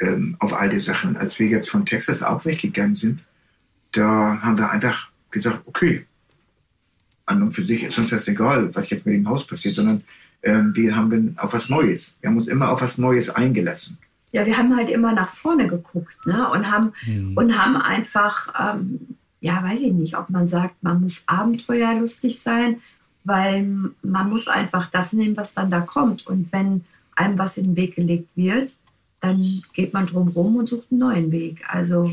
ähm, 0.00 0.36
auf 0.40 0.52
all 0.52 0.68
die 0.68 0.80
Sachen. 0.80 1.16
Als 1.16 1.38
wir 1.38 1.46
jetzt 1.46 1.70
von 1.70 1.86
Texas 1.86 2.22
auch 2.22 2.44
weggegangen 2.44 2.96
sind, 2.96 3.20
da 3.92 4.42
haben 4.42 4.58
wir 4.58 4.70
einfach 4.70 5.10
gesagt, 5.30 5.62
okay, 5.64 6.04
an 7.24 7.42
und 7.42 7.54
für 7.54 7.64
sich 7.64 7.84
ist 7.84 7.96
uns 7.96 8.10
das 8.10 8.28
egal, 8.28 8.74
was 8.74 8.90
jetzt 8.90 9.06
mit 9.06 9.14
dem 9.14 9.26
Haus 9.26 9.46
passiert, 9.46 9.74
sondern 9.74 10.04
ähm, 10.42 10.76
wir 10.76 10.94
haben 10.96 11.34
auf 11.38 11.54
was 11.54 11.70
Neues. 11.70 12.18
Wir 12.20 12.28
haben 12.28 12.36
uns 12.36 12.48
immer 12.48 12.68
auf 12.68 12.82
was 12.82 12.98
Neues 12.98 13.30
eingelassen 13.30 13.96
ja, 14.32 14.46
wir 14.46 14.56
haben 14.56 14.76
halt 14.76 14.90
immer 14.90 15.12
nach 15.12 15.28
vorne 15.28 15.68
geguckt 15.68 16.26
ne? 16.26 16.50
und, 16.50 16.70
haben, 16.70 16.92
mhm. 17.06 17.36
und 17.36 17.56
haben 17.56 17.76
einfach, 17.76 18.52
ähm, 18.58 19.16
ja, 19.40 19.62
weiß 19.62 19.82
ich 19.82 19.92
nicht, 19.92 20.16
ob 20.16 20.30
man 20.30 20.48
sagt, 20.48 20.82
man 20.82 21.00
muss 21.00 21.24
abenteuerlustig 21.28 22.40
sein, 22.40 22.80
weil 23.24 23.92
man 24.02 24.30
muss 24.30 24.48
einfach 24.48 24.90
das 24.90 25.12
nehmen, 25.12 25.36
was 25.36 25.54
dann 25.54 25.70
da 25.70 25.80
kommt. 25.80 26.26
Und 26.26 26.50
wenn 26.52 26.84
einem 27.14 27.38
was 27.38 27.58
in 27.58 27.66
den 27.66 27.76
Weg 27.76 27.94
gelegt 27.94 28.30
wird, 28.34 28.76
dann 29.20 29.62
geht 29.74 29.92
man 29.92 30.06
drum 30.06 30.28
rum 30.28 30.56
und 30.56 30.68
sucht 30.68 30.88
einen 30.90 31.00
neuen 31.00 31.30
Weg. 31.30 31.62
Also 31.68 32.10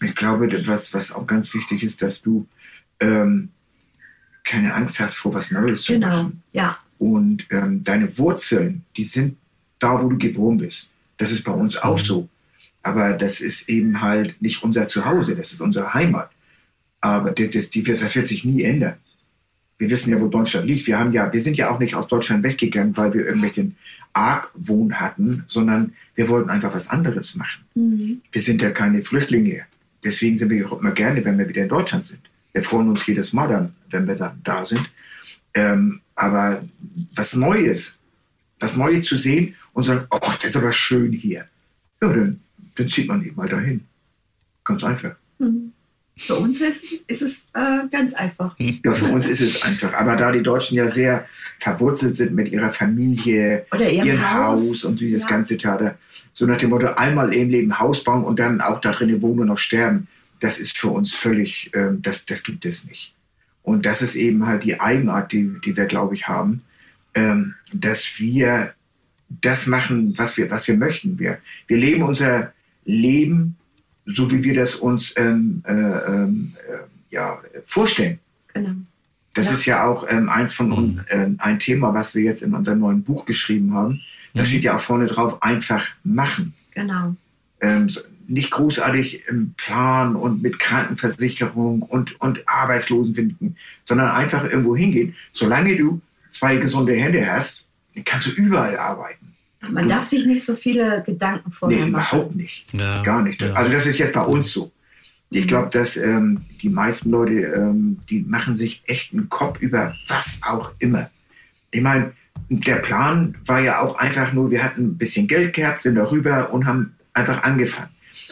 ich 0.00 0.14
glaube, 0.14 0.48
was, 0.66 0.94
was 0.94 1.12
auch 1.12 1.26
ganz 1.26 1.52
wichtig 1.54 1.82
ist, 1.82 2.02
dass 2.02 2.22
du 2.22 2.46
ähm, 3.00 3.50
keine 4.44 4.74
Angst 4.74 5.00
hast 5.00 5.14
vor 5.14 5.34
was 5.34 5.50
Neues 5.50 5.82
zu 5.82 5.94
genau, 5.94 6.08
machen. 6.08 6.42
Ja. 6.52 6.78
Und 6.98 7.46
ähm, 7.50 7.82
deine 7.82 8.16
Wurzeln, 8.18 8.84
die 8.96 9.04
sind 9.04 9.36
da, 9.78 10.02
wo 10.02 10.08
du 10.08 10.18
geboren 10.18 10.58
bist. 10.58 10.92
Das 11.18 11.30
ist 11.30 11.44
bei 11.44 11.52
uns 11.52 11.76
auch 11.76 11.98
mhm. 11.98 12.04
so. 12.04 12.28
Aber 12.82 13.12
das 13.12 13.40
ist 13.40 13.68
eben 13.68 14.00
halt 14.00 14.40
nicht 14.40 14.62
unser 14.62 14.88
Zuhause, 14.88 15.36
das 15.36 15.52
ist 15.52 15.60
unsere 15.60 15.92
Heimat. 15.92 16.30
Aber 17.00 17.32
das, 17.32 17.50
das, 17.50 17.70
das 17.70 18.16
wird 18.16 18.26
sich 18.26 18.44
nie 18.44 18.62
ändern. 18.62 18.94
Wir 19.76 19.90
wissen 19.90 20.10
ja, 20.10 20.20
wo 20.20 20.26
Deutschland 20.26 20.66
liegt. 20.66 20.86
Wir 20.86 20.98
haben 20.98 21.12
ja, 21.12 21.32
wir 21.32 21.40
sind 21.40 21.56
ja 21.56 21.70
auch 21.70 21.78
nicht 21.78 21.94
aus 21.94 22.08
Deutschland 22.08 22.42
weggegangen, 22.42 22.96
weil 22.96 23.14
wir 23.14 23.26
irgendwelchen 23.26 23.76
Argwohn 24.12 24.98
hatten, 24.98 25.44
sondern 25.46 25.92
wir 26.16 26.28
wollten 26.28 26.50
einfach 26.50 26.74
was 26.74 26.88
anderes 26.88 27.36
machen. 27.36 27.64
Mhm. 27.74 28.22
Wir 28.32 28.42
sind 28.42 28.60
ja 28.62 28.70
keine 28.70 29.02
Flüchtlinge. 29.02 29.66
Deswegen 30.02 30.38
sind 30.38 30.50
wir 30.50 30.70
auch 30.70 30.80
immer 30.80 30.92
gerne, 30.92 31.24
wenn 31.24 31.38
wir 31.38 31.48
wieder 31.48 31.62
in 31.62 31.68
Deutschland 31.68 32.06
sind. 32.06 32.20
Wir 32.52 32.62
freuen 32.62 32.88
uns 32.88 33.06
jedes 33.06 33.32
Mal 33.32 33.48
dann, 33.48 33.74
wenn 33.90 34.06
wir 34.08 34.16
dann 34.16 34.40
da 34.42 34.64
sind. 34.64 34.90
Ähm, 35.54 36.00
aber 36.14 36.64
was 37.14 37.34
Neues, 37.34 37.98
was 38.58 38.76
Neues 38.76 39.06
zu 39.06 39.16
sehen 39.16 39.54
und 39.78 39.84
sagen, 39.84 40.06
ach, 40.10 40.36
das 40.38 40.50
ist 40.50 40.56
aber 40.56 40.72
schön 40.72 41.12
hier. 41.12 41.46
Ja, 42.02 42.12
dann, 42.12 42.40
dann 42.74 42.88
zieht 42.88 43.06
man 43.06 43.24
eben 43.24 43.36
mal 43.36 43.48
dahin. 43.48 43.84
Ganz 44.64 44.82
einfach. 44.82 45.14
Mhm. 45.38 45.72
Für 46.16 46.34
uns 46.34 46.60
ist 46.60 46.82
es, 46.82 46.92
ist 47.02 47.22
es 47.22 47.46
äh, 47.54 47.86
ganz 47.88 48.12
einfach. 48.14 48.56
Ja, 48.58 48.92
für 48.92 49.04
uns 49.04 49.28
ist 49.28 49.40
es 49.40 49.62
einfach. 49.62 49.94
Aber 49.94 50.16
da 50.16 50.32
die 50.32 50.42
Deutschen 50.42 50.76
ja 50.76 50.88
sehr 50.88 51.26
verwurzelt 51.60 52.16
sind 52.16 52.34
mit 52.34 52.50
ihrer 52.50 52.72
Familie, 52.72 53.66
Oder 53.72 53.88
ihrem 53.88 54.28
Haus. 54.28 54.62
Haus 54.62 54.84
und 54.84 54.98
dieses 54.98 55.22
ja. 55.22 55.28
ganze 55.28 55.56
Theater, 55.56 55.96
so 56.34 56.44
nach 56.44 56.56
dem 56.56 56.70
Motto, 56.70 56.88
einmal 56.94 57.32
im 57.32 57.48
Leben 57.48 57.78
Haus 57.78 58.02
bauen 58.02 58.24
und 58.24 58.40
dann 58.40 58.60
auch 58.60 58.80
da 58.80 58.90
drinnen 58.90 59.22
wohnen 59.22 59.42
und 59.42 59.46
noch 59.46 59.58
sterben, 59.58 60.08
das 60.40 60.58
ist 60.58 60.76
für 60.76 60.88
uns 60.88 61.14
völlig, 61.14 61.72
äh, 61.72 61.90
das, 62.02 62.26
das 62.26 62.42
gibt 62.42 62.66
es 62.66 62.84
nicht. 62.84 63.14
Und 63.62 63.86
das 63.86 64.02
ist 64.02 64.16
eben 64.16 64.44
halt 64.44 64.64
die 64.64 64.80
Eigenart, 64.80 65.30
die, 65.30 65.52
die 65.64 65.76
wir, 65.76 65.86
glaube 65.86 66.16
ich, 66.16 66.26
haben, 66.26 66.62
ähm, 67.14 67.54
dass 67.72 68.18
wir 68.18 68.74
das 69.28 69.66
machen, 69.66 70.14
was 70.16 70.36
wir, 70.36 70.50
was 70.50 70.66
wir 70.68 70.76
möchten. 70.76 71.18
Wir, 71.18 71.38
wir 71.66 71.76
leben 71.76 72.02
unser 72.02 72.52
Leben, 72.84 73.56
so 74.06 74.30
wie 74.30 74.42
wir 74.42 74.54
das 74.54 74.76
uns 74.76 75.14
ähm, 75.16 75.62
äh, 75.66 75.72
ähm, 75.72 76.54
äh, 76.68 77.14
ja, 77.14 77.38
vorstellen. 77.64 78.18
Genau. 78.54 78.72
Das 79.34 79.46
ja. 79.46 79.52
ist 79.52 79.66
ja 79.66 79.84
auch 79.84 80.06
ähm, 80.08 80.28
eins 80.28 80.54
von 80.54 80.72
uns, 80.72 81.00
äh, 81.08 81.28
ein 81.38 81.58
Thema, 81.58 81.94
was 81.94 82.14
wir 82.14 82.22
jetzt 82.22 82.42
in 82.42 82.54
unserem 82.54 82.80
neuen 82.80 83.02
Buch 83.02 83.26
geschrieben 83.26 83.74
haben. 83.74 84.00
Da 84.34 84.40
mhm. 84.40 84.46
steht 84.46 84.64
ja 84.64 84.76
auch 84.76 84.80
vorne 84.80 85.06
drauf, 85.06 85.42
einfach 85.42 85.88
machen. 86.02 86.54
Genau. 86.74 87.14
Ähm, 87.60 87.90
nicht 88.26 88.50
großartig 88.50 89.26
im 89.28 89.54
Plan 89.56 90.14
und 90.14 90.42
mit 90.42 90.58
Krankenversicherung 90.58 91.82
und, 91.82 92.20
und 92.20 92.46
Arbeitslosenfinden, 92.46 93.56
sondern 93.84 94.10
einfach 94.10 94.44
irgendwo 94.44 94.76
hingehen. 94.76 95.14
Solange 95.32 95.76
du 95.76 96.00
zwei 96.30 96.56
gesunde 96.56 96.94
Hände 96.94 97.30
hast, 97.30 97.64
kannst 98.04 98.26
du 98.26 98.30
überall 98.32 98.76
arbeiten. 98.76 99.34
Man 99.60 99.84
du, 99.84 99.94
darf 99.94 100.04
sich 100.04 100.24
nicht 100.26 100.44
so 100.44 100.54
viele 100.54 101.02
Gedanken 101.04 101.50
vorher 101.50 101.84
nee, 101.84 101.90
machen. 101.90 102.18
überhaupt 102.18 102.36
nicht. 102.36 102.72
Ja, 102.74 103.02
Gar 103.02 103.22
nicht. 103.22 103.42
Ja. 103.42 103.52
Also 103.54 103.72
das 103.72 103.86
ist 103.86 103.98
jetzt 103.98 104.12
bei 104.12 104.22
uns 104.22 104.52
so. 104.52 104.70
Ich 105.30 105.44
mhm. 105.44 105.48
glaube, 105.48 105.70
dass 105.70 105.96
ähm, 105.96 106.44
die 106.62 106.68
meisten 106.68 107.10
Leute, 107.10 107.34
ähm, 107.34 108.00
die 108.08 108.20
machen 108.20 108.56
sich 108.56 108.82
echt 108.86 109.12
einen 109.12 109.28
Kopf 109.28 109.60
über 109.60 109.94
was 110.06 110.40
auch 110.46 110.72
immer. 110.78 111.10
Ich 111.70 111.82
meine, 111.82 112.12
der 112.48 112.76
Plan 112.76 113.36
war 113.44 113.60
ja 113.60 113.80
auch 113.80 113.98
einfach 113.98 114.32
nur, 114.32 114.50
wir 114.50 114.62
hatten 114.62 114.84
ein 114.84 114.98
bisschen 114.98 115.28
Geld 115.28 115.54
gehabt, 115.54 115.82
sind 115.82 115.96
darüber 115.96 116.52
und 116.52 116.66
haben 116.66 116.94
einfach 117.12 117.42
angefangen. 117.42 117.90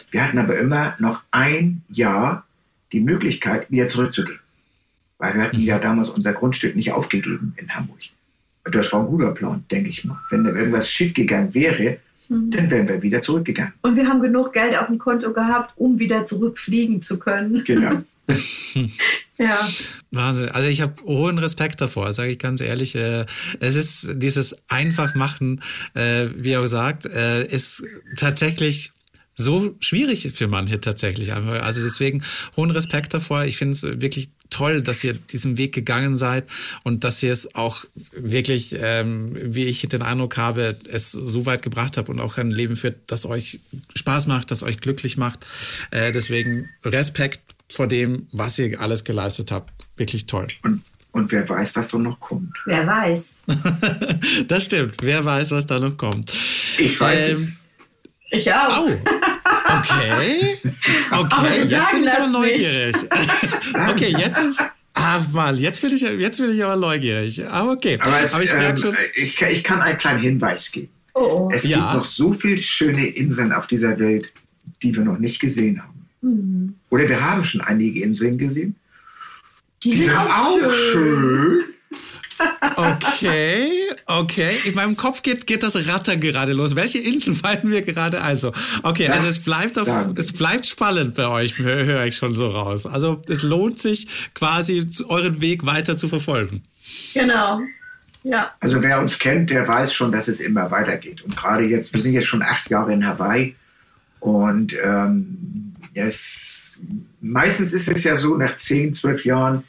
Wir 0.09 0.23
hatten 0.23 0.37
aber 0.39 0.57
immer 0.57 0.95
noch 0.99 1.21
ein 1.31 1.83
Jahr 1.89 2.45
die 2.91 3.01
Möglichkeit, 3.01 3.69
wieder 3.69 3.87
zurückzugehen. 3.87 4.39
Weil 5.17 5.35
wir 5.35 5.41
hatten 5.43 5.59
ja 5.59 5.77
damals 5.77 6.09
unser 6.09 6.33
Grundstück 6.33 6.75
nicht 6.75 6.93
aufgegeben 6.93 7.53
in 7.57 7.75
Hamburg. 7.75 7.99
Das 8.71 8.91
war 8.93 9.01
ein 9.01 9.07
guter 9.07 9.31
Plan, 9.31 9.63
denke 9.71 9.89
ich 9.89 10.05
mal. 10.05 10.19
Wenn 10.29 10.43
da 10.43 10.51
irgendwas 10.51 10.89
schief 10.89 11.13
gegangen 11.13 11.53
wäre, 11.53 11.97
mhm. 12.29 12.51
dann 12.51 12.71
wären 12.71 12.87
wir 12.87 13.01
wieder 13.01 13.21
zurückgegangen. 13.21 13.73
Und 13.81 13.95
wir 13.95 14.07
haben 14.07 14.21
genug 14.21 14.53
Geld 14.53 14.77
auf 14.77 14.87
dem 14.87 14.97
Konto 14.97 15.33
gehabt, 15.33 15.73
um 15.75 15.99
wieder 15.99 16.25
zurückfliegen 16.25 17.01
zu 17.01 17.19
können. 17.19 17.63
Genau. 17.63 17.99
ja. 19.37 19.69
Wahnsinn. 20.11 20.49
Also 20.49 20.67
ich 20.67 20.81
habe 20.81 20.93
hohen 21.03 21.37
Respekt 21.37 21.79
davor, 21.79 22.11
sage 22.13 22.31
ich 22.31 22.39
ganz 22.39 22.61
ehrlich. 22.61 22.95
Äh, 22.95 23.25
es 23.59 23.75
ist 23.75 24.09
dieses 24.15 24.57
Einfachmachen, 24.69 25.61
äh, 25.93 26.25
wie 26.35 26.51
er 26.51 26.67
sagt, 26.67 27.05
äh, 27.05 27.45
ist 27.45 27.83
tatsächlich 28.15 28.91
so 29.37 29.75
schwierig 29.79 30.31
für 30.33 30.47
manche 30.47 30.81
tatsächlich 30.81 31.33
einfach. 31.33 31.61
Also 31.61 31.83
deswegen 31.83 32.23
hohen 32.57 32.71
Respekt 32.71 33.13
davor. 33.13 33.45
Ich 33.45 33.57
finde 33.57 33.73
es 33.73 33.83
wirklich 33.83 34.29
toll, 34.49 34.81
dass 34.81 35.03
ihr 35.03 35.13
diesen 35.13 35.57
Weg 35.57 35.73
gegangen 35.73 36.17
seid 36.17 36.45
und 36.83 37.03
dass 37.03 37.21
ihr 37.23 37.31
es 37.31 37.55
auch 37.55 37.85
wirklich, 38.11 38.75
ähm, 38.79 39.37
wie 39.41 39.65
ich 39.65 39.81
den 39.87 40.01
Eindruck 40.01 40.37
habe, 40.37 40.77
es 40.89 41.11
so 41.11 41.45
weit 41.45 41.61
gebracht 41.61 41.97
habt 41.97 42.09
und 42.09 42.19
auch 42.19 42.37
ein 42.37 42.51
Leben 42.51 42.75
führt, 42.75 42.97
das 43.07 43.25
euch 43.25 43.59
Spaß 43.95 44.27
macht, 44.27 44.51
das 44.51 44.63
euch 44.63 44.79
glücklich 44.79 45.17
macht. 45.17 45.45
Äh, 45.91 46.11
deswegen 46.11 46.69
Respekt 46.83 47.41
vor 47.69 47.87
dem, 47.87 48.27
was 48.31 48.57
ihr 48.59 48.79
alles 48.79 49.03
geleistet 49.03 49.51
habt. 49.51 49.71
Wirklich 49.95 50.25
toll. 50.25 50.47
Und, 50.63 50.83
und 51.11 51.31
wer 51.31 51.47
weiß, 51.47 51.75
was 51.75 51.89
da 51.89 51.97
noch 51.97 52.19
kommt. 52.19 52.53
Wer 52.65 52.85
weiß. 52.85 53.43
das 54.47 54.65
stimmt. 54.65 54.95
Wer 55.01 55.25
weiß, 55.25 55.51
was 55.51 55.65
da 55.65 55.79
noch 55.79 55.97
kommt. 55.97 56.31
Ich 56.77 56.99
weiß 56.99 57.27
ähm, 57.27 57.33
es. 57.33 57.59
Ich 58.29 58.51
auch. 58.53 58.85
Oh. 58.85 58.89
Okay. 59.79 60.57
Okay, 61.11 61.63
jetzt 61.63 61.91
bin 61.91 62.03
ich 62.03 62.11
aber 62.11 62.27
neugierig. 62.27 62.95
okay, 63.89 64.15
jetzt 64.17 64.39
bin 64.39 64.51
ich. 64.51 64.57
Ah, 64.93 65.21
mal, 65.31 65.59
jetzt 65.59 65.81
bin 65.81 65.93
ich, 65.93 66.01
jetzt 66.01 66.39
bin 66.39 66.51
ich 66.51 66.63
aber 66.63 66.75
neugierig. 66.75 67.45
Aber 67.45 67.73
okay. 67.73 67.97
Aber, 68.01 68.21
es, 68.21 68.33
aber 68.33 68.43
ich, 68.43 68.53
ähm, 68.53 68.77
schon, 68.77 68.95
ich, 69.15 69.41
ich, 69.41 69.63
kann 69.63 69.81
einen 69.81 69.97
kleinen 69.97 70.21
Hinweis 70.21 70.71
geben. 70.71 70.89
Oh. 71.13 71.19
oh. 71.19 71.49
Es 71.51 71.67
ja. 71.67 71.77
gibt 71.77 71.93
noch 71.93 72.05
so 72.05 72.33
viele 72.33 72.61
schöne 72.61 73.05
Inseln 73.05 73.51
auf 73.53 73.67
dieser 73.67 73.97
Welt, 73.99 74.31
die 74.81 74.95
wir 74.95 75.03
noch 75.03 75.19
nicht 75.19 75.39
gesehen 75.39 75.81
haben. 75.81 76.07
Mhm. 76.21 76.75
Oder 76.89 77.07
wir 77.09 77.21
haben 77.21 77.43
schon 77.43 77.61
einige 77.61 78.01
Inseln 78.01 78.37
gesehen. 78.37 78.75
Die, 79.83 79.91
die 79.91 79.97
sind, 79.97 80.09
sind, 80.09 80.17
auch 80.17 80.71
schön. 80.71 80.91
schön. 80.91 81.63
Okay, 82.75 83.71
okay. 84.05 84.57
In 84.65 84.75
meinem 84.75 84.95
Kopf 84.97 85.21
geht, 85.21 85.47
geht 85.47 85.63
das 85.63 85.87
Ratter 85.87 86.17
gerade 86.17 86.53
los. 86.53 86.75
Welche 86.75 86.99
Inseln 86.99 87.35
fallen 87.35 87.69
wir 87.71 87.81
gerade 87.81 88.21
also? 88.21 88.51
Okay, 88.83 89.07
das 89.07 89.17
also 89.17 89.29
es 89.29 89.45
bleibt, 89.45 89.79
auf, 89.79 90.07
es 90.15 90.33
bleibt 90.33 90.65
spannend 90.67 91.15
bei 91.15 91.27
euch, 91.27 91.57
höre 91.57 92.05
ich 92.05 92.15
schon 92.15 92.35
so 92.35 92.49
raus. 92.49 92.85
Also 92.85 93.21
es 93.27 93.43
lohnt 93.43 93.79
sich 93.79 94.07
quasi 94.33 94.87
euren 95.07 95.41
Weg 95.41 95.65
weiter 95.65 95.97
zu 95.97 96.07
verfolgen. 96.07 96.63
Genau. 97.13 97.61
Ja. 98.23 98.53
Also 98.59 98.83
wer 98.83 98.99
uns 98.99 99.19
kennt, 99.19 99.49
der 99.49 99.67
weiß 99.67 99.93
schon, 99.93 100.11
dass 100.11 100.27
es 100.27 100.39
immer 100.39 100.69
weitergeht. 100.71 101.21
Und 101.23 101.35
gerade 101.35 101.67
jetzt, 101.67 101.93
wir 101.93 102.01
sind 102.01 102.13
jetzt 102.13 102.27
schon 102.27 102.41
acht 102.41 102.69
Jahre 102.69 102.93
in 102.93 103.07
Hawaii 103.07 103.55
und 104.19 104.75
ähm, 104.83 105.73
es, 105.93 106.77
meistens 107.21 107.73
ist 107.73 107.87
es 107.87 108.03
ja 108.03 108.17
so, 108.17 108.35
nach 108.35 108.55
zehn, 108.55 108.93
zwölf 108.93 109.25
Jahren 109.25 109.63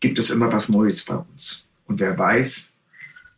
gibt 0.00 0.18
es 0.18 0.30
immer 0.30 0.52
was 0.52 0.68
Neues 0.68 1.04
bei 1.04 1.16
uns. 1.16 1.64
Und 1.90 1.98
wer 1.98 2.16
weiß. 2.16 2.72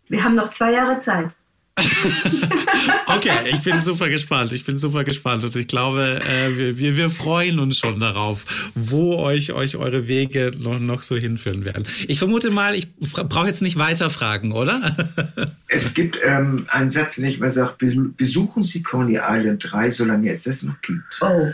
Wir 0.08 0.22
haben 0.22 0.34
noch 0.34 0.50
zwei 0.50 0.72
Jahre 0.72 1.00
Zeit. 1.00 1.34
okay, 3.06 3.30
ich 3.50 3.62
bin 3.62 3.80
super 3.80 4.08
gespannt. 4.08 4.52
Ich 4.52 4.64
bin 4.64 4.76
super 4.76 5.04
gespannt 5.04 5.44
und 5.44 5.56
ich 5.56 5.66
glaube, 5.66 6.20
äh, 6.22 6.56
wir, 6.56 6.78
wir, 6.78 6.96
wir 6.96 7.10
freuen 7.10 7.58
uns 7.58 7.78
schon 7.78 7.98
darauf, 7.98 8.70
wo 8.74 9.16
euch, 9.16 9.52
euch 9.52 9.76
eure 9.76 10.06
Wege 10.06 10.52
noch, 10.58 10.78
noch 10.78 11.02
so 11.02 11.16
hinführen 11.16 11.64
werden. 11.64 11.84
Ich 12.08 12.18
vermute 12.18 12.50
mal, 12.50 12.74
ich 12.74 12.94
brauche 12.96 13.46
jetzt 13.46 13.62
nicht 13.62 13.78
weiter 13.78 14.10
fragen, 14.10 14.52
oder? 14.52 14.96
es 15.68 15.94
gibt 15.94 16.18
ähm, 16.24 16.66
einen 16.68 16.90
Satz, 16.90 17.16
den 17.16 17.24
ich 17.24 17.40
mal 17.40 17.52
sage, 17.52 17.74
besuchen 18.16 18.64
Sie 18.64 18.82
Coney 18.82 19.18
Island 19.26 19.66
3, 19.70 19.90
solange 19.90 20.30
es 20.30 20.44
das 20.44 20.62
noch 20.62 20.80
gibt. 20.82 21.02
Oh. 21.22 21.52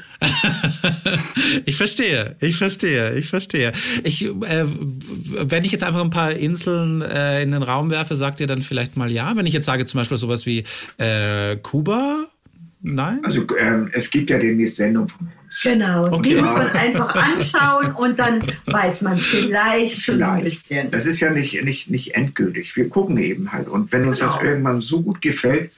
ich 1.64 1.76
verstehe, 1.76 2.34
ich 2.40 2.56
verstehe, 2.56 3.14
ich 3.14 3.28
verstehe. 3.28 3.72
Ich, 4.02 4.24
äh, 4.24 4.64
wenn 4.64 5.64
ich 5.64 5.70
jetzt 5.70 5.84
einfach 5.84 6.02
ein 6.02 6.10
paar 6.10 6.32
Inseln 6.32 7.02
äh, 7.02 7.42
in 7.42 7.52
den 7.52 7.62
Raum 7.62 7.90
werfe, 7.90 8.16
sagt 8.16 8.40
ihr 8.40 8.48
dann 8.48 8.62
vielleicht 8.62 8.96
mal 8.96 9.10
ja. 9.12 9.36
Wenn 9.36 9.46
ich 9.46 9.52
jetzt 9.52 9.66
sage 9.66 9.86
zum 9.86 9.98
Beispiel 9.98 10.17
sowas 10.18 10.46
wie 10.46 10.64
äh, 10.98 11.56
Kuba? 11.56 12.26
Nein? 12.80 13.20
Also 13.24 13.44
ähm, 13.58 13.90
es 13.92 14.10
gibt 14.10 14.30
ja 14.30 14.38
demnächst 14.38 14.76
Sendung 14.76 15.08
von 15.08 15.26
uns. 15.26 15.62
Genau, 15.62 16.02
okay. 16.12 16.28
die 16.28 16.34
muss 16.36 16.52
man 16.52 16.70
einfach 16.70 17.14
anschauen 17.36 17.92
und 17.92 18.18
dann 18.18 18.42
weiß 18.66 19.02
man 19.02 19.18
vielleicht, 19.18 19.50
vielleicht. 19.50 20.02
schon 20.02 20.22
ein 20.22 20.44
bisschen. 20.44 20.90
Das 20.90 21.06
ist 21.06 21.20
ja 21.20 21.30
nicht, 21.30 21.64
nicht, 21.64 21.90
nicht 21.90 22.14
endgültig. 22.14 22.76
Wir 22.76 22.88
gucken 22.88 23.18
eben 23.18 23.50
halt. 23.52 23.68
Und 23.68 23.90
wenn 23.92 24.06
uns 24.06 24.20
genau. 24.20 24.34
das 24.34 24.42
irgendwann 24.42 24.80
so 24.80 25.02
gut 25.02 25.20
gefällt, 25.20 25.72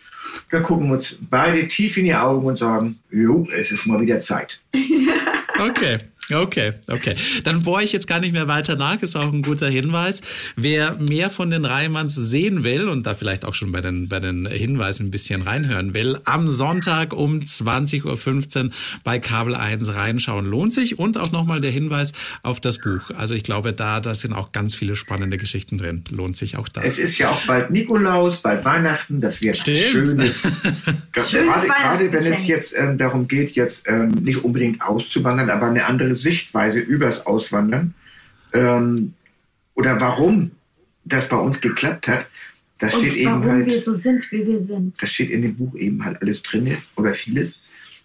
dann 0.51 0.63
gucken 0.63 0.89
wir 0.89 0.95
uns 0.95 1.19
beide 1.31 1.67
tief 1.69 1.97
in 1.97 2.05
die 2.05 2.15
Augen 2.15 2.45
und 2.45 2.59
sagen, 2.59 2.99
jo, 3.11 3.47
es 3.57 3.71
ist 3.71 3.87
mal 3.87 4.01
wieder 4.01 4.21
Zeit. 4.21 4.61
okay. 5.59 5.99
Okay, 6.33 6.73
okay. 6.89 7.15
Dann 7.45 7.63
bohre 7.63 7.83
ich 7.83 7.93
jetzt 7.93 8.07
gar 8.07 8.21
nicht 8.21 8.33
mehr 8.33 8.49
weiter 8.49 8.77
nach. 8.77 9.03
Es 9.03 9.15
war 9.15 9.25
auch 9.25 9.33
ein 9.33 9.43
guter 9.43 9.69
Hinweis. 9.69 10.21
Wer 10.57 10.97
mehr 10.97 11.31
von 11.31 11.51
den 11.51 11.65
Reimanns 11.65 12.15
sehen 12.15 12.65
will 12.65 12.89
und 12.89 13.07
da 13.07 13.15
vielleicht 13.15 13.45
auch 13.45 13.55
schon 13.55 13.73
bei 13.73 13.81
den, 13.81 14.09
bei 14.09 14.21
den 14.21 14.47
Hinweisen 14.47 15.07
ein 15.07 15.11
bisschen 15.11 15.43
reinhören 15.43 15.95
will, 15.95 16.19
am 16.25 16.49
Sonntag 16.49 17.13
um 17.13 17.41
20.15 17.41 18.65
Uhr 18.65 18.71
bei 19.05 19.19
Kabel 19.19 19.55
1 19.55 19.95
reinschauen 19.95 20.47
lohnt 20.47 20.73
sich. 20.73 20.99
Und 20.99 21.19
auch 21.19 21.33
nochmal 21.33 21.61
der 21.61 21.71
Hinweis 21.71 22.13
auf 22.43 22.61
das 22.61 22.79
Buch. 22.79 23.11
Also 23.17 23.35
ich 23.35 23.43
glaube, 23.43 23.73
da, 23.73 24.01
da 24.01 24.15
sind 24.15 24.33
auch 24.33 24.53
ganz 24.53 24.75
viele 24.75 24.97
spannende 24.97 25.37
Geschichten 25.37 25.79
drin. 25.79 26.05
Lohnt 26.11 26.37
sich 26.37 26.57
auch 26.57 26.69
das. 26.69 26.85
Es 26.85 26.99
ist 26.99 27.19
ja 27.19 27.31
auch 27.31 27.47
bald 27.47 27.71
Nikolaus, 27.71 28.39
bald 28.39 28.65
Weihnachten. 28.65 29.21
Das 29.21 29.41
wird 29.43 29.57
Stimmt. 29.57 29.79
schönes. 29.79 30.43
gerade, 31.13 31.67
gerade 31.67 32.13
wenn 32.13 32.33
es 32.33 32.47
jetzt 32.47 32.77
ähm, 32.77 32.99
darum 32.99 33.29
geht, 33.29 33.53
jetzt 33.53 33.89
ähm, 33.89 34.11
nicht 34.11 34.45
unbedingt 34.45 34.83
auszuwandern, 34.83 35.51
aber 35.51 35.67
eine 35.67 35.87
andere 35.87 36.15
Sichtweise 36.23 36.79
übers 36.79 37.27
Auswandern 37.27 37.95
ähm, 38.53 39.15
oder 39.75 40.01
warum 40.01 40.53
das 41.05 41.29
bei 41.29 41.37
uns 41.37 41.61
geklappt 41.61 42.09
hat, 42.09 42.27
das 42.79 42.95
Und 42.95 43.01
steht 43.07 43.17
eben 43.17 43.45
halt. 43.45 43.67
wir 43.67 43.81
so 43.81 43.95
sind, 43.95 44.31
wie 44.33 44.47
wir 44.47 44.63
sind. 44.63 45.01
Das 45.03 45.13
steht 45.13 45.31
in 45.31 45.43
dem 45.43 45.57
Buch 45.57 45.75
eben 45.77 46.05
halt 46.05 46.21
alles 46.23 46.43
drin 46.43 46.77
oder 46.97 47.13
vieles. 47.13 47.61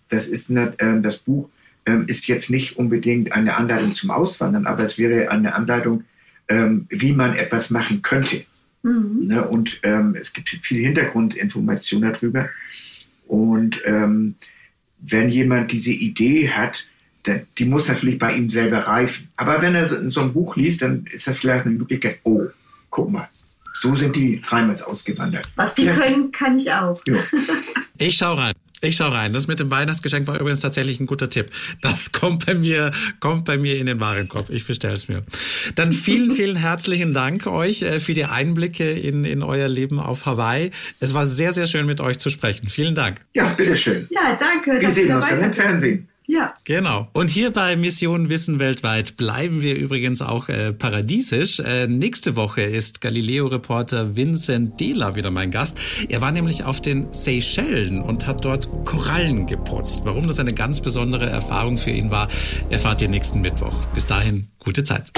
Das 0.10 0.28
ist 0.28 0.50
nicht, 0.50 0.82
äh, 0.82 1.02
das 1.02 1.20
Buch 1.20 1.50
ähm, 1.86 2.06
ist 2.08 2.28
jetzt 2.28 2.50
nicht 2.50 2.78
unbedingt 2.78 3.32
eine 3.32 3.56
Anleitung 3.56 3.96
zum 3.96 4.12
Auswandern, 4.12 4.66
aber 4.66 4.84
es 4.84 4.98
wäre 4.98 5.32
eine 5.32 5.56
Anleitung, 5.56 6.04
ähm, 6.50 6.88
wie 6.90 7.14
man 7.14 7.36
etwas 7.36 7.70
machen 7.70 8.02
könnte. 8.02 8.46
Mhm. 8.84 9.28
Ne? 9.28 9.48
Und 9.48 9.80
ähm, 9.84 10.18
es 10.20 10.34
gibt 10.34 10.50
viel 10.50 10.84
Hintergrundinformation 10.84 12.02
darüber. 12.02 12.50
Und 13.28 13.80
ähm, 13.86 14.36
wenn 15.00 15.30
jemand 15.30 15.72
diese 15.72 15.92
Idee 15.92 16.50
hat, 16.50 16.86
die 17.58 17.66
muss 17.66 17.88
natürlich 17.88 18.20
bei 18.20 18.34
ihm 18.36 18.50
selber 18.50 18.80
reifen. 18.80 19.30
Aber 19.36 19.62
wenn 19.62 19.76
er 19.76 19.88
so 20.12 20.22
ein 20.22 20.34
Buch 20.34 20.56
liest, 20.56 20.82
dann 20.82 21.06
ist 21.12 21.28
das 21.28 21.38
vielleicht 21.38 21.66
eine 21.66 21.76
Möglichkeit, 21.76 22.20
oh, 22.24 22.44
guck 22.90 23.12
mal, 23.12 23.30
so 23.74 23.96
sind 23.96 24.16
die 24.16 24.42
Reimers 24.48 24.84
ausgewandert. 24.84 25.50
Was 25.56 25.76
die 25.76 25.86
ja. 25.86 25.94
können, 25.94 26.32
kann 26.32 26.58
ich 26.58 26.72
auch. 26.72 27.02
Ja. 27.08 27.16
Ich 27.98 28.18
schau 28.18 28.34
rein. 28.34 28.54
Ich 28.82 28.98
schau 28.98 29.08
rein. 29.08 29.32
Das 29.32 29.48
mit 29.48 29.62
dem 29.62 29.72
Weihnachtsgeschenk 29.72 30.28
war 30.28 30.38
übrigens 30.40 30.60
tatsächlich 30.60 31.00
ein 31.00 31.08
guter 31.08 31.30
Tipp. 31.30 31.50
Das 31.82 32.12
kommt 32.12 32.46
bei 32.46 32.56
mir, 32.56 32.92
kommt 33.22 33.46
bei 33.46 33.58
mir 33.58 33.78
in 33.78 33.86
den 33.86 34.02
Warenkorb. 34.02 34.50
Ich 34.50 34.68
bestelle 34.68 34.96
es 34.96 35.08
mir. 35.08 35.24
Dann 35.76 35.94
vielen, 35.94 36.32
vielen 36.36 36.58
herzlichen 36.58 37.14
Dank 37.14 37.48
euch 37.48 37.84
äh, 37.84 38.00
für 38.00 38.14
die 38.14 38.26
Einblicke 38.26 38.92
in, 38.92 39.24
in 39.24 39.44
euer 39.44 39.70
Leben 39.70 40.00
auf 40.00 40.26
Hawaii. 40.26 40.72
Es 41.00 41.14
war 41.14 41.26
sehr, 41.26 41.54
sehr 41.54 41.68
schön 41.68 41.86
mit 41.86 42.02
euch 42.02 42.20
zu 42.20 42.30
sprechen. 42.30 42.70
Vielen 42.70 42.96
Dank. 42.96 43.22
Ja, 43.34 43.46
bitteschön. 43.46 44.08
Ja, 44.10 44.36
danke. 44.38 44.80
Wir 44.80 44.92
sehen 44.92 45.16
uns 45.16 45.30
dann 45.30 45.42
im 45.42 45.54
Fernsehen. 45.54 46.10
Ja. 46.28 46.54
Genau. 46.64 47.08
Und 47.14 47.30
hier 47.30 47.52
bei 47.52 47.76
Mission 47.76 48.30
Wissen 48.30 48.60
weltweit 48.60 49.16
bleiben 49.18 49.62
wir 49.62 49.76
übrigens 49.76 50.22
auch 50.22 50.50
äh, 50.50 50.74
paradiesisch. 50.74 51.60
Äh, 51.60 51.88
nächste 51.88 52.36
Woche 52.36 52.62
ist 52.62 53.02
Galileo-Reporter 53.02 54.16
Vincent 54.16 54.80
Dela 54.80 55.16
wieder 55.16 55.32
mein 55.32 55.52
Gast. 55.52 55.78
Er 56.10 56.22
war 56.22 56.32
nämlich 56.32 56.64
auf 56.64 56.82
den 56.82 57.14
Seychellen 57.14 58.02
und 58.02 58.26
hat 58.26 58.44
dort 58.44 58.68
Korallen 58.86 59.46
geputzt. 59.46 60.02
Warum 60.04 60.28
das 60.28 60.40
eine 60.40 60.54
ganz 60.54 60.82
besondere 60.82 61.30
Erfahrung 61.30 61.78
für 61.78 61.92
ihn 61.92 62.10
war, 62.10 62.28
erfahrt 62.70 63.02
ihr 63.02 63.10
nächsten 63.10 63.42
Mittwoch. 63.42 63.86
Bis 63.94 64.06
dahin, 64.06 64.48
gute 64.60 64.84
Zeit. 64.84 65.12